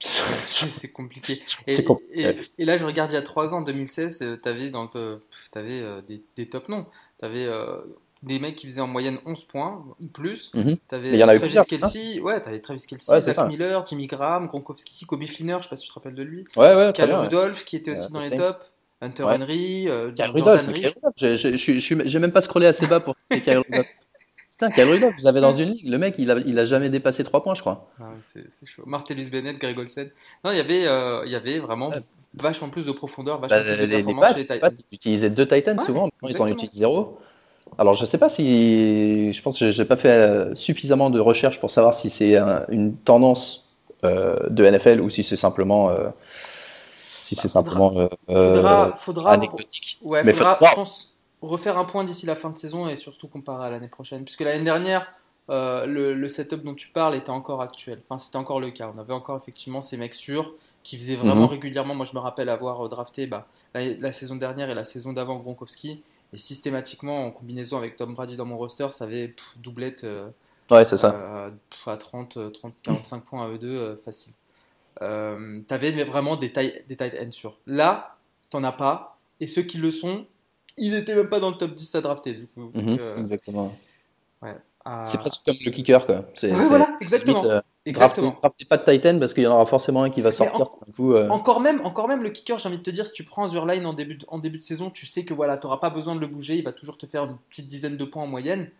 c'est 0.00 0.92
compliqué. 0.92 1.42
Et, 1.66 2.38
et, 2.58 2.64
là, 2.64 2.78
je 2.78 2.84
regarde 2.84 3.10
il 3.10 3.14
y 3.14 3.16
a 3.16 3.22
3 3.22 3.52
ans, 3.52 3.62
2016, 3.62 4.18
tu 4.40 4.48
avais, 4.48 4.70
dans 4.70 4.88
avais, 5.56 5.82
des, 6.06 6.22
des, 6.36 6.48
top 6.48 6.68
noms. 6.68 6.86
Tu 7.18 7.24
avais 7.24 7.48
des 8.22 8.38
mecs 8.38 8.56
qui 8.56 8.66
faisaient 8.66 8.80
en 8.80 8.86
moyenne 8.86 9.18
11 9.26 9.44
points 9.44 9.84
ou 10.00 10.06
plus. 10.06 10.50
Mhm. 10.54 10.76
Avais 10.90 11.10
il 11.10 11.16
y 11.16 11.24
en 11.24 11.28
avait 11.28 11.38
Travis 11.38 11.68
Kelsey, 11.68 12.20
ouais, 12.20 12.40
t'avais 12.40 12.60
Travis 12.60 12.84
Kelsey, 12.86 13.20
Zach 13.20 13.48
Miller, 13.48 13.84
Jimmy 13.86 14.06
Graham, 14.06 14.46
Gronkowski, 14.46 15.06
Kobe 15.06 15.24
Fliner, 15.26 15.56
je 15.58 15.64
sais 15.64 15.68
pas 15.68 15.76
si 15.76 15.84
tu 15.84 15.88
te 15.88 15.94
rappelles 15.94 16.14
de 16.14 16.22
lui. 16.22 16.44
Ouais, 16.56 16.74
ouais, 16.74 16.92
Cal 16.94 17.12
Rudolph 17.12 17.64
qui 17.64 17.76
était 17.76 17.92
aussi 17.92 18.12
dans 18.12 18.20
les 18.20 18.30
tops. 18.30 18.72
Hunter 19.00 19.22
Henry, 19.22 19.88
euh, 19.88 20.10
Jordan 20.14 20.66
Rudolph, 20.66 21.12
j'ai 21.16 22.18
même 22.18 22.32
pas 22.32 22.40
scrollé 22.40 22.66
assez 22.66 22.88
bas 22.88 22.98
pour 22.98 23.14
Kyle 23.30 23.58
Rudolph. 23.58 23.86
Putain, 24.50 24.70
Kyle 24.72 24.90
Rudolph, 24.90 25.14
je 25.16 25.24
l'avais 25.24 25.40
dans 25.40 25.52
une 25.52 25.70
ligue. 25.70 25.88
Le 25.88 25.98
mec, 25.98 26.16
il 26.18 26.32
a, 26.32 26.38
il 26.38 26.58
a 26.58 26.64
jamais 26.64 26.90
dépassé 26.90 27.22
3 27.22 27.44
points, 27.44 27.54
je 27.54 27.60
crois. 27.60 27.92
Ah, 28.00 28.06
c'est 28.26 28.66
chaud. 28.66 28.82
Martellus 28.86 29.30
Bennett, 29.30 29.56
Greg 29.56 29.78
Olsen. 29.78 30.10
Non, 30.42 30.50
il 30.50 30.56
y 30.56 30.60
avait, 30.60 30.88
euh, 30.88 31.22
il 31.24 31.30
y 31.30 31.36
avait 31.36 31.60
vraiment 31.60 31.92
vachement 32.34 32.68
plus 32.68 32.86
de 32.86 32.90
profondeur, 32.90 33.38
vachement 33.38 33.56
bah, 33.56 33.62
plus 33.62 33.82
de 33.82 33.86
les, 33.86 34.02
performance 34.02 34.36
les 34.36 34.46
chez 34.46 34.60
Ils 34.90 34.94
utilisaient 34.94 35.30
deux 35.30 35.46
Titans 35.46 35.78
souvent, 35.78 36.10
ils 36.28 36.42
en 36.42 36.48
utilisent 36.48 36.74
zéro. 36.74 37.20
Alors, 37.76 37.94
je 37.94 38.02
ne 38.02 38.06
sais 38.06 38.18
pas 38.18 38.28
si. 38.28 39.32
Je 39.32 39.42
pense 39.42 39.58
que 39.58 39.70
je 39.70 39.82
n'ai 39.82 39.88
pas 39.88 39.96
fait 39.96 40.08
euh, 40.08 40.54
suffisamment 40.54 41.10
de 41.10 41.20
recherches 41.20 41.60
pour 41.60 41.70
savoir 41.70 41.94
si 41.94 42.10
c'est 42.10 42.36
une 42.68 42.96
tendance 42.96 43.70
euh, 44.04 44.36
de 44.48 44.68
NFL 44.68 45.00
ou 45.00 45.10
si 45.10 45.22
c'est 45.22 45.36
simplement. 45.36 45.90
Euh, 45.90 46.08
si 47.22 47.34
c'est 47.34 47.48
bah, 47.48 47.52
simplement 47.52 48.08
faudra, 48.26 48.94
faudra, 48.96 49.32
anecdotique. 49.32 49.98
Ouais, 50.02 50.24
Mais 50.24 50.32
faudra, 50.32 50.58
je 50.62 50.74
pense, 50.74 51.14
refaire 51.42 51.76
un 51.76 51.84
point 51.84 52.04
d'ici 52.04 52.24
la 52.24 52.36
fin 52.36 52.48
de 52.48 52.56
saison 52.56 52.88
et 52.88 52.96
surtout 52.96 53.28
comparer 53.28 53.66
à 53.66 53.70
l'année 53.70 53.88
prochaine. 53.88 54.24
Puisque 54.24 54.40
l'année 54.40 54.64
dernière, 54.64 55.12
le, 55.48 56.28
setup 56.28 56.62
dont 56.62 56.74
tu 56.74 56.88
parles 56.88 57.16
était 57.16 57.30
encore 57.30 57.60
actuel. 57.60 58.00
Enfin, 58.08 58.18
c'était 58.18 58.38
encore 58.38 58.60
le 58.60 58.70
cas. 58.70 58.90
On 58.94 58.98
avait 58.98 59.12
encore 59.12 59.36
effectivement 59.36 59.82
ces 59.82 59.96
mecs 59.98 60.14
sûrs 60.14 60.54
qui 60.82 60.96
faisaient 60.96 61.16
vraiment 61.16 61.42
mhm. 61.42 61.50
régulièrement. 61.50 61.94
Moi, 61.94 62.06
je 62.06 62.14
me 62.14 62.20
rappelle 62.20 62.48
avoir 62.48 62.88
drafté 62.88 63.26
bah, 63.26 63.46
la, 63.74 63.84
la, 63.84 64.12
saison 64.12 64.36
dernière 64.36 64.70
et 64.70 64.74
la 64.74 64.84
saison 64.84 65.12
d'avant 65.12 65.36
Gronkowski. 65.36 66.02
Et 66.32 66.38
systématiquement, 66.38 67.26
en 67.26 67.30
combinaison 67.30 67.78
avec 67.78 67.96
Tom 67.96 68.14
Brady 68.14 68.36
dans 68.36 68.44
mon 68.44 68.58
roster, 68.58 68.88
ça 68.90 69.04
avait 69.04 69.34
doublette 69.56 70.04
ouais, 70.70 70.84
c'est 70.84 70.96
ça. 70.96 71.50
à 71.86 71.96
30, 71.96 72.52
30, 72.52 72.74
45 72.82 73.24
points 73.24 73.46
à 73.46 73.48
eux 73.48 73.58
deux, 73.58 73.76
euh, 73.76 73.96
facile. 73.96 74.32
euh, 75.02 75.60
tu 75.66 75.74
avais 75.74 76.04
vraiment 76.04 76.36
des, 76.36 76.52
tailles, 76.52 76.84
des 76.88 76.96
tight 76.96 77.14
ends 77.20 77.30
sûrs. 77.30 77.58
Là, 77.66 78.16
t'en 78.50 78.64
as 78.64 78.72
pas. 78.72 79.18
Et 79.40 79.46
ceux 79.46 79.62
qui 79.62 79.78
le 79.78 79.90
sont, 79.90 80.26
ils 80.76 80.94
étaient 80.94 81.14
même 81.14 81.28
pas 81.28 81.40
dans 81.40 81.50
le 81.50 81.56
top 81.56 81.74
10 81.74 81.94
à 81.94 82.00
drafter. 82.00 82.34
Du 82.34 82.46
coup. 82.46 82.70
Mhm, 82.74 82.96
euh, 83.00 83.16
exactement. 83.16 83.76
ouais, 84.42 84.56
C'est 85.04 85.18
presque 85.18 85.44
comme 85.44 85.56
le 85.64 85.70
kicker, 85.70 86.04
quoi. 86.06 86.24
C'est, 86.34 86.52
Ouais, 86.52 86.66
voilà, 86.66 86.96
exactement. 87.00 87.38
limite, 87.38 87.50
euh, 87.50 87.60
exactement. 87.88 88.36
draftez, 88.40 88.64
pas 88.64 88.76
de 88.78 88.84
Titan 88.90 89.18
parce 89.18 89.34
qu'il 89.34 89.42
y 89.42 89.46
en 89.46 89.52
aura 89.54 89.66
forcément 89.66 90.02
un 90.02 90.10
qui 90.10 90.20
va 90.22 90.30
sortir. 90.32 90.62
en- 90.62 90.84
Du 90.86 90.92
coup, 90.92 91.12
euh, 91.14 91.28
Encore 91.28 91.60
même, 91.60 91.80
encore 91.84 92.08
même 92.08 92.22
le 92.22 92.30
kicker, 92.30 92.58
j'ai 92.58 92.68
envie 92.68 92.78
de 92.78 92.82
te 92.82 92.90
dire, 92.90 93.06
si 93.06 93.12
tu 93.12 93.24
prends 93.24 93.46
Zurline 93.48 93.84
en 93.86 93.92
début 93.92 94.14
de, 94.16 94.24
en 94.28 94.38
début 94.38 94.58
de 94.58 94.62
saison, 94.62 94.90
tu 94.90 95.06
sais 95.06 95.24
que 95.24 95.34
voilà, 95.34 95.56
tu 95.58 95.66
n'auras 95.66 95.78
pas 95.78 95.90
besoin 95.90 96.14
de 96.14 96.20
le 96.20 96.26
bouger, 96.26 96.56
il 96.56 96.64
va 96.64 96.72
toujours 96.72 96.98
te 96.98 97.06
faire 97.06 97.24
une 97.24 97.36
petite 97.50 97.68
dizaine 97.68 97.96
de 97.96 98.04
points 98.04 98.22
en 98.22 98.26
moyenne. 98.28 98.70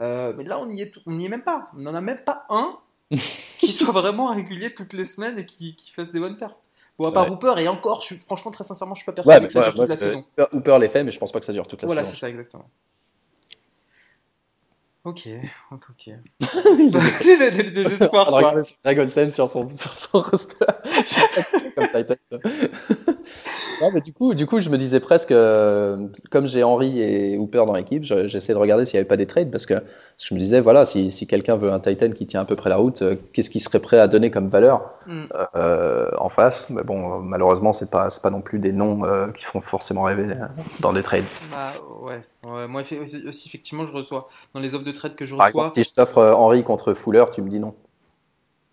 Euh, 0.00 0.32
mais 0.36 0.44
là, 0.44 0.58
on 0.60 0.66
n'y 0.66 0.82
est, 0.82 0.92
on 1.06 1.18
est 1.18 1.28
même 1.28 1.42
pas. 1.42 1.68
On 1.76 1.80
n'en 1.80 1.94
a 1.94 2.00
même 2.00 2.18
pas 2.24 2.44
un 2.50 2.76
qui 3.58 3.72
soit 3.72 3.92
vraiment 3.92 4.28
régulier 4.28 4.74
toutes 4.74 4.92
les 4.92 5.04
semaines 5.04 5.38
et 5.38 5.46
qui, 5.46 5.76
qui 5.76 5.90
fasse 5.92 6.10
des 6.10 6.18
bonnes 6.20 6.36
perfs. 6.36 6.56
Bon, 6.98 7.08
à 7.08 7.12
part 7.12 7.24
Ouais. 7.26 7.32
Hooper, 7.32 7.54
et 7.60 7.66
encore, 7.68 8.00
je 8.02 8.06
suis, 8.06 8.16
franchement, 8.16 8.50
très 8.52 8.62
sincèrement, 8.64 8.94
je 8.94 9.00
suis 9.00 9.06
pas 9.06 9.12
persuadé 9.12 9.46
que 9.46 9.52
ça 9.52 9.58
ouais, 9.60 9.64
dure 9.66 9.74
toute 9.74 9.88
la 9.88 9.96
saison. 9.96 10.24
Hooper- 10.52 10.78
les 10.80 10.88
fait, 10.88 11.02
mais 11.02 11.10
je 11.10 11.18
pense 11.18 11.32
pas 11.32 11.40
que 11.40 11.44
ça 11.46 11.52
dure 11.52 11.66
toute 11.66 11.82
la 11.82 11.86
Voilà, 11.86 12.02
c'est 12.04 12.10
saison. 12.10 12.20
ça, 12.20 12.28
exactement. 12.30 12.66
Ok, 15.04 15.28
ok, 15.70 15.82
ok. 15.90 16.14
Des 17.24 17.70
désespoirs, 17.70 18.28
Alors, 18.34 18.52
quoi. 18.52 18.60
Dragonsen 18.84 19.32
sur 19.32 19.48
son, 19.48 19.68
sur 19.68 19.92
son 19.92 20.20
roster. 20.22 20.64
Comme 21.76 21.88
Titan. 21.94 22.14
non, 23.82 23.90
mais 23.92 24.00
du 24.00 24.14
coup, 24.14 24.32
du 24.32 24.46
coup, 24.46 24.60
je 24.60 24.70
me 24.70 24.78
disais 24.78 25.00
presque, 25.00 25.30
euh, 25.32 26.08
comme 26.30 26.46
j'ai 26.46 26.62
Henry 26.62 27.02
et 27.02 27.36
Hooper 27.36 27.64
dans 27.66 27.74
l'équipe, 27.74 28.02
je- 28.02 28.28
j'essaie 28.28 28.54
de 28.54 28.58
regarder 28.58 28.86
s'il 28.86 28.96
n'y 28.96 29.00
avait 29.00 29.08
pas 29.08 29.16
des 29.18 29.26
trades 29.26 29.50
parce 29.50 29.66
que, 29.66 29.74
je 30.22 30.32
me 30.34 30.38
disais, 30.38 30.60
voilà, 30.60 30.84
si, 30.86 31.12
si 31.12 31.26
quelqu'un 31.26 31.56
veut 31.56 31.70
un 31.70 31.80
Titan 31.80 32.10
qui 32.12 32.26
tient 32.26 32.40
à 32.40 32.44
peu 32.46 32.56
près 32.56 32.70
la 32.70 32.76
route, 32.76 33.02
euh, 33.02 33.16
qu'est-ce 33.34 33.50
qu'il 33.50 33.60
serait 33.60 33.80
prêt 33.80 33.98
à 33.98 34.08
donner 34.08 34.30
comme 34.30 34.48
valeur 34.48 34.90
Hmm. 35.06 35.24
euh, 35.54 36.08
en 36.16 36.30
face? 36.30 36.70
Mais 36.70 36.82
bon, 36.82 37.18
malheureusement, 37.20 37.74
c'est 37.74 37.90
pas, 37.90 38.08
pas 38.22 38.30
non 38.30 38.40
plus 38.40 38.58
des 38.58 38.72
noms 38.72 39.02
qui 39.36 39.44
font 39.44 39.60
forcément 39.60 40.04
rêver 40.04 40.28
dans 40.80 40.94
des 40.94 41.02
trades. 41.02 41.24
Bah, 41.50 41.72
ouais. 42.00 42.22
Ouais. 42.44 42.68
Moi, 42.68 42.82
aussi, 43.26 43.48
effectivement, 43.48 43.86
je 43.86 43.92
reçois 43.92 44.28
dans 44.52 44.60
les 44.60 44.74
offres 44.74 44.84
de 44.84 44.92
trade 44.92 45.16
que 45.16 45.24
je 45.24 45.34
Par 45.36 45.46
reçois. 45.46 45.64
exemple, 45.66 45.84
si 45.84 45.88
je 45.88 45.94
t'offre 45.94 46.18
euh, 46.18 46.34
Henry 46.34 46.64
contre 46.64 46.94
Fuller, 46.94 47.24
tu 47.32 47.42
me 47.42 47.48
dis 47.48 47.58
non. 47.60 47.74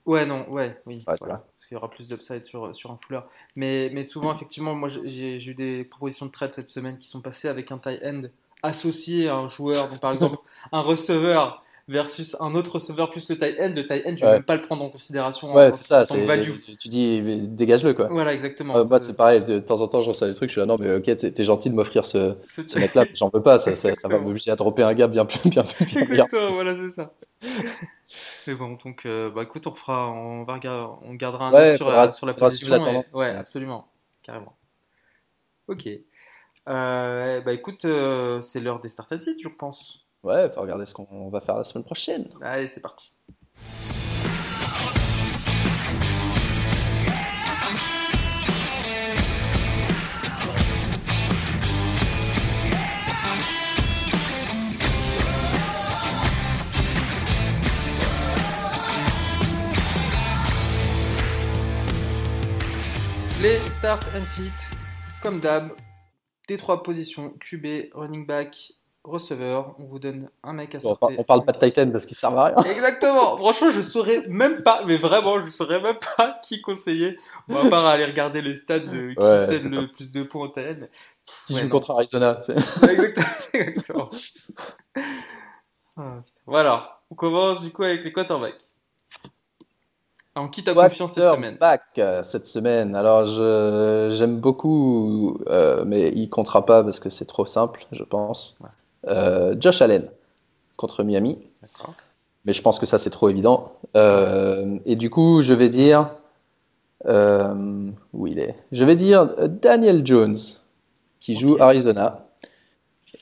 Ouais, 0.05 0.25
non, 0.25 0.49
ouais, 0.49 0.81
oui. 0.85 1.03
Ouais, 1.07 1.15
voilà. 1.19 1.43
Parce 1.55 1.67
qu'il 1.67 1.75
y 1.75 1.77
aura 1.77 1.89
plus 1.89 2.09
d'upside 2.09 2.45
sur, 2.45 2.75
sur 2.75 2.91
un 2.91 2.97
fouleur. 3.05 3.27
Mais, 3.55 3.89
mais 3.93 4.03
souvent, 4.03 4.33
effectivement, 4.33 4.73
moi, 4.73 4.89
j'ai 4.89 5.39
j'ai 5.39 5.51
eu 5.51 5.53
des 5.53 5.83
propositions 5.83 6.25
de 6.25 6.31
trade 6.31 6.53
cette 6.53 6.69
semaine 6.69 6.97
qui 6.97 7.07
sont 7.07 7.21
passées 7.21 7.47
avec 7.47 7.71
un 7.71 7.77
tie 7.77 7.99
end 8.03 8.23
associé 8.63 9.29
à 9.29 9.35
un 9.35 9.47
joueur. 9.47 9.89
Donc, 9.89 9.99
par 9.99 10.11
exemple, 10.11 10.37
un 10.71 10.81
receveur 10.81 11.63
versus 11.91 12.35
un 12.39 12.55
autre 12.55 12.73
receveur 12.73 13.09
plus 13.11 13.29
le 13.29 13.37
tie 13.37 13.53
end. 13.59 13.73
Le 13.75 13.85
tie 13.85 14.01
end, 14.07 14.15
je 14.15 14.21
vais 14.21 14.25
Ouais. 14.25 14.31
même 14.33 14.43
pas 14.43 14.55
le 14.55 14.61
prendre 14.61 14.83
en 14.83 14.89
considération 14.89 15.51
en 15.51 15.55
Ouais, 15.55 15.71
c'est 15.71 15.83
ça. 15.83 16.05
c'est- 16.05 16.25
value. 16.25 16.53
Tu 16.79 16.87
dis, 16.87 17.21
dégage-le 17.47 17.93
quoi. 17.93 18.07
Voilà, 18.09 18.33
exactement. 18.33 18.75
Euh, 18.77 18.83
moi, 18.85 18.99
Ça- 18.99 19.07
c'est 19.07 19.17
pareil, 19.17 19.41
de 19.43 19.59
temps 19.59 19.81
en 19.81 19.87
temps, 19.87 20.01
je 20.01 20.09
reçois 20.09 20.27
des 20.27 20.33
trucs, 20.33 20.49
je 20.49 20.53
suis 20.53 20.59
là, 20.61 20.65
non, 20.65 20.77
mais 20.79 20.95
ok, 20.95 21.03
t'es 21.03 21.31
t'es 21.31 21.43
gentil 21.43 21.69
de 21.69 21.75
m'offrir 21.75 22.05
ce, 22.05 22.35
ce 22.45 22.79
mec-là, 22.79 23.03
mais 23.05 23.11
j'en 23.13 23.29
veux 23.33 23.43
pas, 23.43 23.57
ça, 23.57 23.75
ça, 23.75 23.93
ça 23.95 24.07
va 24.07 24.17
m'obliger 24.19 24.51
à 24.51 24.55
dropper 24.55 24.83
un 24.83 24.93
gars 24.93 25.07
bien 25.07 25.25
plus, 25.25 25.49
bien 25.49 25.63
plus, 25.63 25.85
bien 25.85 26.05
meilleur. 26.05 26.25
Exactement, 26.25 26.53
voilà, 26.53 26.75
c'est 26.89 26.95
ça. 26.95 27.11
Mais 28.47 28.55
bon, 28.55 28.77
donc, 28.83 29.05
euh, 29.05 29.29
bah 29.29 29.43
écoute, 29.43 29.67
on 29.67 29.73
fera, 29.75 30.09
on 30.11 30.43
va 30.43 30.53
regarder, 30.55 30.93
on 31.03 31.13
gardera 31.13 31.47
un 31.49 31.53
Ouais, 31.53 31.77
sur 31.77 31.85
faudra- 31.87 32.05
la, 32.07 32.11
sur 32.11 32.25
la 32.27 32.33
position. 32.33 32.83
la 32.83 32.91
et- 33.01 33.03
ouais, 33.13 33.29
absolument, 33.29 33.87
carrément. 34.23 34.53
Ok. 35.67 35.87
Euh, 36.69 37.41
bah 37.41 37.53
écoute, 37.53 37.85
euh, 37.85 38.41
c'est 38.41 38.59
l'heure 38.59 38.79
des 38.81 38.89
start 38.89 39.11
and 39.13 39.19
sit, 39.19 39.41
je 39.41 39.47
pense. 39.49 40.00
Ouais, 40.23 40.51
faut 40.51 40.61
regarder 40.61 40.85
ce 40.85 40.93
qu'on 40.93 41.29
va 41.29 41.41
faire 41.41 41.57
la 41.57 41.63
semaine 41.63 41.83
prochaine. 41.83 42.29
Allez, 42.41 42.67
c'est 42.67 42.79
parti. 42.79 43.17
Les 63.41 63.57
start 63.71 64.07
and 64.15 64.23
sit, 64.23 64.51
comme 65.23 65.39
d'hab, 65.39 65.71
des 66.47 66.57
trois 66.57 66.83
positions 66.83 67.31
QB, 67.39 67.89
running 67.95 68.27
back, 68.27 68.71
receveur. 69.03 69.75
On 69.79 69.85
vous 69.85 69.99
donne 69.99 70.29
un 70.43 70.53
mec 70.53 70.75
à 70.75 70.77
Bon, 70.79 70.85
on, 70.85 70.89
sortir. 70.91 71.07
par- 71.09 71.19
on 71.19 71.23
parle 71.23 71.45
pas 71.45 71.51
de 71.53 71.59
Titan 71.59 71.89
parce 71.91 72.05
qu'il 72.05 72.15
sert 72.15 72.37
à 72.37 72.45
rien. 72.45 72.55
Exactement. 72.71 73.37
Franchement, 73.37 73.71
je 73.71 73.81
saurais 73.81 74.23
même 74.27 74.61
pas, 74.63 74.83
mais 74.85 74.97
vraiment, 74.97 75.43
je 75.43 75.49
saurais 75.49 75.81
même 75.81 75.97
pas 76.17 76.39
qui 76.43 76.61
conseiller. 76.61 77.17
Bon, 77.47 77.65
à 77.65 77.69
part 77.69 77.85
aller 77.85 78.05
regarder 78.05 78.41
les 78.41 78.55
stats 78.55 78.79
de 78.79 79.13
qui 79.13 79.19
Ouais, 79.19 79.45
cède 79.47 79.63
le 79.65 79.87
pas- 79.87 79.93
plus 79.93 80.11
de 80.11 80.23
points 80.23 80.45
en 80.45 80.49
TN. 80.49 80.87
Qui 81.47 81.53
Ouais, 81.53 81.59
joue 81.61 81.65
non. 81.65 81.71
contre 81.71 81.91
Arizona. 81.91 82.35
tu 82.43 82.53
sais. 82.53 82.85
Ouais, 82.85 82.93
Exactement. 82.93 83.25
Exactement. 83.53 84.09
Ah. 85.97 86.19
Voilà. 86.45 86.99
On 87.09 87.15
commence 87.15 87.61
du 87.61 87.71
coup 87.71 87.83
avec 87.83 88.03
les 88.03 88.13
quarterbacks. 88.13 88.55
En 90.33 90.47
qui 90.47 90.63
t'as 90.63 90.73
confiance 90.73 91.11
cette 91.13 91.27
semaine? 91.27 91.57
Quarterback, 91.57 91.81
euh, 91.97 92.23
cette 92.23 92.47
semaine. 92.47 92.95
Alors, 92.95 93.25
j'aime 94.13 94.39
beaucoup, 94.39 95.37
euh, 95.47 95.83
mais 95.85 96.09
il 96.15 96.29
comptera 96.29 96.65
pas 96.65 96.83
parce 96.83 97.01
que 97.01 97.09
c'est 97.09 97.25
trop 97.25 97.45
simple, 97.45 97.85
je 97.91 98.03
pense. 98.05 98.57
Euh, 99.07 99.55
Josh 99.59 99.81
Allen 99.81 100.07
contre 100.77 101.03
Miami. 101.03 101.37
Mais 102.45 102.53
je 102.53 102.61
pense 102.61 102.79
que 102.79 102.85
ça, 102.85 102.97
c'est 102.97 103.09
trop 103.11 103.29
évident. 103.29 103.73
Euh, 103.95 104.79
et 104.85 104.95
du 104.95 105.09
coup, 105.09 105.41
je 105.41 105.53
vais 105.53 105.69
dire. 105.69 106.09
euh, 107.07 107.89
où 108.13 108.27
il 108.27 108.39
est? 108.39 108.55
Je 108.71 108.85
vais 108.85 108.95
dire 108.95 109.27
Daniel 109.47 110.05
Jones, 110.05 110.37
qui 111.19 111.35
joue. 111.35 111.57
Arizona. 111.59 112.25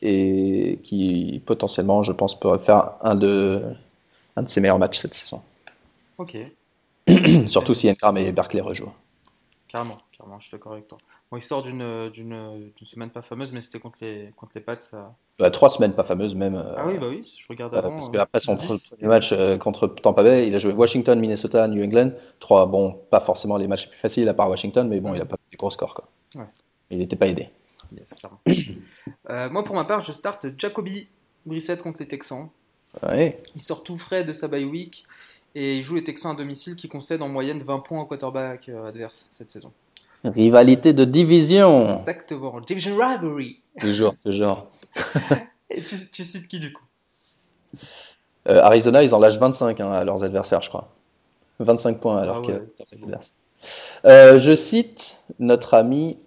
Et 0.01 0.79
qui, 0.83 1.41
potentiellement, 1.45 2.03
je 2.03 2.11
pense, 2.13 2.39
pourrait 2.39 2.59
faire 2.59 2.93
un 3.01 3.15
de, 3.15 3.61
un 4.37 4.43
de 4.43 4.49
ses 4.49 4.61
meilleurs 4.61 4.79
matchs 4.79 4.99
cette 4.99 5.13
saison. 5.13 5.41
Ok. 6.17 6.37
Surtout 7.47 7.73
si 7.73 7.89
Engram 7.89 8.17
et 8.17 8.31
Berkeley 8.31 8.61
rejouent. 8.61 8.93
Carrément. 9.69 9.97
Carrément, 10.11 10.39
je 10.39 10.47
suis 10.47 10.51
d'accord 10.51 10.73
avec 10.73 10.87
toi. 10.89 10.97
Bon, 11.31 11.37
il 11.37 11.41
sort 11.43 11.61
d'une 11.63 12.09
d'une 12.09 12.71
d'une 12.75 12.87
semaine 12.87 13.11
pas 13.11 13.21
fameuse, 13.21 13.53
mais 13.53 13.61
c'était 13.61 13.79
contre 13.79 13.99
les 14.01 14.33
contre 14.35 14.51
les 14.55 14.61
Pats. 14.61 14.79
Ça... 14.79 15.13
Bah, 15.37 15.51
trois 15.51 15.69
semaines 15.69 15.93
pas 15.93 16.03
fameuses, 16.03 16.33
même. 16.35 16.55
euh, 16.55 16.73
Ah 16.75 16.87
oui, 16.87 16.97
bah 16.97 17.05
oui. 17.07 17.21
Je 17.39 17.45
regarde 17.47 17.73
avant. 17.75 17.91
parce 17.91 18.09
qu'après 18.09 18.39
son 18.39 18.55
10. 18.55 18.95
premier 18.97 19.07
match 19.07 19.31
euh, 19.31 19.57
contre 19.57 19.87
Tampa 19.87 20.23
Bay, 20.23 20.47
il 20.47 20.55
a 20.55 20.57
joué 20.57 20.73
Washington, 20.73 21.19
Minnesota, 21.19 21.67
New 21.67 21.83
England. 21.83 22.11
Trois, 22.39 22.65
bon, 22.65 22.99
pas 23.11 23.19
forcément 23.19 23.57
les 23.57 23.67
matchs 23.67 23.85
les 23.85 23.91
plus 23.91 23.99
faciles 23.99 24.27
à 24.27 24.33
part 24.33 24.49
Washington, 24.49 24.87
mais 24.89 24.99
bon, 24.99 25.13
il 25.13 25.21
a 25.21 25.25
pas 25.25 25.37
fait 25.37 25.51
des 25.51 25.57
gros 25.57 25.69
scores. 25.69 25.93
Quoi. 25.93 26.09
Ouais. 26.35 26.49
Il 26.89 26.97
n'était 26.97 27.15
pas 27.15 27.27
aidé. 27.27 27.49
Yes, 27.95 28.13
clairement. 28.15 28.39
Euh, 29.29 29.47
moi, 29.49 29.63
pour 29.63 29.75
ma 29.75 29.85
part, 29.85 30.03
je 30.03 30.11
starte 30.11 30.47
Jacoby 30.57 31.07
Brissett 31.45 31.81
contre 31.83 31.99
les 32.01 32.07
Texans. 32.07 32.49
Ouais. 33.03 33.35
Il 33.55 33.61
sort 33.61 33.83
tout 33.83 33.97
frais 33.97 34.23
de 34.23 34.33
sa 34.33 34.47
bye 34.47 34.65
week 34.65 35.03
et 35.59 35.77
il 35.77 35.83
joue 35.83 35.95
les 35.95 36.03
Texans 36.05 36.31
à 36.31 36.35
domicile 36.35 36.77
qui 36.77 36.87
concèdent 36.87 37.21
en 37.21 37.27
moyenne 37.27 37.61
20 37.61 37.79
points 37.79 38.01
au 38.01 38.05
quarterback 38.05 38.69
euh, 38.69 38.87
adverse 38.87 39.27
cette 39.29 39.51
saison. 39.51 39.73
Rivalité 40.23 40.93
de 40.93 41.03
division. 41.03 41.95
Exactement. 41.95 42.61
Division 42.61 42.95
Rivalry. 42.95 43.59
Toujours, 43.77 44.15
toujours. 44.23 44.67
Et 45.69 45.81
tu, 45.81 45.95
tu 46.11 46.23
cites 46.23 46.47
qui 46.47 46.59
du 46.59 46.71
coup? 46.71 46.83
Euh, 48.47 48.61
Arizona, 48.61 49.03
ils 49.03 49.13
en 49.13 49.19
lâchent 49.19 49.37
25 49.37 49.81
hein, 49.81 49.91
à 49.91 50.03
leurs 50.05 50.23
adversaires, 50.23 50.61
je 50.61 50.69
crois. 50.69 50.89
25 51.59 51.99
points 51.99 52.19
alors 52.19 52.41
Ah 52.43 52.47
que 52.47 52.51
ouais. 52.53 53.17
Euh, 54.05 54.37
je 54.37 54.55
cite 54.55 55.17
notre 55.39 55.73
ami. 55.73 56.17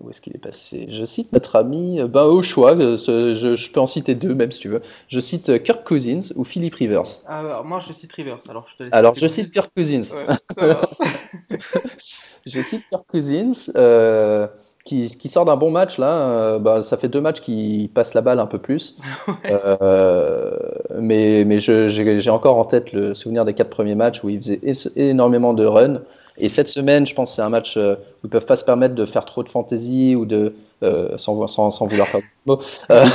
Où 0.00 0.10
est-ce 0.10 0.20
qu'il 0.20 0.34
est 0.34 0.38
passé? 0.38 0.86
Je 0.88 1.04
cite 1.04 1.32
notre 1.32 1.54
ami, 1.56 2.00
euh, 2.00 2.08
ben, 2.08 2.24
au 2.24 2.42
choix, 2.42 2.74
euh, 2.74 2.96
ce- 2.96 3.34
je, 3.34 3.54
je 3.54 3.70
peux 3.72 3.80
en 3.80 3.86
citer 3.86 4.14
deux 4.14 4.34
même 4.34 4.50
si 4.50 4.60
tu 4.60 4.68
veux. 4.68 4.80
Je 5.08 5.20
cite 5.20 5.50
euh, 5.50 5.58
Kirk 5.58 5.86
Cousins 5.86 6.32
ou 6.34 6.44
Philip 6.44 6.74
Rivers? 6.74 7.02
Ah, 7.26 7.38
alors, 7.40 7.64
Moi, 7.64 7.78
je 7.80 7.92
cite 7.92 8.12
Rivers. 8.12 8.38
Alors, 8.48 8.66
je 8.68 8.76
te 8.76 8.82
laisse 8.84 8.92
Alors 8.94 9.14
je 9.14 9.28
cite 9.28 9.50
Kirk 9.52 9.70
Cousins. 9.76 10.00
Ouais, 10.00 10.34
ça 10.54 10.66
marche. 10.66 10.98
Je 12.46 12.60
cite 12.60 12.88
Kirk 12.90 13.04
Cousins 13.06 13.70
euh, 13.76 14.46
qui, 14.84 15.08
qui 15.16 15.28
sort 15.28 15.44
d'un 15.44 15.56
bon 15.56 15.70
match 15.70 15.98
là. 15.98 16.28
euh, 16.28 16.58
bah, 16.58 16.82
ça 16.82 16.96
fait 16.96 17.08
deux 17.08 17.20
matchs 17.20 17.40
qui 17.40 17.90
passent 17.94 18.14
la 18.14 18.20
balle 18.20 18.40
un 18.40 18.46
peu 18.46 18.58
plus. 18.58 18.96
Euh, 19.50 20.56
mais 20.98 21.44
mais 21.44 21.58
j'ai 21.58 22.30
encore 22.30 22.56
en 22.58 22.64
tête 22.64 22.92
le 22.92 23.12
souvenir 23.12 23.44
des 23.44 23.54
quatre 23.54 23.70
premiers 23.70 23.96
matchs 23.96 24.22
où 24.22 24.28
il 24.28 24.38
faisait 24.40 24.60
énormément 24.96 25.52
de 25.52 25.64
runs. 25.66 26.00
Et 26.38 26.48
cette 26.48 26.68
semaine, 26.68 27.06
je 27.06 27.14
pense 27.14 27.30
que 27.30 27.36
c'est 27.36 27.42
un 27.42 27.48
match 27.48 27.76
euh, 27.76 27.94
où 28.22 28.26
ils 28.26 28.30
peuvent 28.30 28.46
pas 28.46 28.56
se 28.56 28.64
permettre 28.64 28.94
de 28.94 29.06
faire 29.06 29.24
trop 29.24 29.42
de 29.42 29.48
fantasy 29.48 30.14
ou 30.16 30.24
de 30.24 30.54
euh, 30.82 31.16
sans, 31.16 31.46
sans, 31.46 31.70
sans 31.70 31.86
vouloir 31.86 32.08
faire 32.08 32.20
de 32.20 32.26
mots, 32.44 32.58
euh, 32.90 33.06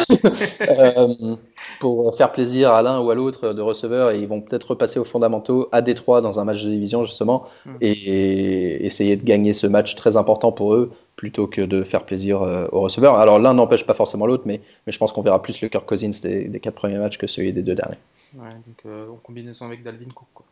euh, 0.61 1.35
pour 1.81 2.15
faire 2.15 2.31
plaisir 2.31 2.71
à 2.71 2.81
l'un 2.81 3.01
ou 3.01 3.09
à 3.11 3.15
l'autre 3.15 3.51
de 3.51 3.61
receveurs 3.61 4.11
et 4.11 4.19
ils 4.19 4.27
vont 4.27 4.39
peut-être 4.39 4.69
repasser 4.69 4.99
aux 4.99 5.03
fondamentaux 5.03 5.67
à 5.73 5.81
Détroit 5.81 6.21
dans 6.21 6.39
un 6.39 6.45
match 6.45 6.63
de 6.63 6.69
division 6.69 7.03
justement 7.03 7.45
Mm. 7.65 7.75
et 7.81 8.85
essayer 8.85 9.17
de 9.17 9.23
gagner 9.23 9.51
ce 9.51 9.67
match 9.67 9.95
très 9.95 10.15
important 10.15 10.53
pour 10.53 10.75
eux 10.75 10.91
plutôt 11.17 11.47
que 11.47 11.61
de 11.61 11.83
faire 11.83 12.05
plaisir 12.05 12.41
euh, 12.41 12.67
aux 12.71 12.79
receveurs. 12.79 13.15
Alors 13.15 13.37
l'un 13.37 13.53
n'empêche 13.53 13.85
pas 13.85 13.93
forcément 13.93 14.27
l'autre, 14.27 14.43
mais, 14.45 14.61
mais 14.85 14.93
je 14.93 14.97
pense 14.97 15.11
qu'on 15.11 15.21
verra 15.21 15.41
plus 15.41 15.59
le 15.59 15.67
Kirk 15.67 15.85
Cousins 15.85 16.11
des, 16.23 16.45
des 16.45 16.59
quatre 16.61 16.75
premiers 16.75 16.99
matchs 16.99 17.17
que 17.17 17.27
celui 17.27 17.51
des 17.51 17.63
deux 17.63 17.75
derniers. 17.75 17.97
Ouais, 18.37 18.55
donc 18.65 19.09
en 19.11 19.17
combinaison 19.17 19.65
avec 19.65 19.83
Dalvin 19.83 20.11
Cook. 20.13 20.27
Quoi. 20.33 20.45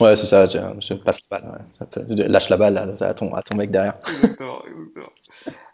Ouais, 0.00 0.14
c'est 0.16 0.26
ça, 0.26 0.46
je, 0.46 0.94
passe 0.94 1.22
la 1.30 1.40
balle. 1.40 1.64
Lâche 2.08 2.48
la 2.50 2.56
balle 2.56 2.96
à, 3.00 3.14
ton, 3.14 3.34
à 3.34 3.42
ton 3.42 3.56
mec 3.56 3.70
derrière. 3.70 3.98
Exactement, 4.08 4.62
exactement. 4.64 5.12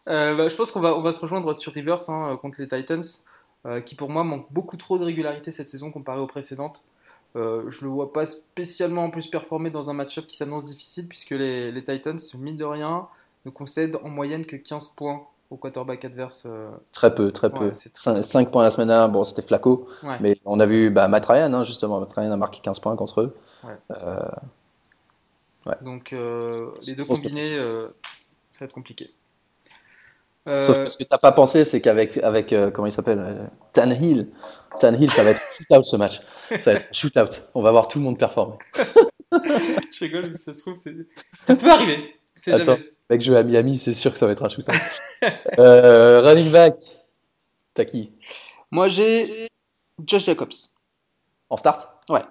Euh, 0.08 0.34
bah, 0.34 0.48
je 0.48 0.56
pense 0.56 0.70
qu'on 0.70 0.80
va, 0.80 0.96
on 0.96 1.02
va 1.02 1.12
se 1.12 1.20
rejoindre 1.20 1.54
sur 1.54 1.72
Rivers 1.72 2.08
hein, 2.08 2.38
contre 2.40 2.60
les 2.60 2.68
Titans, 2.68 3.02
euh, 3.66 3.80
qui 3.80 3.94
pour 3.94 4.10
moi 4.10 4.24
manque 4.24 4.46
beaucoup 4.50 4.76
trop 4.76 4.98
de 4.98 5.04
régularité 5.04 5.50
cette 5.50 5.68
saison 5.68 5.90
comparé 5.90 6.20
aux 6.20 6.26
précédentes. 6.26 6.82
Euh, 7.36 7.68
je 7.68 7.84
le 7.84 7.90
vois 7.90 8.12
pas 8.12 8.26
spécialement 8.26 9.04
en 9.04 9.10
plus 9.10 9.26
performer 9.26 9.70
dans 9.70 9.90
un 9.90 9.92
match-up 9.92 10.26
qui 10.26 10.36
s'annonce 10.36 10.66
difficile, 10.66 11.08
puisque 11.08 11.30
les, 11.30 11.72
les, 11.72 11.84
Titans, 11.84 12.20
mine 12.38 12.56
de 12.56 12.64
rien, 12.64 13.08
ne 13.44 13.50
concèdent 13.50 13.96
en 14.02 14.08
moyenne 14.08 14.46
que 14.46 14.56
15 14.56 14.88
points 14.88 15.26
au 15.50 15.56
quarterback 15.56 16.04
adverse. 16.04 16.44
Euh. 16.46 16.70
Très 16.92 17.14
peu, 17.14 17.30
très 17.32 17.50
peu. 17.50 17.72
5, 17.74 18.50
points 18.50 18.62
la 18.62 18.70
semaine 18.70 18.88
dernière, 18.88 19.08
bon, 19.08 19.24
c'était 19.24 19.42
Flaco, 19.42 19.88
mais 20.20 20.36
on 20.44 20.60
a 20.60 20.66
vu 20.66 20.90
bah, 20.90 21.08
Matt 21.08 21.26
Ryan, 21.26 21.52
hein, 21.52 21.62
justement. 21.62 22.00
Matt 22.00 22.12
Ryan 22.12 22.32
a 22.32 22.36
marqué 22.36 22.60
15 22.62 22.80
points 22.80 22.96
contre 22.96 23.20
eux. 23.20 23.36
Euh, 23.90 24.20
Donc, 25.82 26.10
les 26.12 26.94
deux 26.94 27.04
combinés, 27.04 27.52
ça 28.50 28.60
va 28.60 28.66
être 28.66 28.72
compliqué. 28.72 29.10
Sauf 30.60 30.78
que 30.78 30.88
ce 30.88 30.98
que 30.98 31.04
tu 31.04 31.08
n'as 31.10 31.18
pas 31.18 31.32
pensé, 31.32 31.64
c'est 31.64 31.80
qu'avec, 31.80 32.18
avec, 32.18 32.54
comment 32.72 32.86
il 32.86 32.92
s'appelle 32.92 33.50
Tannehill, 33.72 34.28
Tannehill, 34.78 35.10
ça 35.10 35.24
va 35.24 35.30
être 35.30 35.40
shootout 35.56 35.84
ce 35.84 35.96
match. 35.96 36.20
Ça 36.60 36.72
va 36.72 36.80
être 36.80 36.94
shootout. 36.94 37.40
On 37.54 37.62
va 37.62 37.70
voir 37.70 37.88
tout 37.88 37.98
le 37.98 38.04
monde 38.04 38.18
performer. 38.18 38.56
je 39.32 40.00
rigole, 40.00 40.34
ça 40.36 40.52
se 40.52 40.60
trouve, 40.60 40.76
ça 40.76 41.56
peut 41.56 41.70
arriver. 41.70 42.14
Attends, 42.48 42.76
jamais. 42.76 42.93
Mec, 43.10 43.20
je 43.20 43.32
vais 43.32 43.38
à 43.38 43.42
Miami, 43.42 43.78
c'est 43.78 43.94
sûr 43.94 44.12
que 44.12 44.18
ça 44.18 44.26
va 44.26 44.32
être 44.32 44.44
un 44.44 44.48
shootout. 44.48 44.72
euh, 45.58 46.22
running 46.22 46.50
back, 46.50 46.74
t'as 47.74 47.84
qui? 47.84 48.12
Moi, 48.70 48.88
j'ai 48.88 49.48
Josh 50.04 50.24
Jacobs. 50.24 50.54
En 51.50 51.56
start? 51.56 51.88
Ouais. 52.08 52.22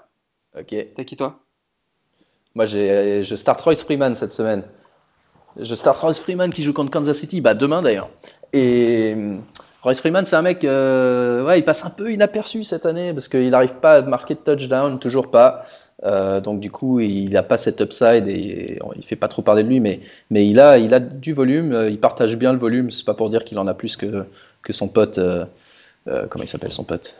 Ok. 0.59 0.75
T'as 0.95 1.03
qui 1.03 1.15
toi? 1.15 1.39
Moi, 2.55 2.65
j'ai, 2.65 3.23
je 3.23 3.35
start 3.35 3.59
Royce 3.61 3.83
Freeman 3.83 4.15
cette 4.15 4.31
semaine. 4.31 4.63
Je 5.57 5.75
start 5.75 5.97
Royce 5.99 6.19
Freeman 6.19 6.51
qui 6.51 6.63
joue 6.63 6.73
contre 6.73 6.91
Kansas 6.91 7.17
City, 7.17 7.41
bah 7.41 7.53
demain 7.53 7.81
d'ailleurs. 7.81 8.09
Et 8.51 9.15
Royce 9.83 9.99
Freeman, 9.99 10.25
c'est 10.25 10.37
un 10.37 10.41
mec, 10.41 10.63
euh, 10.63 11.43
ouais, 11.43 11.59
il 11.59 11.65
passe 11.65 11.83
un 11.83 11.89
peu 11.89 12.11
inaperçu 12.11 12.63
cette 12.63 12.85
année 12.85 13.11
parce 13.13 13.27
qu'il 13.27 13.49
n'arrive 13.49 13.75
pas 13.75 13.95
à 13.97 14.01
marquer 14.01 14.33
de 14.33 14.39
touchdown, 14.39 14.97
toujours 14.97 15.29
pas. 15.29 15.65
Euh, 16.05 16.39
donc 16.39 16.61
du 16.61 16.71
coup, 16.71 17.01
il 17.01 17.31
n'a 17.31 17.43
pas 17.43 17.57
cet 17.57 17.81
upside 17.81 18.27
et 18.29 18.79
il 18.95 19.03
fait 19.03 19.17
pas 19.17 19.27
trop 19.27 19.41
parler 19.41 19.63
de 19.63 19.67
lui, 19.67 19.81
mais, 19.81 19.99
mais 20.29 20.47
il, 20.47 20.61
a, 20.61 20.77
il 20.77 20.93
a 20.93 21.01
du 21.01 21.33
volume, 21.33 21.73
euh, 21.73 21.89
il 21.89 21.99
partage 21.99 22.37
bien 22.37 22.53
le 22.53 22.59
volume. 22.59 22.91
C'est 22.91 23.05
pas 23.05 23.13
pour 23.13 23.27
dire 23.27 23.43
qu'il 23.43 23.59
en 23.59 23.67
a 23.67 23.73
plus 23.73 23.97
que, 23.97 24.25
que 24.61 24.71
son 24.71 24.87
pote. 24.87 25.17
Euh, 25.17 25.45
comment 26.29 26.43
il 26.43 26.49
s'appelle 26.49 26.71
son 26.71 26.85
pote 26.85 27.17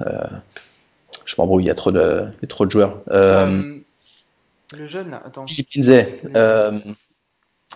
Je 1.26 1.36
m'embrouille, 1.38 1.66
il 1.66 1.68
y 1.68 1.72
a 1.72 1.76
trop 1.76 1.92
de, 1.92 2.24
il 2.30 2.44
y 2.44 2.46
a 2.46 2.48
trop 2.48 2.66
de 2.66 2.72
joueurs. 2.72 3.02
le 3.08 4.88
jeune, 4.88 5.12
là, 5.12 5.22
attends. 5.26 5.46
Philippe 5.46 5.70
Lindsay. 5.76 6.22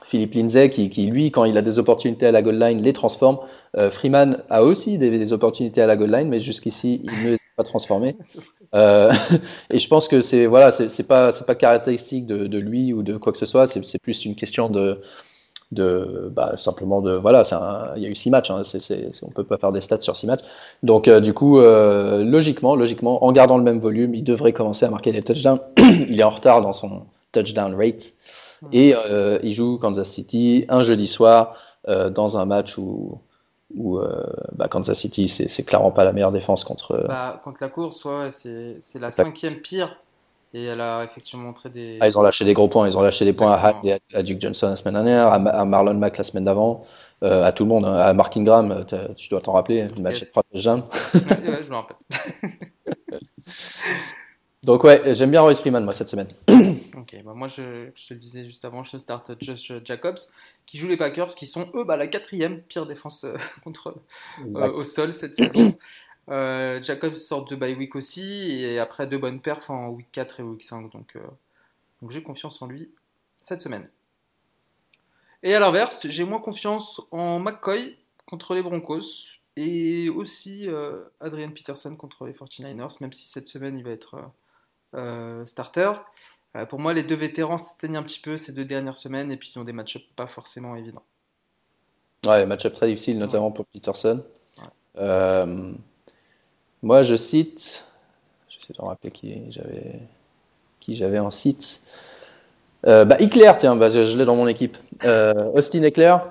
Philippe 0.06 0.36
Lindsay, 0.36 0.70
qui, 0.70 0.90
qui, 0.90 1.08
lui, 1.08 1.32
quand 1.32 1.44
il 1.46 1.58
a 1.58 1.62
des 1.62 1.80
opportunités 1.80 2.28
à 2.28 2.32
la 2.32 2.42
goal 2.42 2.58
line, 2.58 2.82
les 2.82 2.94
transforme. 2.94 3.40
Euh, 3.76 3.92
Freeman 3.92 4.44
a 4.50 4.64
aussi 4.64 4.98
des, 4.98 5.10
des, 5.10 5.34
opportunités 5.34 5.82
à 5.82 5.88
la 5.88 5.98
goal 5.98 6.12
line, 6.12 6.30
mais 6.30 6.40
jusqu'ici, 6.40 7.02
il 7.04 7.12
ne 7.24 7.30
les 7.32 7.36
a 7.36 7.56
pas 7.56 7.64
transformées. 7.64 8.16
Euh, 8.76 9.14
et 9.70 9.80
je 9.80 9.88
pense 9.88 10.10
que 10.10 10.20
c'est 10.20 10.46
voilà, 10.46 10.72
c'est 10.72 11.08
pas 11.08 11.32
c'est 11.32 11.46
pas 11.46 11.56
caractéristique 11.56 12.26
de, 12.26 12.48
de, 12.48 12.58
lui 12.58 12.92
ou 12.92 13.02
de 13.02 13.16
quoi 13.16 13.32
que 13.32 13.38
ce 13.38 13.46
soit. 13.46 13.66
C'est 13.66 13.98
plus 13.98 14.26
une 14.26 14.36
question 14.36 14.68
de 14.68 15.00
de 15.72 16.32
bah, 16.34 16.56
simplement 16.58 17.02
de 17.02 17.14
voilà, 17.16 17.42
il 17.98 18.04
y 18.04 18.06
a 18.06 18.10
eu 18.10 18.16
six 18.16 18.30
matchs. 18.30 18.52
Hein, 18.52 18.64
c 18.64 18.78
est, 18.78 18.82
c 18.82 18.94
est, 18.94 19.24
on 19.24 19.30
peut 19.30 19.44
pas 19.44 19.58
faire 19.58 19.72
des 19.72 19.82
stats 19.82 20.02
sur 20.02 20.16
six 20.16 20.28
matchs. 20.28 20.44
Donc 20.84 21.08
euh, 21.08 21.20
du 21.20 21.34
coup, 21.34 21.60
euh, 21.60 22.24
logiquement, 22.24 22.76
logiquement, 22.76 23.24
en 23.24 23.32
gardant 23.32 23.58
le 23.58 23.64
même 23.64 23.80
volume, 23.80 24.16
il 24.16 24.24
devrait 24.24 24.54
commencer 24.54 24.86
à 24.86 24.90
marquer 24.90 25.12
des 25.12 25.22
touchdowns. 25.22 25.60
il 25.78 26.20
est 26.20 26.24
en 26.24 26.30
retard 26.30 26.62
dans 26.62 26.74
son 26.74 27.04
touchdown 27.32 27.76
rate. 27.76 28.14
Et 28.72 28.96
euh, 28.96 29.40
il 29.44 29.54
joue 29.54 29.78
Kansas 29.78 30.10
City 30.10 30.66
un 30.70 30.84
jeudi 30.84 31.08
soir 31.08 31.56
euh, 31.88 32.10
dans 32.10 32.38
un 32.38 32.46
match 32.46 32.78
où, 32.78 33.20
où 33.76 33.98
euh, 33.98 34.24
bah, 34.54 34.68
Kansas 34.68 34.98
City, 34.98 35.28
c'est 35.30 35.64
clairement 35.64 35.92
pas 35.92 36.04
la 36.04 36.14
meilleure 36.14 36.32
défense 36.32 36.64
contre. 36.64 37.06
Bah, 37.08 37.40
contre 37.44 37.60
la 37.62 37.70
course, 37.70 38.04
ouais, 38.06 38.30
c'est 38.32 39.00
la 39.00 39.12
cinquième 39.12 39.58
pire. 39.58 39.96
Et 40.54 40.64
elle 40.64 40.80
a 40.80 41.04
effectivement 41.04 41.44
montré 41.44 41.70
des. 41.70 41.98
Ah, 42.00 42.08
ils 42.08 42.18
ont 42.18 42.22
lâché 42.22 42.46
des 42.46 42.54
gros 42.54 42.70
points. 42.70 42.88
Ils 42.88 42.98
ont 42.98 43.02
lâché 43.02 43.26
des 43.26 43.34
points 43.34 43.52
à, 43.52 43.76
à, 44.14 44.24
Duke 44.24 44.40
Johnson 44.42 44.70
la 44.70 44.78
semaine 44.78 44.94
dernière, 44.94 45.28
à, 45.28 45.66
Marlon 45.66 45.94
Mack 45.96 46.18
la 46.18 46.24
semaine 46.24 46.46
d'avant, 46.46 46.86
euh, 47.24 47.44
à 47.44 47.52
tout 47.52 47.64
le 47.64 47.70
monde, 47.70 47.86
hein. 47.86 47.94
à 47.94 48.14
Mark 48.14 48.36
Ingram, 48.38 48.86
tu 49.18 49.28
dois 49.28 49.42
t'en 49.42 49.52
rappeler, 49.52 49.90
le 49.96 50.02
match 50.02 50.22
yes. 50.22 50.34
de 50.34 50.70
ouais, 50.70 51.50
ouais, 51.50 51.64
je 51.66 51.70
me 51.70 51.76
rappelle. 51.76 51.98
Donc 54.64 54.84
ouais, 54.84 55.14
j'aime 55.14 55.32
bien 55.32 55.42
Royce 55.42 55.60
Freeman 55.60 55.84
moi 55.84 55.94
cette 55.94 56.10
semaine. 56.10 56.30
ok, 56.98 57.16
bah 57.24 57.34
moi 57.36 57.48
je, 57.48 57.90
je, 57.96 58.08
te 58.08 58.14
le 58.14 58.20
disais 58.20 58.44
juste 58.44 58.66
avant, 58.66 58.84
je 58.84 58.98
start 58.98 59.32
Josh 59.40 59.72
Jacobs 59.86 60.18
qui 60.66 60.78
joue 60.78 60.88
les 60.88 60.98
Packers, 60.98 61.28
qui 61.28 61.48
sont 61.48 61.72
eux 61.76 61.84
bah, 61.84 61.96
la 61.98 62.08
quatrième 62.08 62.62
pire 62.62 62.86
défense 62.86 63.24
euh, 63.24 63.38
contre 63.64 63.96
euh, 64.40 64.72
au 64.74 64.84
sol 64.84 65.14
cette 65.14 65.36
saison. 65.36 65.76
Euh, 66.30 66.82
Jacobs 66.82 67.14
sort 67.14 67.46
de 67.46 67.56
bye 67.56 67.74
week 67.74 67.96
aussi 67.96 68.62
et 68.62 68.80
après 68.80 69.08
deux 69.08 69.18
bonnes 69.18 69.40
perfs 69.40 69.70
en 69.70 69.88
week 69.88 70.08
4 70.12 70.42
et 70.42 70.44
week 70.44 70.62
5, 70.62 70.92
donc, 70.92 71.18
donc 72.02 72.12
j'ai 72.12 72.22
confiance 72.22 72.62
en 72.62 72.68
lui 72.68 72.92
cette 73.42 73.62
semaine. 73.62 73.90
Et 75.42 75.56
à 75.56 75.62
l'inverse, 75.62 76.06
j'ai 76.10 76.26
moins 76.26 76.42
confiance 76.42 77.00
en 77.12 77.40
McCoy 77.40 77.96
contre 78.26 78.56
les 78.56 78.62
Broncos 78.62 79.38
et 79.56 80.10
aussi 80.10 80.68
Adrian 81.22 81.52
Peterson 81.52 81.96
contre 81.96 82.26
les 82.26 82.34
49ers, 82.34 82.98
même 83.00 83.14
si 83.14 83.26
cette 83.30 83.48
semaine 83.48 83.78
il 83.78 83.86
va 83.86 83.92
être 83.92 84.30
starter. 85.46 85.92
Euh, 86.56 86.66
pour 86.66 86.80
moi, 86.80 86.94
les 86.94 87.04
deux 87.04 87.16
vétérans 87.16 87.58
s'éteignent 87.58 87.98
un 87.98 88.04
petit 88.04 88.20
peu 88.20 88.38
ces 88.38 88.52
deux 88.52 88.66
dernières 88.66 88.98
semaines 88.98 89.32
et 89.32 89.38
puis 89.38 89.52
ils 89.54 89.60
ont 89.60 89.64
des 89.64 89.74
match-ups 89.74 90.06
pas 90.16 90.28
forcément 90.28 90.76
évidents. 90.76 91.04
Ouais, 92.26 92.46
match-up 92.46 92.74
très 92.74 92.88
difficile, 92.88 93.20
notamment 93.20 93.48
ouais. 93.48 93.54
pour 93.54 93.66
Peterson. 93.66 94.24
Ouais. 94.58 94.64
Euh, 94.98 95.72
moi, 96.82 97.04
je 97.04 97.16
cite, 97.16 97.86
j'essaie 98.50 98.74
de 98.74 98.82
me 98.82 98.88
rappeler 98.88 99.12
qui 99.12 99.52
j'avais, 99.52 100.00
qui 100.80 100.96
j'avais 100.96 101.20
en 101.20 101.30
site. 101.30 101.82
Euh, 102.88 103.06
bah, 103.06 103.18
Eclair, 103.20 103.58
tiens, 103.58 103.76
bah, 103.76 103.90
je, 103.90 104.06
je 104.06 104.18
l'ai 104.18 104.26
dans 104.26 104.36
mon 104.36 104.48
équipe. 104.48 104.78
Euh, 105.04 105.52
Austin 105.54 105.84
Eclair, 105.84 106.26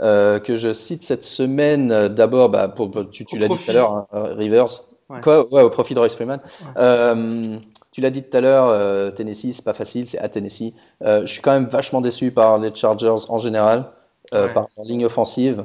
euh, 0.00 0.38
que 0.38 0.54
je 0.54 0.72
cite 0.72 1.02
cette 1.02 1.24
semaine 1.24 2.08
d'abord, 2.08 2.48
bah, 2.48 2.68
pour, 2.68 2.90
tu, 3.10 3.24
tu 3.24 3.38
l'as 3.38 3.48
dit 3.48 3.56
tout 3.56 3.70
à 3.70 3.74
l'heure, 3.74 4.06
hein, 4.12 4.34
Rivers. 4.34 4.82
Ouais. 5.08 5.20
Quoi? 5.20 5.52
Ouais, 5.52 5.62
au 5.62 5.70
profit 5.70 5.94
de 5.94 5.98
Royce 5.98 6.14
Freeman. 6.14 6.40
Ouais. 6.76 7.60
Tu 7.98 8.02
l'as 8.02 8.10
dit 8.10 8.22
tout 8.22 8.36
à 8.36 8.40
l'heure, 8.40 8.68
euh, 8.68 9.10
Tennessee, 9.10 9.48
c'est 9.50 9.64
pas 9.64 9.74
facile, 9.74 10.06
c'est 10.06 10.20
à 10.20 10.28
Tennessee. 10.28 10.72
Euh, 11.02 11.22
je 11.22 11.32
suis 11.32 11.42
quand 11.42 11.50
même 11.50 11.66
vachement 11.66 12.00
déçu 12.00 12.30
par 12.30 12.60
les 12.60 12.72
Chargers 12.72 13.28
en 13.28 13.38
général, 13.38 13.86
euh, 14.32 14.46
ouais. 14.46 14.52
par 14.52 14.68
leur 14.76 14.86
ligne 14.86 15.04
offensive, 15.04 15.64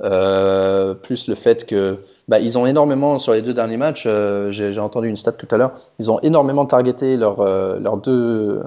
plus 0.00 1.28
le 1.28 1.34
fait 1.36 1.66
que 1.66 1.98
bah, 2.26 2.40
ils 2.40 2.58
ont 2.58 2.66
énormément 2.66 3.18
sur 3.18 3.32
les 3.32 3.42
deux 3.42 3.54
derniers 3.54 3.76
matchs. 3.76 4.08
J'ai 4.50 4.80
entendu 4.80 5.06
une 5.06 5.16
stat 5.16 5.34
tout 5.34 5.46
à 5.52 5.56
l'heure. 5.56 5.70
Ils 6.00 6.10
ont 6.10 6.18
énormément 6.18 6.66
targeté 6.66 7.16
leurs 7.16 7.44
leur 7.78 7.96
deux 7.96 8.60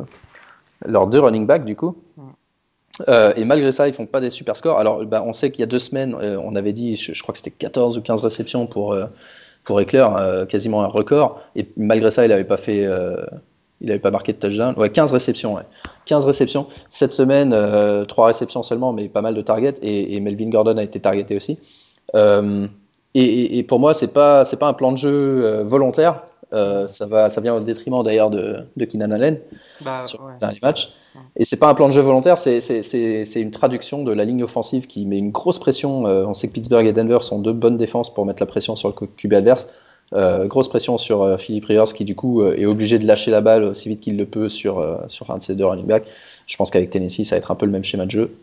leurs 0.86 1.08
deux 1.08 1.20
running 1.20 1.46
backs 1.46 1.66
du 1.66 1.76
coup. 1.76 1.98
Et 3.10 3.44
malgré 3.44 3.74
ça, 3.74 3.90
ils 3.90 3.94
font 3.94 4.06
pas 4.06 4.22
des 4.22 4.30
super 4.30 4.56
scores. 4.56 4.80
Alors, 4.80 5.06
bah, 5.06 5.22
on 5.26 5.34
sait 5.34 5.52
qu'il 5.52 5.60
y 5.60 5.64
a 5.64 5.68
deux 5.68 5.80
semaines, 5.80 6.16
on 6.16 6.56
avait 6.56 6.72
dit, 6.72 6.96
je, 6.96 7.12
je 7.12 7.22
crois 7.24 7.34
que 7.34 7.40
c'était 7.40 7.52
14 7.52 7.98
ou 7.98 8.02
15 8.02 8.22
réceptions 8.22 8.68
pour, 8.68 8.96
pour 9.64 9.80
Eclair, 9.80 10.16
euh, 10.16 10.46
quasiment 10.46 10.84
un 10.84 10.88
record. 10.88 11.42
Et 11.56 11.68
malgré 11.78 12.12
ça, 12.12 12.26
il 12.26 12.30
n'avait 12.30 12.44
pas 12.44 12.58
fait, 12.58 12.86
euh, 12.86 13.24
il 13.80 13.88
n'avait 13.88 14.00
pas 14.00 14.12
marqué 14.12 14.34
de 14.34 14.38
touchdown. 14.38 14.74
Ouais, 14.78 14.90
15 14.90 15.12
réceptions, 15.12 15.56
ouais. 15.56 15.64
15 16.06 16.26
réceptions. 16.26 16.68
Cette 16.90 17.14
semaine, 17.14 17.54
euh, 17.54 18.06
3 18.06 18.28
réceptions 18.28 18.64
seulement, 18.64 18.94
mais 18.94 19.08
pas 19.08 19.22
mal 19.22 19.36
de 19.36 19.42
targets. 19.42 19.76
Et, 19.82 20.20
Melvin 20.20 20.50
Gordon 20.50 20.78
a 20.78 20.84
été 20.84 21.00
targeté 21.00 21.36
aussi. 21.36 21.60
Euh, 22.16 22.68
et, 23.14 23.64
pour 23.64 23.80
moi, 23.80 23.92
pas, 24.14 24.46
c'est 24.46 24.58
pas 24.58 24.68
un 24.68 24.74
plan 24.74 24.92
de 24.92 24.98
jeu 24.98 25.62
volontaire. 25.64 26.24
Ça 26.52 27.06
va, 27.06 27.30
ça 27.30 27.42
vient 27.42 27.56
au 27.56 27.60
détriment 27.60 28.04
d'ailleurs 28.04 28.30
de, 28.30 28.58
de 28.76 28.86
Keenan 28.86 29.12
Allen 29.12 29.40
bah, 29.82 30.06
sur 30.06 30.22
ouais. 30.24 30.34
le 30.34 30.40
dernier 30.40 30.60
match. 30.62 30.94
Et 31.36 31.46
c'est 31.46 31.58
pas 31.58 31.70
un 31.70 31.74
plan 31.74 31.88
de 31.88 31.94
jeu 31.94 32.02
volontaire, 32.02 32.38
c'est 32.38 33.36
une 33.36 33.52
traduction 33.52 34.04
de 34.04 34.12
la 34.12 34.26
ligne 34.26 34.44
offensive 34.44 34.88
qui 34.88 35.06
met 35.06 35.18
une 35.18 35.32
grosse 35.32 35.60
pression. 35.60 36.08
Euh, 36.08 36.26
on 36.26 36.34
sait 36.34 36.48
que 36.48 36.54
Pittsburgh 36.54 36.86
et 36.86 36.94
Denver 36.94 37.20
sont 37.22 37.40
deux 37.40 37.54
bonnes 37.54 37.78
défenses 37.78 38.14
pour 38.14 38.26
mettre 38.26 38.42
la 38.42 38.46
pression 38.46 38.76
sur 38.76 38.90
le 38.90 39.08
QB 39.08 39.34
adverse. 39.34 39.70
Euh, 40.14 40.46
grosse 40.46 40.68
pression 40.68 40.98
sur 40.98 41.22
euh, 41.22 41.38
Philippe 41.38 41.66
Rivers 41.66 41.86
qui 41.86 42.04
du 42.04 42.16
coup 42.16 42.44
est 42.44 42.66
obligé 42.66 43.00
de 43.00 43.08
lâcher 43.08 43.32
la 43.32 43.40
balle 43.40 43.64
aussi 43.64 43.88
vite 43.88 44.02
qu'il 44.02 44.18
le 44.18 44.26
peut 44.26 44.50
sur, 44.50 45.06
sur 45.08 45.32
un 45.32 45.38
de 45.38 45.44
ses 45.44 45.56
deux 45.56 45.66
running 45.66 45.86
backs. 45.86 46.08
Je 46.48 46.58
pense 46.58 46.72
qu'avec 46.72 46.90
Tennessee, 46.90 47.26
ça 47.26 47.36
va 47.36 47.38
être 47.38 47.52
un 47.52 47.56
peu 47.56 47.66
le 47.66 47.72
même 47.72 47.84
schéma 47.84 48.06
de 48.06 48.12
jeu. 48.12 48.36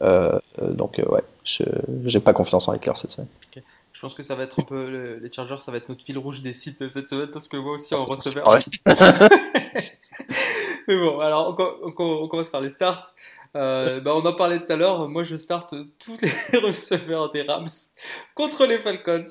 donc 0.00 1.02
ouais, 1.06 1.22
je 1.44 1.64
j'ai 2.04 2.20
pas 2.20 2.32
confiance 2.32 2.68
en 2.68 2.74
Eclair 2.74 2.96
cette 2.96 3.10
semaine. 3.10 3.28
Okay. 3.50 3.62
Je 3.94 4.00
pense 4.00 4.14
que 4.14 4.22
ça 4.22 4.34
va 4.34 4.42
être 4.42 4.60
un 4.60 4.64
peu 4.64 4.90
le, 4.90 5.18
les 5.18 5.32
Chargers, 5.32 5.60
ça 5.60 5.70
va 5.70 5.78
être 5.78 5.88
notre 5.88 6.04
fil 6.04 6.18
rouge 6.18 6.42
des 6.42 6.52
sites 6.52 6.86
cette 6.88 7.08
semaine 7.08 7.30
parce 7.30 7.48
que 7.48 7.56
moi 7.56 7.72
aussi 7.72 7.94
en 7.94 8.04
receveur. 8.04 8.48
Ouais. 8.48 8.58
Mais 10.88 10.98
bon, 10.98 11.18
alors 11.20 11.56
on, 11.58 11.92
on, 11.96 12.22
on, 12.22 12.28
commence 12.28 12.50
par 12.50 12.60
les 12.60 12.70
starts. 12.70 13.14
Euh, 13.56 14.00
bah 14.00 14.12
on 14.16 14.26
en 14.26 14.32
parlait 14.34 14.58
tout 14.58 14.72
à 14.72 14.76
l'heure. 14.76 15.08
Moi, 15.08 15.22
je 15.22 15.36
starte 15.36 15.74
tous 15.98 16.18
les 16.20 16.58
receveurs 16.58 17.30
des 17.30 17.42
Rams 17.42 17.68
contre 18.34 18.66
les 18.66 18.78
Falcons. 18.78 19.24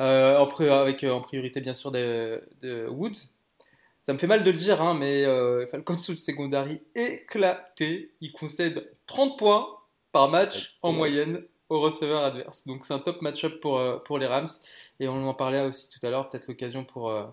Euh, 0.00 0.38
en, 0.38 0.48
avec 0.70 1.04
en 1.04 1.20
priorité, 1.20 1.60
bien 1.60 1.74
sûr, 1.74 1.90
de, 1.90 2.42
de 2.62 2.86
Woods. 2.88 3.34
Ça 4.02 4.12
me 4.12 4.18
fait 4.18 4.26
mal 4.26 4.44
de 4.44 4.50
le 4.50 4.56
dire, 4.56 4.80
hein, 4.82 4.94
mais 4.94 5.24
euh, 5.24 5.66
Falcons 5.66 5.98
sous 5.98 6.12
le 6.12 6.18
secondary 6.18 6.80
éclaté. 6.94 8.12
Il 8.20 8.32
concède 8.32 8.90
30 9.06 9.38
points 9.38 9.66
par 10.12 10.28
match 10.28 10.76
en 10.82 10.92
moyenne 10.92 11.42
au 11.68 11.80
receveur 11.80 12.22
adverse. 12.22 12.66
Donc 12.66 12.84
c'est 12.84 12.94
un 12.94 12.98
top 12.98 13.22
match-up 13.22 13.60
pour, 13.60 13.78
euh, 13.78 13.98
pour 13.98 14.18
les 14.18 14.26
Rams. 14.26 14.48
Et 15.00 15.08
on 15.08 15.26
en 15.28 15.34
parlait 15.34 15.64
aussi 15.66 15.88
tout 15.88 16.04
à 16.06 16.10
l'heure, 16.10 16.28
peut-être 16.28 16.48
l'occasion 16.48 16.84
pour, 16.84 17.10
euh, 17.10 17.24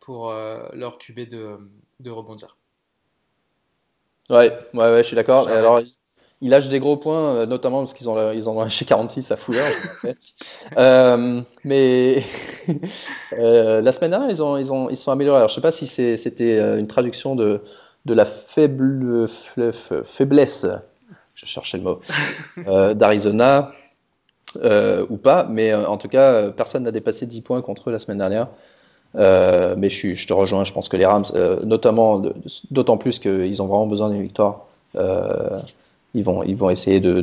pour 0.00 0.32
leur 0.32 0.98
QB 0.98 1.28
de, 1.28 1.58
de 2.00 2.10
rebondir. 2.10 2.56
Ouais, 4.30 4.52
ouais, 4.74 4.90
ouais, 4.90 4.98
je 4.98 5.06
suis 5.08 5.16
d'accord. 5.16 5.48
Alors, 5.48 5.80
il 6.40 6.50
lâche 6.50 6.68
des 6.68 6.78
gros 6.78 6.96
points, 6.96 7.34
euh, 7.34 7.46
notamment 7.46 7.78
parce 7.78 7.94
qu'ils 7.94 8.08
ont, 8.08 8.32
ils 8.32 8.48
ont 8.48 8.60
lâché 8.60 8.84
46 8.84 9.30
à 9.32 9.36
Fuller. 9.36 9.70
euh, 10.78 11.40
mais 11.64 12.22
euh, 13.32 13.80
la 13.80 13.92
semaine 13.92 14.10
dernière, 14.10 14.30
ils, 14.30 14.42
ont, 14.42 14.56
ils, 14.56 14.72
ont, 14.72 14.88
ils 14.88 14.96
sont 14.96 15.10
améliorés. 15.10 15.38
Alors, 15.38 15.48
je 15.48 15.54
ne 15.54 15.56
sais 15.56 15.60
pas 15.60 15.72
si 15.72 15.86
c'était 15.86 16.58
euh, 16.58 16.78
une 16.78 16.86
traduction 16.86 17.34
de, 17.34 17.62
de 18.04 18.14
la 18.14 18.24
faible, 18.24 19.26
faiblesse, 20.04 20.66
je 21.46 21.46
cherchais 21.46 21.78
le 21.78 21.84
mot, 21.84 22.00
euh, 22.66 22.94
d'Arizona 22.94 23.72
ou 25.10 25.16
pas, 25.16 25.46
mais 25.48 25.74
en 25.74 25.98
tout 25.98 26.08
cas, 26.08 26.50
personne 26.50 26.84
n'a 26.84 26.90
dépassé 26.90 27.26
10 27.26 27.42
points 27.42 27.62
contre 27.62 27.90
eux 27.90 27.92
la 27.92 27.98
semaine 27.98 28.18
dernière. 28.18 28.48
mais 29.14 29.90
je, 29.90 30.26
te 30.26 30.32
rejoins, 30.32 30.64
je 30.64 30.72
pense 30.72 30.88
que 30.88 30.96
les 30.96 31.06
Rams, 31.06 31.24
notamment, 31.64 32.22
d'autant 32.70 32.96
plus 32.96 33.18
qu'ils 33.18 33.62
ont 33.62 33.66
vraiment 33.66 33.86
besoin 33.86 34.10
d'une 34.10 34.22
victoire 34.22 34.66
ils 36.14 36.24
vont, 36.24 36.42
ils 36.42 36.56
vont 36.56 36.70
essayer 36.70 37.00
de, 37.00 37.20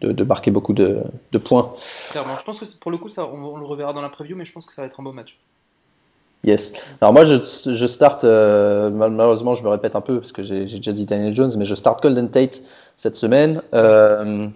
de, 0.00 0.24
marquer 0.24 0.50
beaucoup 0.50 0.72
de, 0.72 1.02
points. 1.44 1.74
Clairement, 2.10 2.36
je 2.38 2.44
pense 2.44 2.58
que 2.58 2.78
pour 2.78 2.90
le 2.90 2.98
coup, 2.98 3.08
ça, 3.08 3.26
on, 3.26 3.56
le 3.56 3.64
reverra 3.64 3.92
dans 3.92 4.02
la 4.02 4.08
preview, 4.08 4.36
mais 4.36 4.44
je 4.44 4.52
pense 4.52 4.64
que 4.66 4.72
ça 4.72 4.82
va 4.82 4.86
être 4.86 5.00
un 5.00 5.02
beau 5.02 5.12
match. 5.12 5.38
Yes. 6.44 6.94
Alors 7.00 7.12
moi, 7.12 7.24
je, 7.24 7.36
je 7.36 7.86
start, 7.86 8.24
euh, 8.24 8.90
malheureusement, 8.90 9.54
je 9.54 9.64
me 9.64 9.68
répète 9.68 9.96
un 9.96 10.00
peu 10.00 10.18
parce 10.18 10.32
que 10.32 10.42
j'ai 10.42 10.64
déjà 10.64 10.92
dit 10.92 11.06
Daniel 11.06 11.34
Jones, 11.34 11.50
mais 11.56 11.64
je 11.64 11.74
start 11.74 12.02
Golden 12.02 12.28
Tate 12.30 12.60
cette 12.96 13.16
semaine. 13.16 13.62
Euh, 13.74 14.46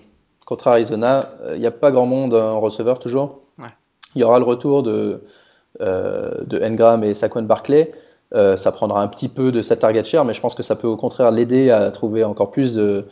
contre 0.44 0.68
Arizona, 0.68 1.30
il 1.54 1.60
n'y 1.60 1.66
a 1.66 1.70
pas 1.70 1.90
grand 1.90 2.06
monde 2.06 2.34
en 2.34 2.60
receveur 2.60 2.98
toujours. 2.98 3.40
Ouais. 3.58 3.68
Il 4.14 4.20
y 4.20 4.24
aura 4.24 4.38
le 4.38 4.44
retour 4.44 4.82
de, 4.82 5.22
euh, 5.80 6.44
de 6.44 6.60
Engram 6.60 7.04
et 7.04 7.14
Saquon 7.14 7.42
Barclay. 7.42 7.92
Euh, 8.34 8.56
ça 8.56 8.72
prendra 8.72 9.00
un 9.00 9.06
petit 9.06 9.28
peu 9.28 9.52
de 9.52 9.62
sa 9.62 9.76
target 9.76 10.02
share, 10.02 10.24
mais 10.24 10.34
je 10.34 10.40
pense 10.40 10.56
que 10.56 10.64
ça 10.64 10.74
peut 10.74 10.88
au 10.88 10.96
contraire 10.96 11.30
l'aider 11.30 11.70
à 11.70 11.90
trouver 11.92 12.24
encore 12.24 12.50
plus 12.50 12.74
de, 12.74 13.04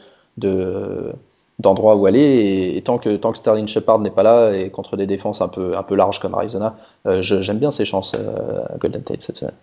d'endroits 1.58 1.96
où 1.96 2.06
aller. 2.06 2.74
Et, 2.76 2.82
tant, 2.82 2.98
que, 2.98 3.16
tant 3.16 3.32
que 3.32 3.38
Sterling 3.38 3.66
Shepard 3.66 3.98
n'est 4.00 4.10
pas 4.10 4.22
là 4.22 4.52
et 4.52 4.70
contre 4.70 4.96
des 4.96 5.06
défenses 5.06 5.40
un 5.40 5.48
peu, 5.48 5.76
un 5.76 5.82
peu 5.82 5.94
larges 5.94 6.20
comme 6.20 6.34
Arizona, 6.34 6.76
euh, 7.06 7.22
j'aime 7.22 7.58
bien 7.58 7.70
ses 7.70 7.84
chances 7.84 8.14
euh, 8.14 8.64
à 8.68 8.76
Golden 8.78 9.02
Tate 9.02 9.22
cette 9.22 9.36
semaine. 9.38 9.54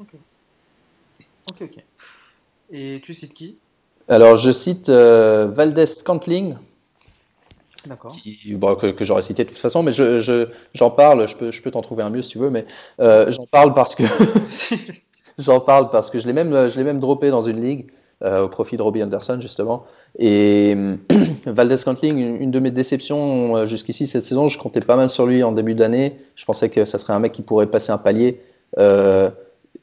Ok, 0.00 0.14
ok. 1.48 1.62
ok. 1.62 1.84
Et 2.72 3.00
tu 3.02 3.14
cites 3.14 3.34
qui? 3.34 3.58
Alors 4.08 4.36
je 4.36 4.50
cite 4.52 4.88
Valdez 4.88 5.86
Scantling. 5.86 6.56
D'accord. 7.86 8.14
que, 8.78 9.04
j'aurais 9.04 9.22
cité 9.22 9.44
de 9.44 9.48
toute 9.48 9.58
façon, 9.58 9.82
mais 9.82 9.92
j'en 9.92 10.20
je, 10.20 10.48
j'en 10.74 10.90
parle, 10.90 11.26
je 11.28 11.36
peux, 11.36 11.50
je 11.50 11.62
peux 11.62 11.70
t'en 11.70 11.80
trouver 11.80 12.02
un 12.02 12.10
mieux 12.10 12.22
si 12.22 12.30
tu 12.30 12.38
veux, 12.38 12.50
mais 12.50 12.66
euh, 13.00 13.30
j'en 13.30 13.46
parle 13.46 13.72
parce 13.72 13.94
que 13.94 14.02
j'en 15.38 15.60
parle 15.60 15.90
parce 15.90 16.10
que 16.10 16.18
je 16.18 16.26
l'ai 16.26 16.32
même, 16.32 16.68
je 16.68 16.76
l'ai 16.76 16.84
même 16.84 17.00
droppé 17.00 17.30
dans 17.30 17.40
une 17.40 17.60
ligue 17.60 17.90
euh, 18.22 18.44
au 18.44 18.48
profit 18.48 18.76
de 18.76 18.82
Robbie 18.82 19.02
Anderson 19.02 19.38
justement. 19.40 19.84
Et 20.18 20.76
Valdez 21.46 21.76
Scantling, 21.76 22.40
une, 22.40 22.50
de 22.50 22.58
mes 22.60 22.70
déceptions 22.70 23.56
euh, 23.56 23.66
jusqu'ici 23.66 24.06
cette 24.06 24.24
saison, 24.24 24.48
je 24.48 24.58
comptais 24.58 24.80
pas 24.80 24.96
mal 24.96 25.08
sur 25.10 25.26
lui 25.26 25.42
en 25.42 25.52
début 25.52 25.74
d'année. 25.74 26.18
Je 26.34 26.44
pensais 26.44 26.68
que 26.68 26.84
ça 26.84 26.98
serait 26.98 27.12
un 27.12 27.20
mec 27.20 27.32
qui 27.32 27.42
pourrait 27.42 27.66
passer 27.66 27.92
un 27.92 27.98
palier. 27.98 28.40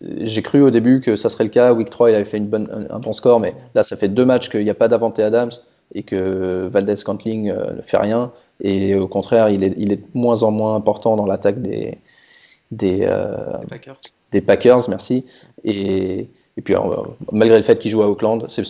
j'ai 0.01 0.41
cru 0.43 0.61
au 0.61 0.69
début 0.69 1.01
que 1.01 1.15
ça 1.15 1.29
serait 1.29 1.45
le 1.45 1.49
cas. 1.49 1.73
Week 1.73 1.89
3, 1.89 2.11
il 2.11 2.15
avait 2.15 2.25
fait 2.25 2.37
une 2.37 2.47
bonne, 2.47 2.87
un 2.89 2.99
bon 2.99 3.13
score, 3.13 3.39
mais 3.39 3.55
là, 3.73 3.83
ça 3.83 3.97
fait 3.97 4.09
deux 4.09 4.25
matchs 4.25 4.49
qu'il 4.49 4.63
n'y 4.63 4.69
a 4.69 4.75
pas 4.75 4.87
d'Avante 4.87 5.19
Adams 5.19 5.51
et 5.93 6.03
que 6.03 6.67
Valdez 6.71 6.95
Cantling 7.03 7.49
euh, 7.49 7.73
ne 7.73 7.81
fait 7.81 7.97
rien. 7.97 8.31
Et 8.61 8.95
au 8.95 9.07
contraire, 9.07 9.49
il 9.49 9.63
est, 9.63 9.73
il 9.77 9.91
est 9.91 9.97
de 9.97 10.05
moins 10.13 10.43
en 10.43 10.51
moins 10.51 10.75
important 10.75 11.15
dans 11.15 11.25
l'attaque 11.25 11.61
des, 11.61 11.97
des, 12.71 13.01
euh, 13.03 13.57
Packers. 13.69 13.97
des, 14.31 14.41
Packers. 14.41 14.89
merci. 14.89 15.25
Et, 15.63 16.29
et 16.57 16.61
puis, 16.61 16.75
euh, 16.75 16.79
malgré 17.31 17.57
le 17.57 17.63
fait 17.63 17.79
qu'il 17.79 17.91
joue 17.91 18.01
à 18.01 18.09
Auckland, 18.09 18.45
c'est 18.49 18.63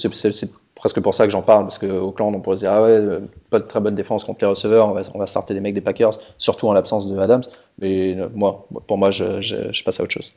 presque 0.76 1.00
pour 1.00 1.14
ça 1.14 1.26
que 1.26 1.32
j'en 1.32 1.42
parle, 1.42 1.64
parce 1.64 1.80
que 1.80 1.88
Auckland, 1.88 2.36
on 2.36 2.42
pourrait 2.42 2.58
se 2.58 2.62
dire, 2.62 2.72
ah 2.72 2.84
ouais, 2.84 3.20
pas 3.50 3.60
de 3.60 3.66
très 3.66 3.80
bonne 3.80 3.96
défense 3.96 4.26
contre 4.26 4.40
les 4.44 4.50
receveurs, 4.50 4.90
on 4.90 4.94
va, 4.94 5.02
on 5.14 5.26
sortir 5.26 5.56
des 5.56 5.62
mecs 5.62 5.74
des 5.74 5.82
Packers, 5.82 6.14
surtout 6.38 6.68
en 6.68 6.74
l'absence 6.74 7.08
de 7.08 7.18
Adams. 7.18 7.44
Mais 7.80 8.16
moi, 8.34 8.68
pour 8.86 8.98
moi, 8.98 9.12
je, 9.12 9.84
passe 9.84 10.00
à 10.00 10.04
autre 10.04 10.12
chose. 10.14 10.34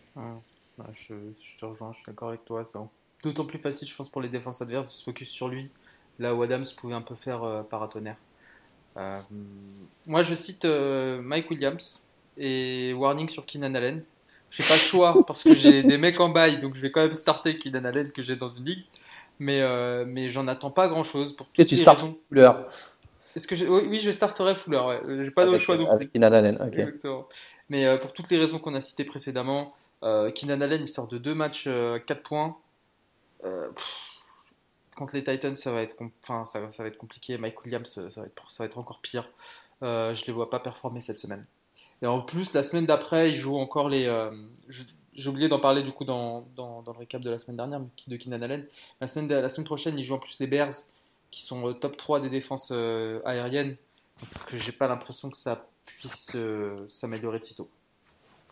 je, 0.94 1.14
je, 1.40 1.58
te 1.58 1.66
rejoins, 1.66 1.92
je 1.92 1.96
suis 1.96 2.06
d'accord 2.06 2.28
avec 2.28 2.44
toi. 2.44 2.62
C'est 2.64 2.78
d'autant 3.22 3.44
plus 3.44 3.58
facile, 3.58 3.88
je 3.88 3.94
pense, 3.94 4.08
pour 4.08 4.22
les 4.22 4.28
défenses 4.28 4.62
adverses 4.62 4.86
de 4.86 4.92
se 4.92 5.04
focus 5.04 5.28
sur 5.28 5.48
lui 5.48 5.68
là 6.20 6.34
où 6.34 6.42
Adams 6.42 6.66
pouvait 6.76 6.94
un 6.94 7.00
peu 7.00 7.16
faire 7.16 7.42
euh, 7.42 7.62
paratonnerre. 7.62 8.16
Euh, 8.98 9.18
moi, 10.06 10.22
je 10.22 10.34
cite 10.34 10.64
euh, 10.64 11.20
Mike 11.22 11.50
Williams 11.50 12.08
et 12.36 12.92
warning 12.92 13.28
sur 13.28 13.46
Keenan 13.46 13.74
Allen. 13.74 14.04
J'ai 14.50 14.64
pas 14.64 14.74
le 14.74 14.80
choix 14.80 15.24
parce 15.26 15.44
que 15.44 15.54
j'ai 15.54 15.82
des 15.82 15.98
mecs 15.98 16.18
en 16.20 16.28
bail, 16.28 16.58
donc 16.58 16.74
je 16.74 16.80
vais 16.80 16.90
quand 16.90 17.02
même 17.02 17.12
starter 17.12 17.56
Keenan 17.56 17.84
Allen 17.84 18.10
que 18.10 18.22
j'ai 18.22 18.36
dans 18.36 18.48
une 18.48 18.64
ligue. 18.64 18.84
Mais, 19.38 19.62
mais 20.04 20.28
j'en 20.28 20.48
attends 20.48 20.70
pas 20.70 20.88
grand 20.88 21.04
chose 21.04 21.34
pour 21.34 21.46
toutes 21.46 21.66
tu 21.66 21.74
raisons. 21.74 22.18
Fuller. 22.28 22.50
Est-ce 23.36 23.46
que 23.46 23.54
oui, 23.54 24.00
je 24.00 24.10
starterai 24.10 24.54
Fuller. 24.56 24.80
Ouais. 24.80 25.24
J'ai 25.24 25.30
pas 25.30 25.46
de 25.46 25.56
choix. 25.56 25.76
Avec 25.90 26.12
Keenan 26.12 26.32
Allen, 26.32 26.58
Exactement. 26.66 27.28
Mais 27.68 27.98
pour 28.00 28.12
toutes 28.12 28.28
les 28.30 28.38
raisons 28.38 28.58
qu'on 28.58 28.74
a 28.74 28.80
citées 28.80 29.04
précédemment, 29.04 29.74
Keenan 30.02 30.60
Allen 30.60 30.82
il 30.82 30.88
sort 30.88 31.08
de 31.08 31.16
deux 31.16 31.34
matchs 31.34 31.68
4 32.06 32.22
points 32.22 32.56
contre 35.00 35.16
les 35.16 35.24
Titans, 35.24 35.54
ça 35.54 35.72
va 35.72 35.80
être, 35.80 35.96
enfin, 36.22 36.44
ça, 36.44 36.60
va 36.60 36.86
être 36.86 36.98
compliqué. 36.98 37.38
Mike 37.38 37.64
Williams, 37.64 37.88
ça 37.88 38.20
va 38.20 38.26
être, 38.26 38.50
ça 38.50 38.62
va 38.62 38.66
être 38.66 38.76
encore 38.76 39.00
pire. 39.00 39.28
Euh, 39.82 40.14
je 40.14 40.26
les 40.26 40.32
vois 40.32 40.50
pas 40.50 40.60
performer 40.60 41.00
cette 41.00 41.18
semaine. 41.18 41.46
Et 42.02 42.06
en 42.06 42.20
plus, 42.20 42.52
la 42.54 42.62
semaine 42.62 42.86
d'après, 42.86 43.30
ils 43.30 43.36
jouent 43.36 43.58
encore 43.58 43.88
les. 43.88 44.06
Euh, 44.06 44.30
j'ai 45.12 45.28
oublié 45.28 45.48
d'en 45.48 45.58
parler 45.58 45.82
du 45.82 45.92
coup 45.92 46.04
dans, 46.04 46.46
dans, 46.56 46.82
le 46.86 46.98
récap 46.98 47.20
de 47.20 47.30
la 47.30 47.38
semaine 47.38 47.56
dernière 47.56 47.80
de 48.06 48.16
Keenan 48.16 48.40
Allen. 48.40 48.66
La 49.00 49.06
semaine, 49.06 49.28
la 49.28 49.48
semaine 49.48 49.66
prochaine, 49.66 49.98
ils 49.98 50.04
jouent 50.04 50.14
en 50.14 50.18
plus 50.18 50.38
les 50.40 50.46
Bears, 50.46 50.72
qui 51.30 51.42
sont 51.42 51.68
euh, 51.68 51.72
top 51.72 51.96
3 51.96 52.20
des 52.20 52.30
défenses 52.30 52.70
euh, 52.72 53.20
aériennes. 53.24 53.76
Que 54.46 54.56
j'ai 54.56 54.72
pas 54.72 54.86
l'impression 54.86 55.30
que 55.30 55.36
ça 55.36 55.66
puisse 55.84 56.36
s'améliorer 56.88 57.38
de 57.38 57.44
sitôt. 57.44 57.68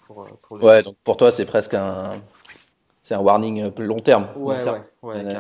Pour, 0.07 0.27
ouais, 0.51 0.83
donc 0.83 0.97
pour 1.05 1.19
toi, 1.19 1.31
c'est 1.31 1.45
presque 1.45 1.75
un. 1.75 2.23
C'est 3.03 3.15
un 3.15 3.21
warning 3.21 3.71
long 3.79 4.01
terme. 4.01 4.29
Ouais, 4.37 4.67
ouais, 4.67 4.83
ouais, 5.03 5.37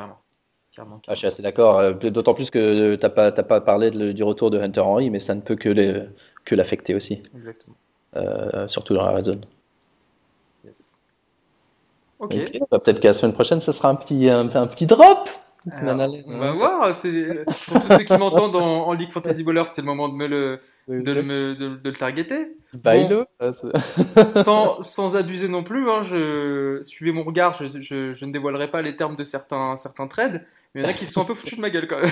carrément. 0.79 1.01
Ah, 1.07 1.15
je 1.15 1.19
suis 1.19 1.27
assez 1.27 1.43
d'accord. 1.43 1.79
Euh, 1.79 1.93
d'autant 1.93 2.35
plus 2.35 2.51
que 2.51 2.95
tu 2.95 3.03
n'as 3.03 3.09
pas, 3.09 3.33
pas 3.33 3.61
parlé 3.61 3.91
du 3.91 4.23
retour 4.23 4.51
de 4.51 4.59
Hunter 4.59 4.81
Henry, 4.81 5.11
mais 5.11 5.21
ça 5.21 5.35
ne 5.35 5.41
peut 5.41 5.57
que 5.57 6.55
l'affecter 6.55 6.95
aussi. 6.95 7.23
Exactement. 7.35 7.77
Euh, 8.17 8.67
surtout 8.67 8.95
dans 8.95 9.05
la 9.05 9.13
red 9.13 9.25
zone. 9.25 9.45
Yes. 10.65 10.93
Ok. 12.19 12.35
Bah, 12.71 12.79
peut-être 12.79 13.01
qu'à 13.01 13.09
la 13.09 13.15
semaine 13.15 13.35
prochaine, 13.35 13.61
ça 13.61 13.73
sera 13.73 13.91
un 13.91 13.95
petit, 13.95 14.29
un, 14.29 14.47
petit 14.47 14.87
drop. 14.87 15.29
on 15.67 16.39
va 16.39 16.53
voir. 16.53 16.93
Pour 16.93 17.81
tous 17.81 17.93
ceux 17.93 18.05
qui 18.05 18.17
m'entendent 18.17 18.57
en, 18.57 18.87
en, 18.87 18.93
League 18.93 19.13
Fantasy 19.13 19.45
Bowler, 19.45 19.65
c'est 19.67 19.83
le 19.83 19.87
moment 19.87 20.09
de 20.09 20.15
me 20.15 20.27
le, 20.27 20.61
de, 20.89 21.13
le, 21.13 21.55
de, 21.55 21.81
le 21.85 21.93
targeter. 21.93 22.57
Bon, 22.73 23.27
sans, 24.27 24.83
sans, 24.83 25.17
abuser 25.17 25.49
non 25.49 25.63
plus, 25.63 25.89
hein, 25.91 26.03
je, 26.03 26.81
suivez 26.83 27.13
mon 27.13 27.25
regard, 27.25 27.55
je, 27.55 27.81
je, 27.81 28.13
je, 28.13 28.25
ne 28.25 28.33
dévoilerai 28.33 28.71
pas 28.71 28.83
les 28.83 28.95
termes 28.95 29.17
de 29.17 29.25
certains, 29.25 29.77
certains 29.77 30.07
trades, 30.07 30.45
mais 30.75 30.83
il 30.83 30.85
y 30.85 30.87
en 30.87 30.91
a 30.91 30.93
qui 30.93 31.07
se 31.07 31.13
sont 31.13 31.23
un 31.23 31.25
peu 31.25 31.35
foutus 31.35 31.57
de 31.57 31.63
ma 31.63 31.71
gueule 31.71 31.87
quand 31.87 32.01
même. 32.01 32.11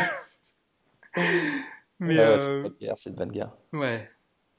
mais, 2.00 2.18
euh, 2.18 2.68
c'est 2.96 3.10
de 3.10 3.16
bonne 3.16 3.32
guerre. 3.32 3.50
Ouais. 3.74 4.08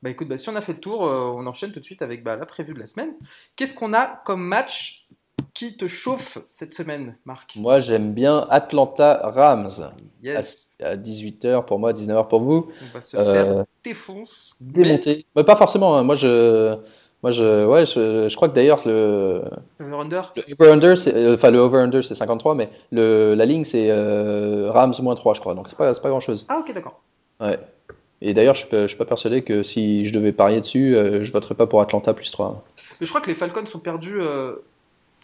Bah 0.04 0.12
écoute, 0.12 0.28
bah, 0.28 0.38
si 0.38 0.48
on 0.50 0.56
a 0.56 0.62
fait 0.62 0.74
le 0.74 0.80
tour, 0.80 1.08
euh, 1.08 1.32
on 1.36 1.46
enchaîne 1.48 1.72
tout 1.72 1.80
de 1.80 1.86
suite 1.86 2.02
avec 2.02 2.24
bah, 2.24 2.36
la 2.36 2.46
prévue 2.46 2.74
de 2.74 2.80
la 2.80 2.86
semaine. 2.86 3.14
Qu'est-ce 3.56 3.74
qu'on 3.74 3.94
a 3.94 4.06
comme 4.06 4.44
match 4.44 5.08
qui 5.54 5.76
te 5.76 5.88
chauffe 5.88 6.38
cette 6.48 6.76
semaine, 6.76 7.18
Marc? 7.26 7.56
Moi, 7.56 7.80
j'aime 7.80 8.14
bien 8.14 8.46
Atlanta 8.52 9.20
Rams. 9.24 9.92
Yes. 10.22 10.74
À, 10.84 10.96
18h 10.96 11.66
pour 11.66 11.80
moi, 11.80 11.94
19h 11.94 12.28
pour 12.28 12.42
vous. 12.42 12.70
On 12.82 12.94
va 12.94 13.02
se 13.02 13.18
faire 13.18 13.28
euh, 13.28 13.64
défonce. 13.84 14.56
Démonter. 14.62 15.26
Mais... 15.36 15.44
pas 15.44 15.56
forcément. 15.56 15.98
Hein. 15.98 16.04
Moi, 16.04 16.16
je. 16.16 16.78
Moi, 17.24 17.32
je, 17.32 17.66
ouais, 17.66 17.88
je, 17.88 18.30
je 18.30 18.36
crois 18.36 18.48
que 18.48 18.54
d'ailleurs 18.54 18.80
le. 18.86 19.44
Over-under? 19.80 20.34
euh, 21.08 21.34
enfin, 21.34 21.50
le 21.50 21.58
over-under, 21.58 22.04
c'est 22.04 22.14
53, 22.14 22.54
mais 22.54 22.70
le, 22.92 23.34
la 23.34 23.46
ligne, 23.48 23.64
c'est 23.64 23.90
euh, 23.90 24.70
Rams 24.72 24.94
moins 25.02 25.16
3, 25.16 25.34
je 25.34 25.40
crois. 25.40 25.56
Donc, 25.56 25.68
c'est 25.68 25.78
pas, 25.78 25.92
pas 25.92 26.10
grand-chose. 26.10 26.46
Ah, 26.48 26.60
ok, 26.60 26.72
d'accord. 26.76 27.02
Ouais. 27.40 27.58
Et 28.22 28.34
d'ailleurs, 28.34 28.56
je 28.56 28.76
ne 28.76 28.88
suis 28.88 28.98
pas 28.98 29.06
persuadé 29.06 29.44
que 29.44 29.64
si 29.64 30.06
je 30.06 30.14
devais 30.14 30.32
parier 30.32 30.62
dessus, 30.62 30.96
euh, 30.96 31.24
je 31.24 31.32
voterais 31.32 31.56
pas 31.56 31.68
pour 31.68 31.82
Atlanta 31.82 32.14
plus 32.14 32.32
3. 32.32 32.64
Mais 33.00 33.06
je 33.06 33.12
crois 33.12 33.22
que 33.22 33.28
les 33.28 33.36
Falcons 33.36 33.66
sont 33.68 33.80
perdus. 33.80 34.20
Euh, 34.20 34.56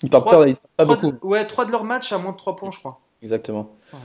ils 0.04 0.10
partent 0.10 0.30
pas, 0.30 0.48
ils 0.48 0.56
pas 0.78 0.86
beaucoup. 0.86 1.12
De, 1.12 1.18
ouais, 1.24 1.46
3 1.46 1.66
de 1.66 1.72
leur 1.72 1.84
match 1.84 2.12
à 2.12 2.18
moins 2.18 2.34
de 2.34 2.38
3 2.38 2.56
points, 2.56 2.72
je 2.72 2.80
crois. 2.80 3.00
Exactement. 3.24 3.72
Ouais. 3.92 4.00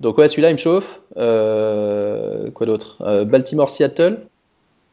Donc, 0.00 0.18
ouais, 0.18 0.28
celui-là, 0.28 0.50
il 0.50 0.54
me 0.54 0.58
chauffe. 0.58 1.00
Euh, 1.16 2.50
quoi 2.50 2.66
d'autre? 2.66 3.24
Baltimore-Seattle. 3.24 4.26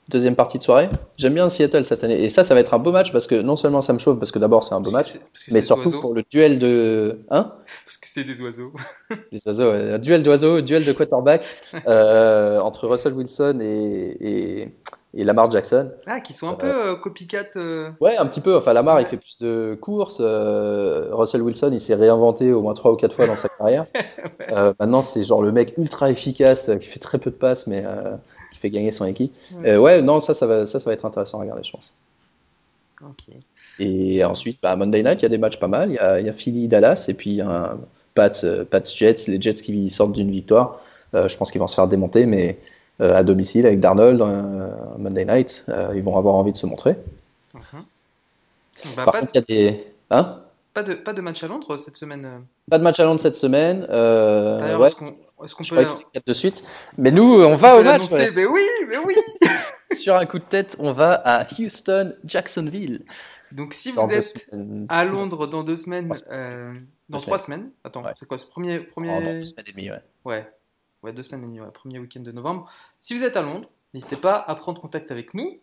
Deuxième 0.10 0.36
partie 0.36 0.58
de 0.58 0.64
soirée. 0.64 0.90
J'aime 1.18 1.34
bien 1.34 1.48
Seattle 1.50 1.86
cette 1.86 2.04
année. 2.04 2.22
Et 2.22 2.30
ça, 2.30 2.44
ça 2.44 2.54
va 2.54 2.60
être 2.60 2.74
un 2.74 2.80
beau 2.80 2.92
match 2.92 3.12
parce 3.12 3.28
que 3.28 3.36
non 3.36 3.56
seulement 3.56 3.82
ça 3.82 3.94
me 3.94 4.00
chauffe, 4.00 4.20
parce 4.20 4.32
que 4.32 4.40
d'abord 4.40 4.64
c'est 4.64 4.74
un 4.74 4.82
beau 4.82 4.92
match, 4.92 5.14
mais 5.50 5.62
surtout 5.62 6.00
pour 6.02 6.14
le 6.14 6.24
duel 6.30 6.60
de. 6.60 7.20
Hein? 7.30 7.54
Parce 7.86 7.98
que 7.98 8.08
c'est 8.08 8.24
des 8.24 8.42
oiseaux. 8.42 8.74
Les 9.32 9.40
oiseaux, 9.48 9.72
un 9.72 10.00
duel 10.00 10.24
d'oiseaux, 10.24 10.62
duel 10.62 10.86
de 10.86 10.92
quarterback 10.92 11.46
euh, 11.88 12.60
entre 12.60 12.88
Russell 12.88 13.14
Wilson 13.14 13.60
et, 13.62 14.18
et, 14.20 14.76
et, 15.14 15.24
Lamar 15.24 15.50
Jackson. 15.50 15.92
Ah, 16.06 16.20
qui 16.20 16.34
sont 16.34 16.50
un 16.50 16.56
peu 16.56 16.68
euh, 16.68 16.96
copycat. 16.96 17.46
Euh. 17.56 17.92
Ouais, 18.02 18.18
un 18.18 18.26
petit 18.26 18.42
peu. 18.42 18.58
Enfin, 18.58 18.74
Lamar, 18.74 19.00
il 19.00 19.08
fait 19.08 19.18
plus 19.18 19.40
de 19.40 19.78
courses. 19.80 20.22
Russell 20.22 21.42
Wilson, 21.42 21.70
il 21.72 21.80
s'est 21.80 21.96
réinventé 21.96 22.52
au 22.52 22.62
moins 22.62 22.74
trois 22.74 22.92
ou 22.92 22.96
quatre 22.96 23.16
fois 23.16 23.28
dans 23.28 23.36
sa 23.36 23.50
carrière. 23.50 23.86
maintenant, 24.80 25.02
c'est 25.02 25.24
genre 25.24 25.42
le 25.42 25.52
mec 25.52 25.76
ultra 25.78 26.12
efficace 26.12 26.70
qui 26.80 26.88
fait 26.88 27.00
très 27.00 27.20
peu 27.20 27.32
de 27.32 27.36
passes, 27.36 27.68
mais 27.68 27.84
fait 28.56 28.70
gagner 28.70 28.92
son 28.92 29.06
équipe. 29.06 29.34
Ouais, 29.58 29.72
euh, 29.72 29.80
ouais 29.80 30.02
non, 30.02 30.22
ça, 30.22 30.34
ça 30.34 30.48
va, 30.48 30.66
ça, 30.66 30.80
ça 30.80 30.90
va 30.90 30.94
être 30.94 31.06
intéressant 31.06 31.40
à 31.40 31.42
regarder, 31.42 31.64
je 31.64 31.72
pense. 31.72 31.94
Et 33.80 34.24
ensuite, 34.24 34.60
bah, 34.62 34.76
Monday 34.76 35.04
Night, 35.04 35.22
il 35.22 35.24
y 35.24 35.26
a 35.26 35.30
des 35.30 35.38
matchs 35.38 35.60
pas 35.60 35.68
mal. 35.68 35.90
Il 35.90 35.96
y 35.96 36.00
a, 36.00 36.20
il 36.20 36.26
y 36.26 36.30
a 36.30 36.34
Philly, 36.34 36.68
Dallas, 36.68 37.06
et 37.10 37.14
puis 37.14 37.42
un 37.42 37.78
Pats, 38.16 38.30
euh, 38.44 38.64
Pats, 38.64 38.84
Jets, 38.96 39.28
les 39.28 39.42
Jets 39.42 39.56
qui 39.56 39.90
sortent 39.90 40.14
d'une 40.14 40.32
victoire. 40.32 40.80
Euh, 41.14 41.28
je 41.28 41.36
pense 41.38 41.52
qu'ils 41.52 41.60
vont 41.60 41.68
se 41.68 41.76
faire 41.76 41.88
démonter, 41.88 42.26
mais 42.26 42.60
à 43.00 43.24
domicile 43.24 43.66
avec 43.66 43.80
Darnold, 43.80 44.20
Monday 45.00 45.26
Night, 45.26 45.66
ils 45.96 46.04
vont 46.04 46.18
avoir 46.18 46.36
envie 46.36 46.52
de 46.52 46.58
se 46.58 46.68
montrer. 46.68 46.96
Mhm. 47.54 47.84
Bah, 48.96 49.06
Par 49.06 49.14
contre, 49.20 49.32
il 49.34 49.38
y 49.38 49.40
a 49.40 49.42
des. 49.42 49.84
Hein? 50.12 50.40
Pas 50.74 50.84
de, 50.84 50.94
pas 50.96 51.14
de 51.14 51.22
match 51.22 51.44
à 51.44 51.48
Londres 51.48 51.78
cette 51.78 51.98
semaine 51.98 52.28
Pas 52.70 52.80
de 52.80 52.84
match 52.84 53.00
à 53.00 53.04
Londres 53.04 53.20
cette 53.20 53.36
semaine. 53.36 53.86
Euh, 53.90 54.78
ouais. 54.78 54.90
Est-ce 55.44 55.56
qu'on 55.56 55.64
peut. 55.64 55.86
Je 55.86 56.20
de 56.26 56.34
suite. 56.34 56.64
Mais 56.98 57.12
nous, 57.12 57.44
on 57.44 57.56
va 57.56 57.78
au 57.78 57.84
match. 57.84 58.10
Mais 58.12 58.46
oui, 58.46 58.66
mais 58.88 58.98
oui 58.98 59.16
Sur 59.96 60.16
un 60.16 60.26
coup 60.26 60.40
de 60.40 60.44
tête, 60.44 60.76
on 60.80 60.92
va 60.92 61.14
à 61.14 61.46
Houston, 61.60 62.16
Jacksonville. 62.26 63.06
Donc 63.52 63.74
si 63.74 63.92
vous 63.92 64.10
êtes 64.10 64.50
à 64.90 65.06
Londres 65.06 65.48
dans 65.48 65.64
deux 65.64 65.78
semaines, 65.78 66.12
euh, 66.32 66.74
dans 67.10 67.20
trois 67.20 67.38
semaines. 67.38 67.70
Attends, 67.84 68.04
c'est 68.16 68.28
quoi 68.28 68.40
ce 68.40 68.46
premier, 68.46 68.80
premier... 68.80 69.16
Oh, 69.16 69.22
dans 69.24 69.34
deux 69.34 69.46
semaines 69.46 69.66
et 69.68 69.72
demie, 69.72 69.92
ouais. 69.92 70.02
Ouais, 70.26 70.46
ouais 71.04 71.14
deux 71.14 71.22
semaines 71.22 71.44
et 71.44 71.46
demie, 71.46 71.62
ouais. 71.62 71.72
premier 71.72 72.00
week-end 72.00 72.22
de 72.22 72.32
novembre. 72.32 72.70
Si 73.00 73.16
vous 73.16 73.24
êtes 73.24 73.38
à 73.38 73.44
Londres, 73.44 73.70
n'hésitez 73.94 74.16
pas 74.16 74.36
à 74.36 74.56
prendre 74.56 74.82
contact 74.82 75.12
avec 75.12 75.34
nous. 75.36 75.60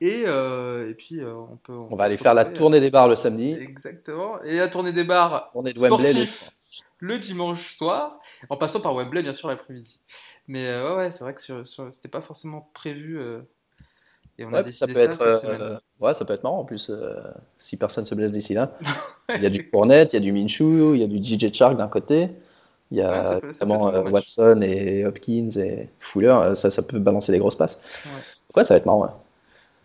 Et, 0.00 0.22
euh, 0.26 0.90
et 0.90 0.94
puis 0.94 1.20
euh, 1.20 1.34
on 1.34 1.56
peut. 1.56 1.72
On, 1.72 1.96
va 1.96 2.04
aller 2.04 2.16
faire 2.16 2.34
la 2.34 2.44
tournée 2.44 2.78
des 2.78 2.90
bars 2.90 3.08
le 3.08 3.16
samedi. 3.16 3.54
Exactement. 3.54 4.40
Et 4.44 4.58
la 4.58 4.68
tournée 4.68 4.92
des 4.92 5.02
bars 5.02 5.50
tournée 5.50 5.72
de 5.72 5.78
sportif 5.78 6.52
le 6.98 7.18
dimanche 7.18 7.74
soir, 7.74 8.18
en 8.50 8.56
passant 8.56 8.80
par 8.80 8.94
Wembley 8.94 9.22
bien 9.22 9.32
sûr 9.32 9.48
l'après-midi. 9.48 10.00
Mais 10.46 10.66
euh, 10.66 10.96
ouais, 10.96 11.10
c'est 11.10 11.20
vrai 11.20 11.34
que 11.34 11.64
c'était 11.90 12.08
pas 12.08 12.20
forcément 12.20 12.70
prévu. 12.74 13.20
et 14.38 14.44
on 14.44 14.52
a 14.52 14.62
décidé 14.62 14.94
ça, 14.94 15.08
peut 15.08 15.12
être, 15.12 15.36
semaine. 15.36 15.80
ouais, 16.00 16.14
ça 16.14 16.24
peut 16.24 16.34
être 16.34 16.42
marrant 16.42 16.60
en 16.60 16.64
plus 16.64 16.90
si 17.58 17.76
personne 17.76 18.04
se 18.04 18.14
blesse 18.14 18.32
d'ici 18.32 18.54
là. 18.54 18.72
il 19.34 19.42
y 19.42 19.46
a 19.46 19.50
du 19.50 19.62
Fournette, 19.70 20.12
il 20.12 20.16
y 20.16 20.18
a 20.18 20.20
du 20.20 20.32
Minshew, 20.32 20.94
il 20.94 21.00
y 21.00 21.04
a 21.04 21.06
du 21.06 21.22
DJ 21.22 21.52
Shark 21.52 21.76
d'un 21.76 21.88
côté. 21.88 22.30
Il 22.90 22.96
y 22.96 23.02
a 23.02 23.40
notamment 23.42 23.90
Watson 24.10 24.60
et 24.62 25.04
Hopkins 25.04 25.50
et 25.56 25.90
Fuller, 25.98 26.52
ça, 26.54 26.70
ça 26.70 26.82
peut 26.82 26.98
balancer 26.98 27.32
des 27.32 27.38
grosses 27.38 27.56
passes. 27.56 28.06
Ouais, 28.56 28.64
ça 28.64 28.74
va 28.74 28.78
être 28.78 28.86
marrant. 28.86 29.22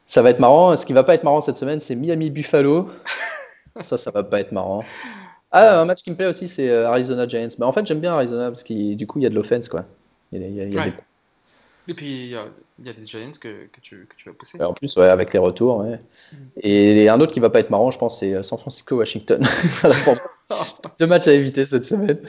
Ça 0.05 0.21
va 0.21 0.29
être 0.29 0.39
marrant. 0.39 0.75
Ce 0.77 0.85
qui 0.85 0.93
va 0.93 1.03
pas 1.03 1.15
être 1.15 1.23
marrant 1.23 1.41
cette 1.41 1.57
semaine, 1.57 1.79
c'est 1.79 1.95
Miami 1.95 2.29
Buffalo. 2.29 2.89
ça, 3.81 3.97
ça 3.97 4.11
va 4.11 4.23
pas 4.23 4.39
être 4.39 4.51
marrant. 4.51 4.83
Ah, 5.55 5.79
un 5.79 5.85
match 5.85 6.01
qui 6.01 6.09
me 6.09 6.15
plaît 6.15 6.25
aussi, 6.25 6.47
c'est 6.47 6.67
euh, 6.67 6.89
Arizona 6.89 7.27
Giants. 7.27 7.47
Mais 7.59 7.65
en 7.65 7.71
fait, 7.71 7.85
j'aime 7.85 7.99
bien 7.99 8.13
Arizona 8.13 8.47
parce 8.47 8.63
que 8.63 8.95
du 8.95 9.05
coup, 9.05 9.19
il 9.19 9.21
y 9.21 9.25
a 9.27 9.29
de 9.29 9.35
l'offense, 9.35 9.69
quoi. 9.69 9.85
Il 10.31 10.41
y 10.41 10.61
a, 10.61 10.65
des... 10.65 10.93
Et 11.87 11.93
puis, 11.93 12.25
il 12.25 12.29
y, 12.29 12.35
a, 12.89 12.93
des 12.93 13.05
Giants 13.05 13.31
que, 13.39 13.67
que, 13.67 13.79
tu, 13.79 14.07
que, 14.09 14.15
tu, 14.15 14.29
vas 14.29 14.35
pousser. 14.35 14.59
en 14.63 14.73
plus, 14.73 14.97
ouais, 14.97 15.09
avec 15.09 15.31
les 15.31 15.37
retours. 15.37 15.77
Ouais. 15.77 15.99
Mm. 16.31 16.37
Et 16.57 17.07
un 17.07 17.21
autre 17.21 17.33
qui 17.33 17.39
va 17.39 17.51
pas 17.51 17.59
être 17.59 17.69
marrant, 17.69 17.91
je 17.91 17.99
pense, 17.99 18.19
c'est 18.19 18.33
euh, 18.33 18.41
San 18.41 18.57
Francisco-Washington. 18.57 19.43
Deux 20.99 21.05
matchs 21.05 21.27
à 21.27 21.33
éviter 21.33 21.65
cette 21.65 21.85
semaine. 21.85 22.19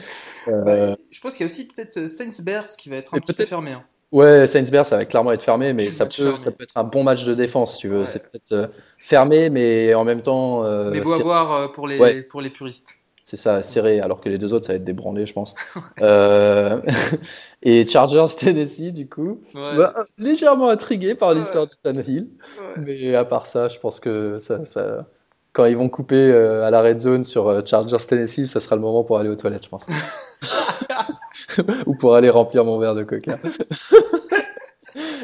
Euh... 0.47 0.95
je 1.09 1.19
pense 1.19 1.33
qu'il 1.35 1.41
y 1.41 1.45
a 1.45 1.47
aussi 1.47 1.67
peut-être 1.67 2.07
Saints-Bears 2.07 2.75
qui 2.77 2.89
va 2.89 2.97
être 2.97 3.15
un 3.15 3.19
petit 3.19 3.33
peu 3.33 3.45
fermé. 3.45 3.71
Hein. 3.71 3.83
Ouais, 4.11 4.45
Saints-Bears, 4.45 4.85
ça 4.85 4.97
va 4.97 5.05
clairement 5.05 5.31
être 5.31 5.41
fermé, 5.41 5.73
mais 5.73 5.89
ça 5.89 6.05
peut, 6.05 6.37
ça 6.37 6.51
peut 6.51 6.63
être 6.63 6.77
un 6.77 6.83
bon 6.83 7.03
match 7.03 7.25
de 7.25 7.33
défense, 7.33 7.73
si 7.73 7.79
tu 7.79 7.87
veux. 7.87 8.05
C'est 8.05 8.21
peut-être 8.21 8.69
fermé, 8.99 9.49
mais 9.49 9.95
en 9.95 10.03
même 10.03 10.21
temps. 10.21 10.63
Euh, 10.63 10.91
mais 10.91 11.01
beau 11.01 11.13
à 11.13 11.23
voir 11.23 11.71
pour 11.71 11.87
les, 11.87 12.21
pour 12.21 12.41
les 12.41 12.51
puristes. 12.51 12.87
C'est 13.25 13.37
ça, 13.37 13.63
serré, 13.63 13.99
alors 13.99 14.21
que 14.21 14.29
les 14.29 14.37
deux 14.37 14.53
autres, 14.53 14.67
ça 14.67 14.73
va 14.73 14.77
être 14.77 14.83
débranlé, 14.83 15.25
je 15.25 15.33
pense. 15.33 15.55
et 17.63 17.87
Chargers 17.87 18.35
Tennessee, 18.37 18.93
du 18.93 19.09
coup, 19.09 19.41
bah, 19.53 19.93
légèrement 20.19 20.69
intrigué 20.69 21.15
par 21.15 21.33
l'histoire 21.33 21.65
de 21.65 21.73
Tannehill. 21.81 22.29
Mais 22.77 23.15
à 23.15 23.25
part 23.25 23.47
ça, 23.47 23.67
je 23.67 23.79
pense 23.79 23.99
que 23.99 24.37
ça, 24.39 24.63
ça... 24.65 25.07
quand 25.53 25.65
ils 25.65 25.75
vont 25.75 25.89
couper 25.89 26.31
à 26.31 26.69
la 26.69 26.81
red 26.83 26.99
zone 27.01 27.23
sur 27.23 27.65
Chargers 27.65 28.05
Tennessee, 28.07 28.45
ça 28.45 28.59
sera 28.59 28.75
le 28.75 28.83
moment 28.83 29.03
pour 29.03 29.17
aller 29.17 29.29
aux 29.29 29.35
toilettes, 29.35 29.65
je 29.65 29.69
pense. 29.69 29.87
ou 31.87 31.95
pour 31.95 32.15
aller 32.15 32.29
remplir 32.29 32.63
mon 32.63 32.77
verre 32.77 32.93
de 32.93 33.03
coca. 33.03 33.39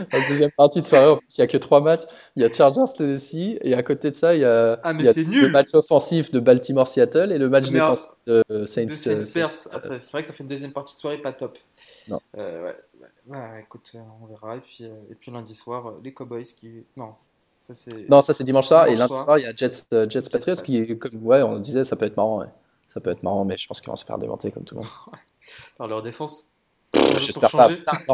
La 0.13 0.27
deuxième 0.27 0.51
partie 0.51 0.81
de 0.81 0.85
soirée, 0.85 1.19
il 1.29 1.41
n'y 1.41 1.43
a 1.43 1.47
que 1.47 1.57
trois 1.57 1.81
matchs. 1.81 2.03
Il 2.35 2.41
y 2.41 2.45
a 2.45 2.51
Chargers 2.51 2.93
Tennessee 2.97 3.57
et 3.61 3.73
à 3.73 3.83
côté 3.83 4.11
de 4.11 4.15
ça, 4.15 4.35
il 4.35 4.41
y 4.41 4.45
a, 4.45 4.79
ah, 4.83 4.93
le 4.93 5.49
match 5.49 5.73
offensif 5.73 6.31
de 6.31 6.39
Baltimore 6.39 6.87
Seattle 6.87 7.31
et 7.31 7.37
le 7.37 7.49
match 7.49 7.69
défensif 7.69 8.11
de 8.27 8.43
Saints. 8.65 8.85
De 8.85 9.21
Saints 9.21 9.67
ah, 9.71 9.79
c'est 9.79 10.11
vrai 10.11 10.21
que 10.21 10.27
ça 10.27 10.33
fait 10.33 10.43
une 10.43 10.49
deuxième 10.49 10.73
partie 10.73 10.95
de 10.95 10.99
soirée 10.99 11.17
pas 11.19 11.33
top. 11.33 11.57
Non. 12.07 12.19
Euh, 12.37 12.73
ouais, 13.27 13.61
écoute, 13.61 13.95
on 14.21 14.27
verra. 14.27 14.57
Et 14.57 14.59
puis, 14.59 14.77
euh, 14.81 14.93
et 15.09 15.15
puis 15.15 15.31
lundi 15.31 15.55
soir, 15.55 15.93
les 16.03 16.13
Cowboys 16.13 16.43
qui. 16.43 16.83
Non. 16.95 17.13
Ça, 17.59 17.75
c'est... 17.75 18.09
Non, 18.09 18.23
ça 18.23 18.33
c'est 18.33 18.43
dimanche 18.43 18.67
soir. 18.67 18.87
et 18.87 18.95
lundi 18.95 19.17
soir, 19.17 19.37
il 19.37 19.43
y 19.43 19.45
a 19.45 19.55
Jets, 19.55 19.83
euh, 19.93 20.09
Jets, 20.09 20.29
Patriots 20.31 20.55
qui, 20.55 20.97
comme 20.97 21.23
ouais, 21.25 21.43
on 21.43 21.59
disait, 21.59 21.83
ça 21.83 21.95
peut 21.95 22.05
être 22.05 22.17
marrant. 22.17 22.43
Ça 22.89 22.99
peut 22.99 23.11
être 23.11 23.23
marrant, 23.23 23.45
mais 23.45 23.57
je 23.57 23.67
pense 23.67 23.81
qu'ils 23.81 23.89
vont 23.89 23.95
se 23.95 24.03
faire 24.03 24.17
démonter 24.17 24.51
comme 24.51 24.63
tout 24.63 24.75
le 24.75 24.81
monde. 24.81 24.89
Par 25.77 25.87
leur 25.87 26.01
défense. 26.01 26.50
J'espère 27.17 27.51
pas. 27.51 27.69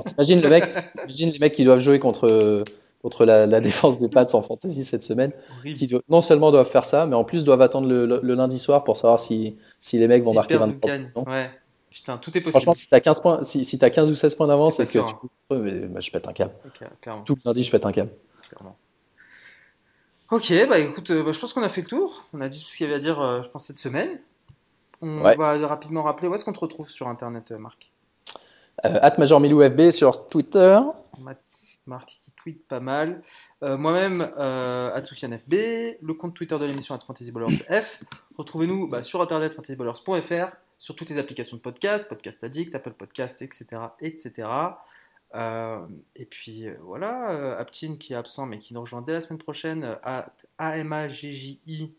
t'imagines 0.06 0.42
le 0.42 0.50
mec, 0.50 0.66
imagine 1.04 1.32
les 1.32 1.40
mecs 1.40 1.54
qui 1.54 1.64
doivent 1.64 1.80
jouer 1.80 2.00
contre, 2.00 2.64
contre 3.02 3.26
la, 3.26 3.60
défense 3.62 4.00
des 4.00 4.10
Pats 4.10 4.28
en 4.34 4.42
fantasy 4.42 4.84
cette 4.84 5.04
semaine, 5.04 5.32
qui 5.64 5.90
non 6.10 6.22
seulement 6.22 6.52
doivent 6.52 6.70
faire 6.70 6.86
ça, 6.86 7.06
mais 7.06 7.16
en 7.16 7.24
plus 7.24 7.44
doivent 7.44 7.62
attendre 7.62 7.88
le, 7.88 8.20
lundi 8.22 8.60
soir 8.60 8.84
pour 8.84 8.98
savoir 8.98 9.20
si, 9.20 9.58
si 9.80 9.98
les 9.98 10.08
mecs 10.08 10.24
vont 10.24 10.34
marquer 10.34 10.58
23 10.58 10.92
points. 11.14 11.34
Ouais. 11.34 11.50
Putain, 11.90 12.18
tout 12.18 12.30
est 12.38 12.42
possible. 12.42 12.52
Franchement, 12.52 12.74
si 12.74 12.90
t'as 12.90 13.00
15 13.00 13.22
points, 13.22 13.44
si, 13.44 13.66
si 13.66 13.84
as 13.84 13.90
15 13.90 14.12
ou 14.12 14.16
16 14.16 14.36
points 14.36 14.48
d'avance, 14.48 14.76
c'est 14.76 14.86
que 14.86 15.08
tu 15.08 15.16
peux, 15.50 15.58
mais, 15.58 16.02
je 16.02 16.12
pète 16.12 16.28
un 16.28 16.34
câble. 16.34 16.54
tout 17.26 17.36
le 17.36 17.42
lundi, 17.46 17.64
je 17.64 17.72
pète 17.72 17.86
un 17.86 17.92
câble. 17.92 18.12
Ok, 20.30 20.54
bah 20.70 20.78
écoute, 20.78 21.10
euh, 21.12 21.24
bah, 21.24 21.32
je 21.32 21.40
pense 21.40 21.54
qu'on 21.54 21.64
a 21.64 21.70
fait 21.70 21.82
le 21.82 21.88
tour. 21.88 22.26
On 22.34 22.42
a 22.42 22.50
dit 22.50 22.60
tout 22.60 22.70
ce 22.70 22.78
qu'il 22.78 22.86
y 22.86 22.90
avait 22.90 22.98
à 22.98 23.02
dire, 23.02 23.22
euh, 23.22 23.42
je 23.42 23.50
pense, 23.50 23.66
cette 23.66 23.78
semaine. 23.78 24.20
On 25.02 25.22
va 25.22 25.68
rapidement 25.68 26.04
rappeler 26.04 26.28
où 26.28 26.36
est-ce 26.36 26.44
qu'on 26.44 26.54
te 26.54 26.60
retrouve 26.60 26.90
sur 26.90 27.08
Internet, 27.08 27.52
euh, 27.52 27.58
Marc? 27.58 27.92
Euh, 28.86 29.00
At 29.02 29.16
FB 29.18 29.92
sur 29.92 30.28
Twitter. 30.28 30.80
Marc 31.86 32.20
qui 32.22 32.32
tweet 32.32 32.68
pas 32.68 32.82
mal. 32.82 33.24
Euh, 33.64 33.78
moi-même, 33.78 34.30
euh, 34.38 35.02
FB, 35.02 35.54
le 36.02 36.14
compte 36.14 36.34
Twitter 36.34 36.60
de 36.60 36.66
l'émission 36.66 36.96
at 36.96 37.00
F. 37.82 38.04
Retrouvez-nous 38.38 38.90
bah, 38.90 39.04
sur 39.04 39.22
internet 39.22 39.54
fantasyballers.fr, 39.54 40.52
sur 40.78 40.96
toutes 40.96 41.10
les 41.10 41.18
applications 41.18 41.56
de 41.56 41.62
podcast, 41.62 42.06
Podcast 42.10 42.44
Addict, 42.44 42.76
Apple 42.76 42.92
Podcast, 42.92 43.42
etc. 43.42 43.66
etc. 44.02 44.50
et 45.34 46.26
puis 46.26 46.66
voilà, 46.82 47.58
Aptin 47.58 47.96
qui 47.98 48.12
est 48.14 48.18
absent 48.18 48.46
mais 48.46 48.60
qui 48.60 48.74
nous 48.74 48.82
rejoint 48.82 49.02
dès 49.02 49.14
la 49.14 49.22
semaine 49.22 49.40
prochaine, 49.40 49.98
à 50.04 50.28
AMAGJI 50.58 51.94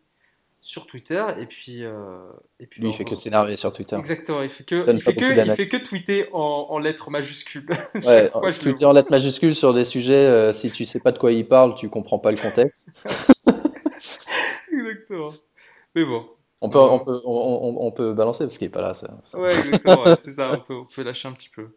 sur 0.61 0.87
Twitter 0.87 1.25
et 1.39 1.47
puis 1.47 1.85
euh, 1.85 2.19
et 2.59 2.67
puis 2.67 2.83
lui 2.83 2.89
il 2.89 2.95
fait 2.95 3.05
que 3.05 3.15
s'énerver 3.15 3.57
sur 3.57 3.73
Twitter. 3.73 3.97
Exactement 3.97 4.43
il 4.43 4.51
fait 4.51 4.65
que 4.65 4.91
il 4.91 5.01
fait 5.01 5.15
que, 5.15 5.47
il 5.47 5.55
fait 5.55 5.67
que 5.67 5.77
tweeter 5.77 6.29
en, 6.33 6.67
en 6.71 6.79
lettres 6.79 7.11
majuscules. 7.11 7.67
Ouais 8.07 8.31
tweeter 8.59 8.85
en 8.85 8.93
lettres 8.93 9.11
majuscules 9.11 9.55
sur 9.55 9.73
des 9.73 9.85
sujets 9.85 10.15
euh, 10.15 10.53
si 10.53 10.71
tu 10.71 10.85
sais 10.85 11.01
pas 11.01 11.13
de 11.13 11.19
quoi 11.19 11.33
il 11.33 11.47
parle 11.47 11.75
tu 11.75 11.89
comprends 11.89 12.19
pas 12.19 12.33
le 12.33 12.39
contexte. 12.39 12.89
Exactement. 14.73 15.33
Mais 15.95 16.05
bon. 16.05 16.27
On 16.61 16.71
peut, 16.71 16.79
on 16.79 16.99
peut, 16.99 17.21
on, 17.25 17.77
on, 17.87 17.93
peut 17.93 18.15
balancer 18.15 18.43
parce 18.45 18.59
qu'il 18.59 18.67
est 18.67 18.71
pas 18.71 18.83
là. 18.83 18.93
Ça, 18.93 19.17
Ouais, 19.35 19.57
exactement, 19.57 20.17
c'est 20.21 20.33
ça, 20.33 20.55
on 20.55 20.59
peut, 20.59 20.75
on 20.75 20.87
peut 20.93 21.05
lâcher 21.05 21.29
un 21.29 21.33
petit 21.33 21.51
peu. 21.51 21.69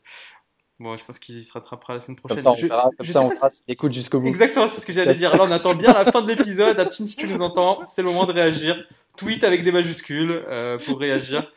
Bon, 0.81 0.97
je 0.97 1.05
pense 1.05 1.19
qu'il 1.19 1.43
se 1.43 1.53
rattrapera 1.53 1.93
la 1.93 1.99
semaine 1.99 2.15
prochaine. 2.15 2.43
Comme 2.43 2.55
ça, 2.55 2.63
on, 2.63 2.67
verra, 2.67 2.89
comme 2.97 3.05
ça, 3.05 3.21
on 3.21 3.31
écoute 3.67 3.93
jusqu'au 3.93 4.19
bout. 4.19 4.27
Exactement, 4.27 4.65
c'est 4.65 4.81
ce 4.81 4.85
que 4.87 4.93
j'allais 4.93 5.13
dire. 5.13 5.31
Alors, 5.31 5.45
on 5.47 5.51
attend 5.51 5.75
bien 5.75 5.93
la 5.93 6.11
fin 6.11 6.23
de 6.23 6.27
l'épisode. 6.27 6.79
Aptine, 6.79 7.05
si 7.05 7.15
tu 7.15 7.27
nous 7.27 7.39
entends, 7.43 7.81
c'est 7.85 8.01
le 8.01 8.07
moment 8.07 8.25
de 8.25 8.33
réagir. 8.33 8.83
Tweet 9.15 9.43
avec 9.43 9.63
des 9.63 9.71
majuscules 9.71 10.31
euh, 10.31 10.79
pour 10.83 10.99
réagir. 10.99 11.51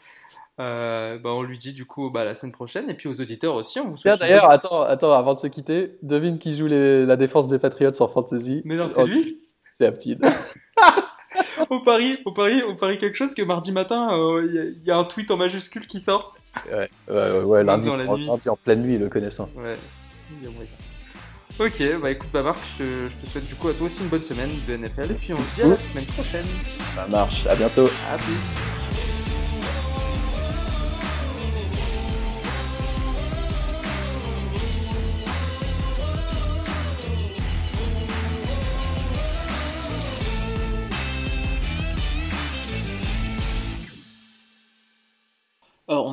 Euh, 0.60 1.18
bah, 1.18 1.30
on 1.32 1.42
lui 1.42 1.56
dit 1.56 1.72
du 1.72 1.86
coup 1.86 2.10
bah, 2.10 2.24
la 2.24 2.34
semaine 2.34 2.52
prochaine. 2.52 2.90
Et 2.90 2.94
puis 2.94 3.08
aux 3.08 3.18
auditeurs 3.18 3.54
aussi, 3.54 3.80
on 3.80 3.88
vous 3.88 3.96
souhaite. 3.96 4.20
D'ailleurs, 4.20 4.50
attends, 4.50 4.82
attends, 4.82 5.12
avant 5.12 5.32
de 5.32 5.40
se 5.40 5.46
quitter, 5.46 5.96
devine 6.02 6.38
qui 6.38 6.54
joue 6.54 6.66
les... 6.66 7.06
la 7.06 7.16
défense 7.16 7.48
des 7.48 7.58
Patriots 7.58 8.02
en 8.02 8.08
fantasy. 8.08 8.60
Mais 8.66 8.76
non, 8.76 8.90
c'est 8.90 9.06
lui 9.06 9.40
C'est 9.72 9.86
Aptine. 9.86 10.20
au 11.70 11.80
Paris, 11.80 12.18
au 12.26 12.32
Paris, 12.32 12.62
au 12.62 12.74
Paris 12.74 12.98
quelque 12.98 13.16
chose 13.16 13.34
que 13.34 13.40
mardi 13.40 13.72
matin, 13.72 14.10
il 14.42 14.80
y, 14.84 14.88
y, 14.88 14.90
a 14.90 14.98
un 14.98 15.04
tweet 15.04 15.30
en 15.30 15.38
majuscule 15.38 15.86
qui 15.86 15.98
sort. 15.98 16.36
Ouais, 16.70 16.90
ouais, 17.08 17.40
ouais, 17.42 17.64
lundi, 17.64 17.88
en, 17.88 17.96
lundi, 17.96 18.48
en 18.48 18.56
pleine 18.56 18.82
nuit, 18.82 18.98
le 18.98 19.08
connaissant. 19.08 19.48
Ouais, 19.56 19.76
Ok, 21.60 21.82
bah 22.02 22.10
écoute, 22.10 22.30
bah 22.32 22.42
Marc, 22.42 22.58
je 22.78 22.82
te, 22.82 23.08
je 23.08 23.16
te 23.16 23.30
souhaite 23.30 23.46
du 23.46 23.54
coup 23.54 23.68
à 23.68 23.74
toi 23.74 23.86
aussi 23.86 24.00
une 24.02 24.08
bonne 24.08 24.24
semaine 24.24 24.50
de 24.66 24.76
NFL 24.76 25.12
et 25.12 25.14
puis 25.14 25.32
on 25.32 25.38
se 25.38 25.54
dit 25.54 25.62
à 25.62 25.68
la 25.68 25.76
semaine 25.76 26.06
prochaine. 26.06 26.46
Ça 26.96 27.06
marche, 27.06 27.46
à 27.46 27.54
bientôt. 27.54 27.88
À 28.10 28.16
plus. 28.16 28.73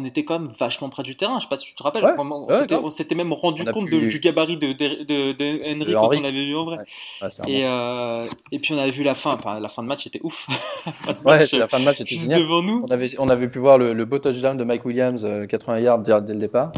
On 0.02 0.06
était 0.06 0.26
quand 0.26 0.40
même 0.40 0.52
vachement 0.60 0.90
près 0.90 1.04
du 1.04 1.16
terrain. 1.16 1.38
Je 1.40 1.44
sais 1.44 1.50
pas 1.50 1.58
si 1.58 1.66
tu 1.68 1.76
te 1.76 1.84
rappelles. 1.84 2.04
Ouais, 2.04 2.14
on 2.18 2.48
ouais, 2.48 2.90
s'était- 2.90 3.16
même 3.16 3.32
rendu 3.34 3.64
compte 3.66 3.88
pu- 3.88 4.02
de- 4.02 4.10
du 4.10 4.20
gabarit 4.20 4.58
de, 4.58 4.74
de, 4.74 5.04
de, 5.04 5.32
de 5.34 5.62
Henry 5.66 5.94
quand 5.94 6.08
on 6.08 6.22
l'avait 6.22 6.46
vu 6.46 6.56
en 6.56 6.64
vrai. 6.66 6.78
Ouais. 7.22 7.30
Et, 7.48 7.60
euh, 7.70 8.26
et 8.52 8.60
puis 8.60 8.74
on 8.74 8.78
avait 8.78 8.92
vu 8.92 9.04
la 9.04 9.16
fin. 9.16 9.34
Enfin, 9.36 9.60
la 9.60 9.70
fin 9.70 9.84
de 9.84 9.88
match 9.88 10.08
était 10.08 10.20
ouf. 10.24 10.48
La 10.86 10.92
fin 10.92 11.12
de 11.14 11.18
Ouais, 11.20 11.38
match, 11.38 11.50
c'est 11.52 11.58
la 11.60 11.68
fin 11.68 11.80
de 11.80 11.86
match 11.86 12.02
était 12.02 12.16
juste 12.16 12.30
devant 12.30 12.62
nous. 12.64 12.84
On 12.88 12.92
avait, 12.92 13.10
on 13.20 13.30
avait 13.30 13.48
pu 13.50 13.60
voir 13.60 13.78
le, 13.78 13.94
le 13.94 14.06
beau 14.06 14.18
touchdown 14.20 14.58
de 14.58 14.64
Mike 14.64 14.84
Williams, 14.86 15.24
euh, 15.26 15.46
80 15.46 15.80
yards 15.80 16.00
dès, 16.00 16.22
dès 16.22 16.34
le 16.34 16.40
départ. 16.40 16.72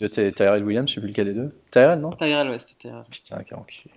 De 0.00 0.08
Ty- 0.08 0.30
Tyrell 0.32 0.62
Williams, 0.64 0.88
je 0.90 0.94
sais 0.96 1.00
plus 1.00 1.08
lequel 1.08 1.26
des 1.26 1.32
deux. 1.34 1.54
Tyrell, 1.70 2.00
non? 2.00 2.10
Tyrell, 2.10 2.50
ouais, 2.50 2.58
c'était 2.58 2.74
Tyrell. 2.78 3.04
Putain, 3.10 3.38
quel 3.48 3.58
enculé. 3.58 3.90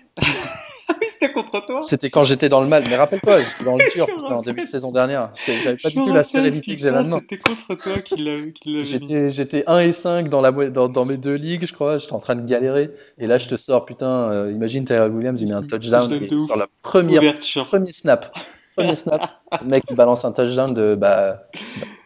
Ah 0.92 0.96
oui, 1.00 1.08
c'était 1.08 1.32
contre 1.32 1.64
toi. 1.66 1.84
C'était 1.84 2.10
quand 2.10 2.24
j'étais 2.24 2.50
dans 2.50 2.62
le 2.62 2.68
mal. 2.68 2.84
Mais 2.90 2.96
rappelle-toi, 2.96 3.42
j'étais 3.42 3.64
dans 3.64 3.78
le 3.78 3.84
dur 3.94 4.08
en 4.32 4.42
début 4.42 4.64
de 4.64 4.68
saison 4.68 4.92
dernière. 4.92 5.30
J'avais 5.46 5.78
pas 5.78 5.90
du 5.90 6.02
tout 6.02 6.12
la 6.12 6.24
sérénité 6.24 6.76
que 6.76 6.82
j'ai 6.82 6.90
maintenant. 6.90 7.20
C'était 7.20 7.38
contre 7.38 7.76
toi 7.76 8.00
qu'il 8.00 8.24
l'avait. 8.24 8.54
J'étais, 8.84 9.30
j'étais 9.30 9.64
1 9.68 9.80
et 9.82 9.94
5 9.94 10.30
dans, 10.30 10.42
la, 10.42 10.52
dans, 10.52 10.90
dans 10.90 11.06
mes 11.06 11.18
deux 11.18 11.36
ligues, 11.36 11.68
je 11.68 11.74
crois. 11.74 12.00
J'étais 12.00 12.14
en 12.14 12.20
train 12.20 12.36
de 12.36 12.44
galérer. 12.44 12.90
Et 13.20 13.28
là, 13.28 13.38
je 13.38 13.48
te 13.48 13.56
sors, 13.56 13.86
putain, 13.86 14.32
euh, 14.32 14.52
imagine 14.52 14.84
Tyrell 14.84 15.12
Williams, 15.12 15.40
il 15.42 15.50
met 15.50 15.54
un 15.54 15.62
touchdown. 15.62 16.12
Et 16.12 16.40
sur 16.40 16.58
la 16.58 16.68
première, 16.82 17.22
Ouverture. 17.22 17.68
premier 17.68 17.92
snap, 17.92 18.36
premier 18.76 18.96
snap, 18.96 19.30
le 19.62 19.68
mec 19.68 19.84
il 19.92 19.96
balance 19.96 20.26
un 20.26 20.32
touchdown 20.32 20.74
de 20.74 20.96
bah, 20.96 21.44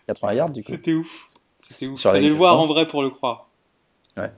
80 0.07 0.33
yards, 0.33 0.49
du 0.49 0.61
coup. 0.61 0.71
C'était 0.73 0.93
ouf. 0.93 1.29
C'était 1.69 1.87
ouf. 1.89 1.97
Sur 1.97 2.11
Fallait 2.11 2.27
le 2.27 2.35
voir 2.35 2.59
en 2.59 2.67
vrai 2.67 2.85
pour 2.85 3.01
le 3.01 3.11
croire. 3.11 3.47
Ouais. 4.17 4.31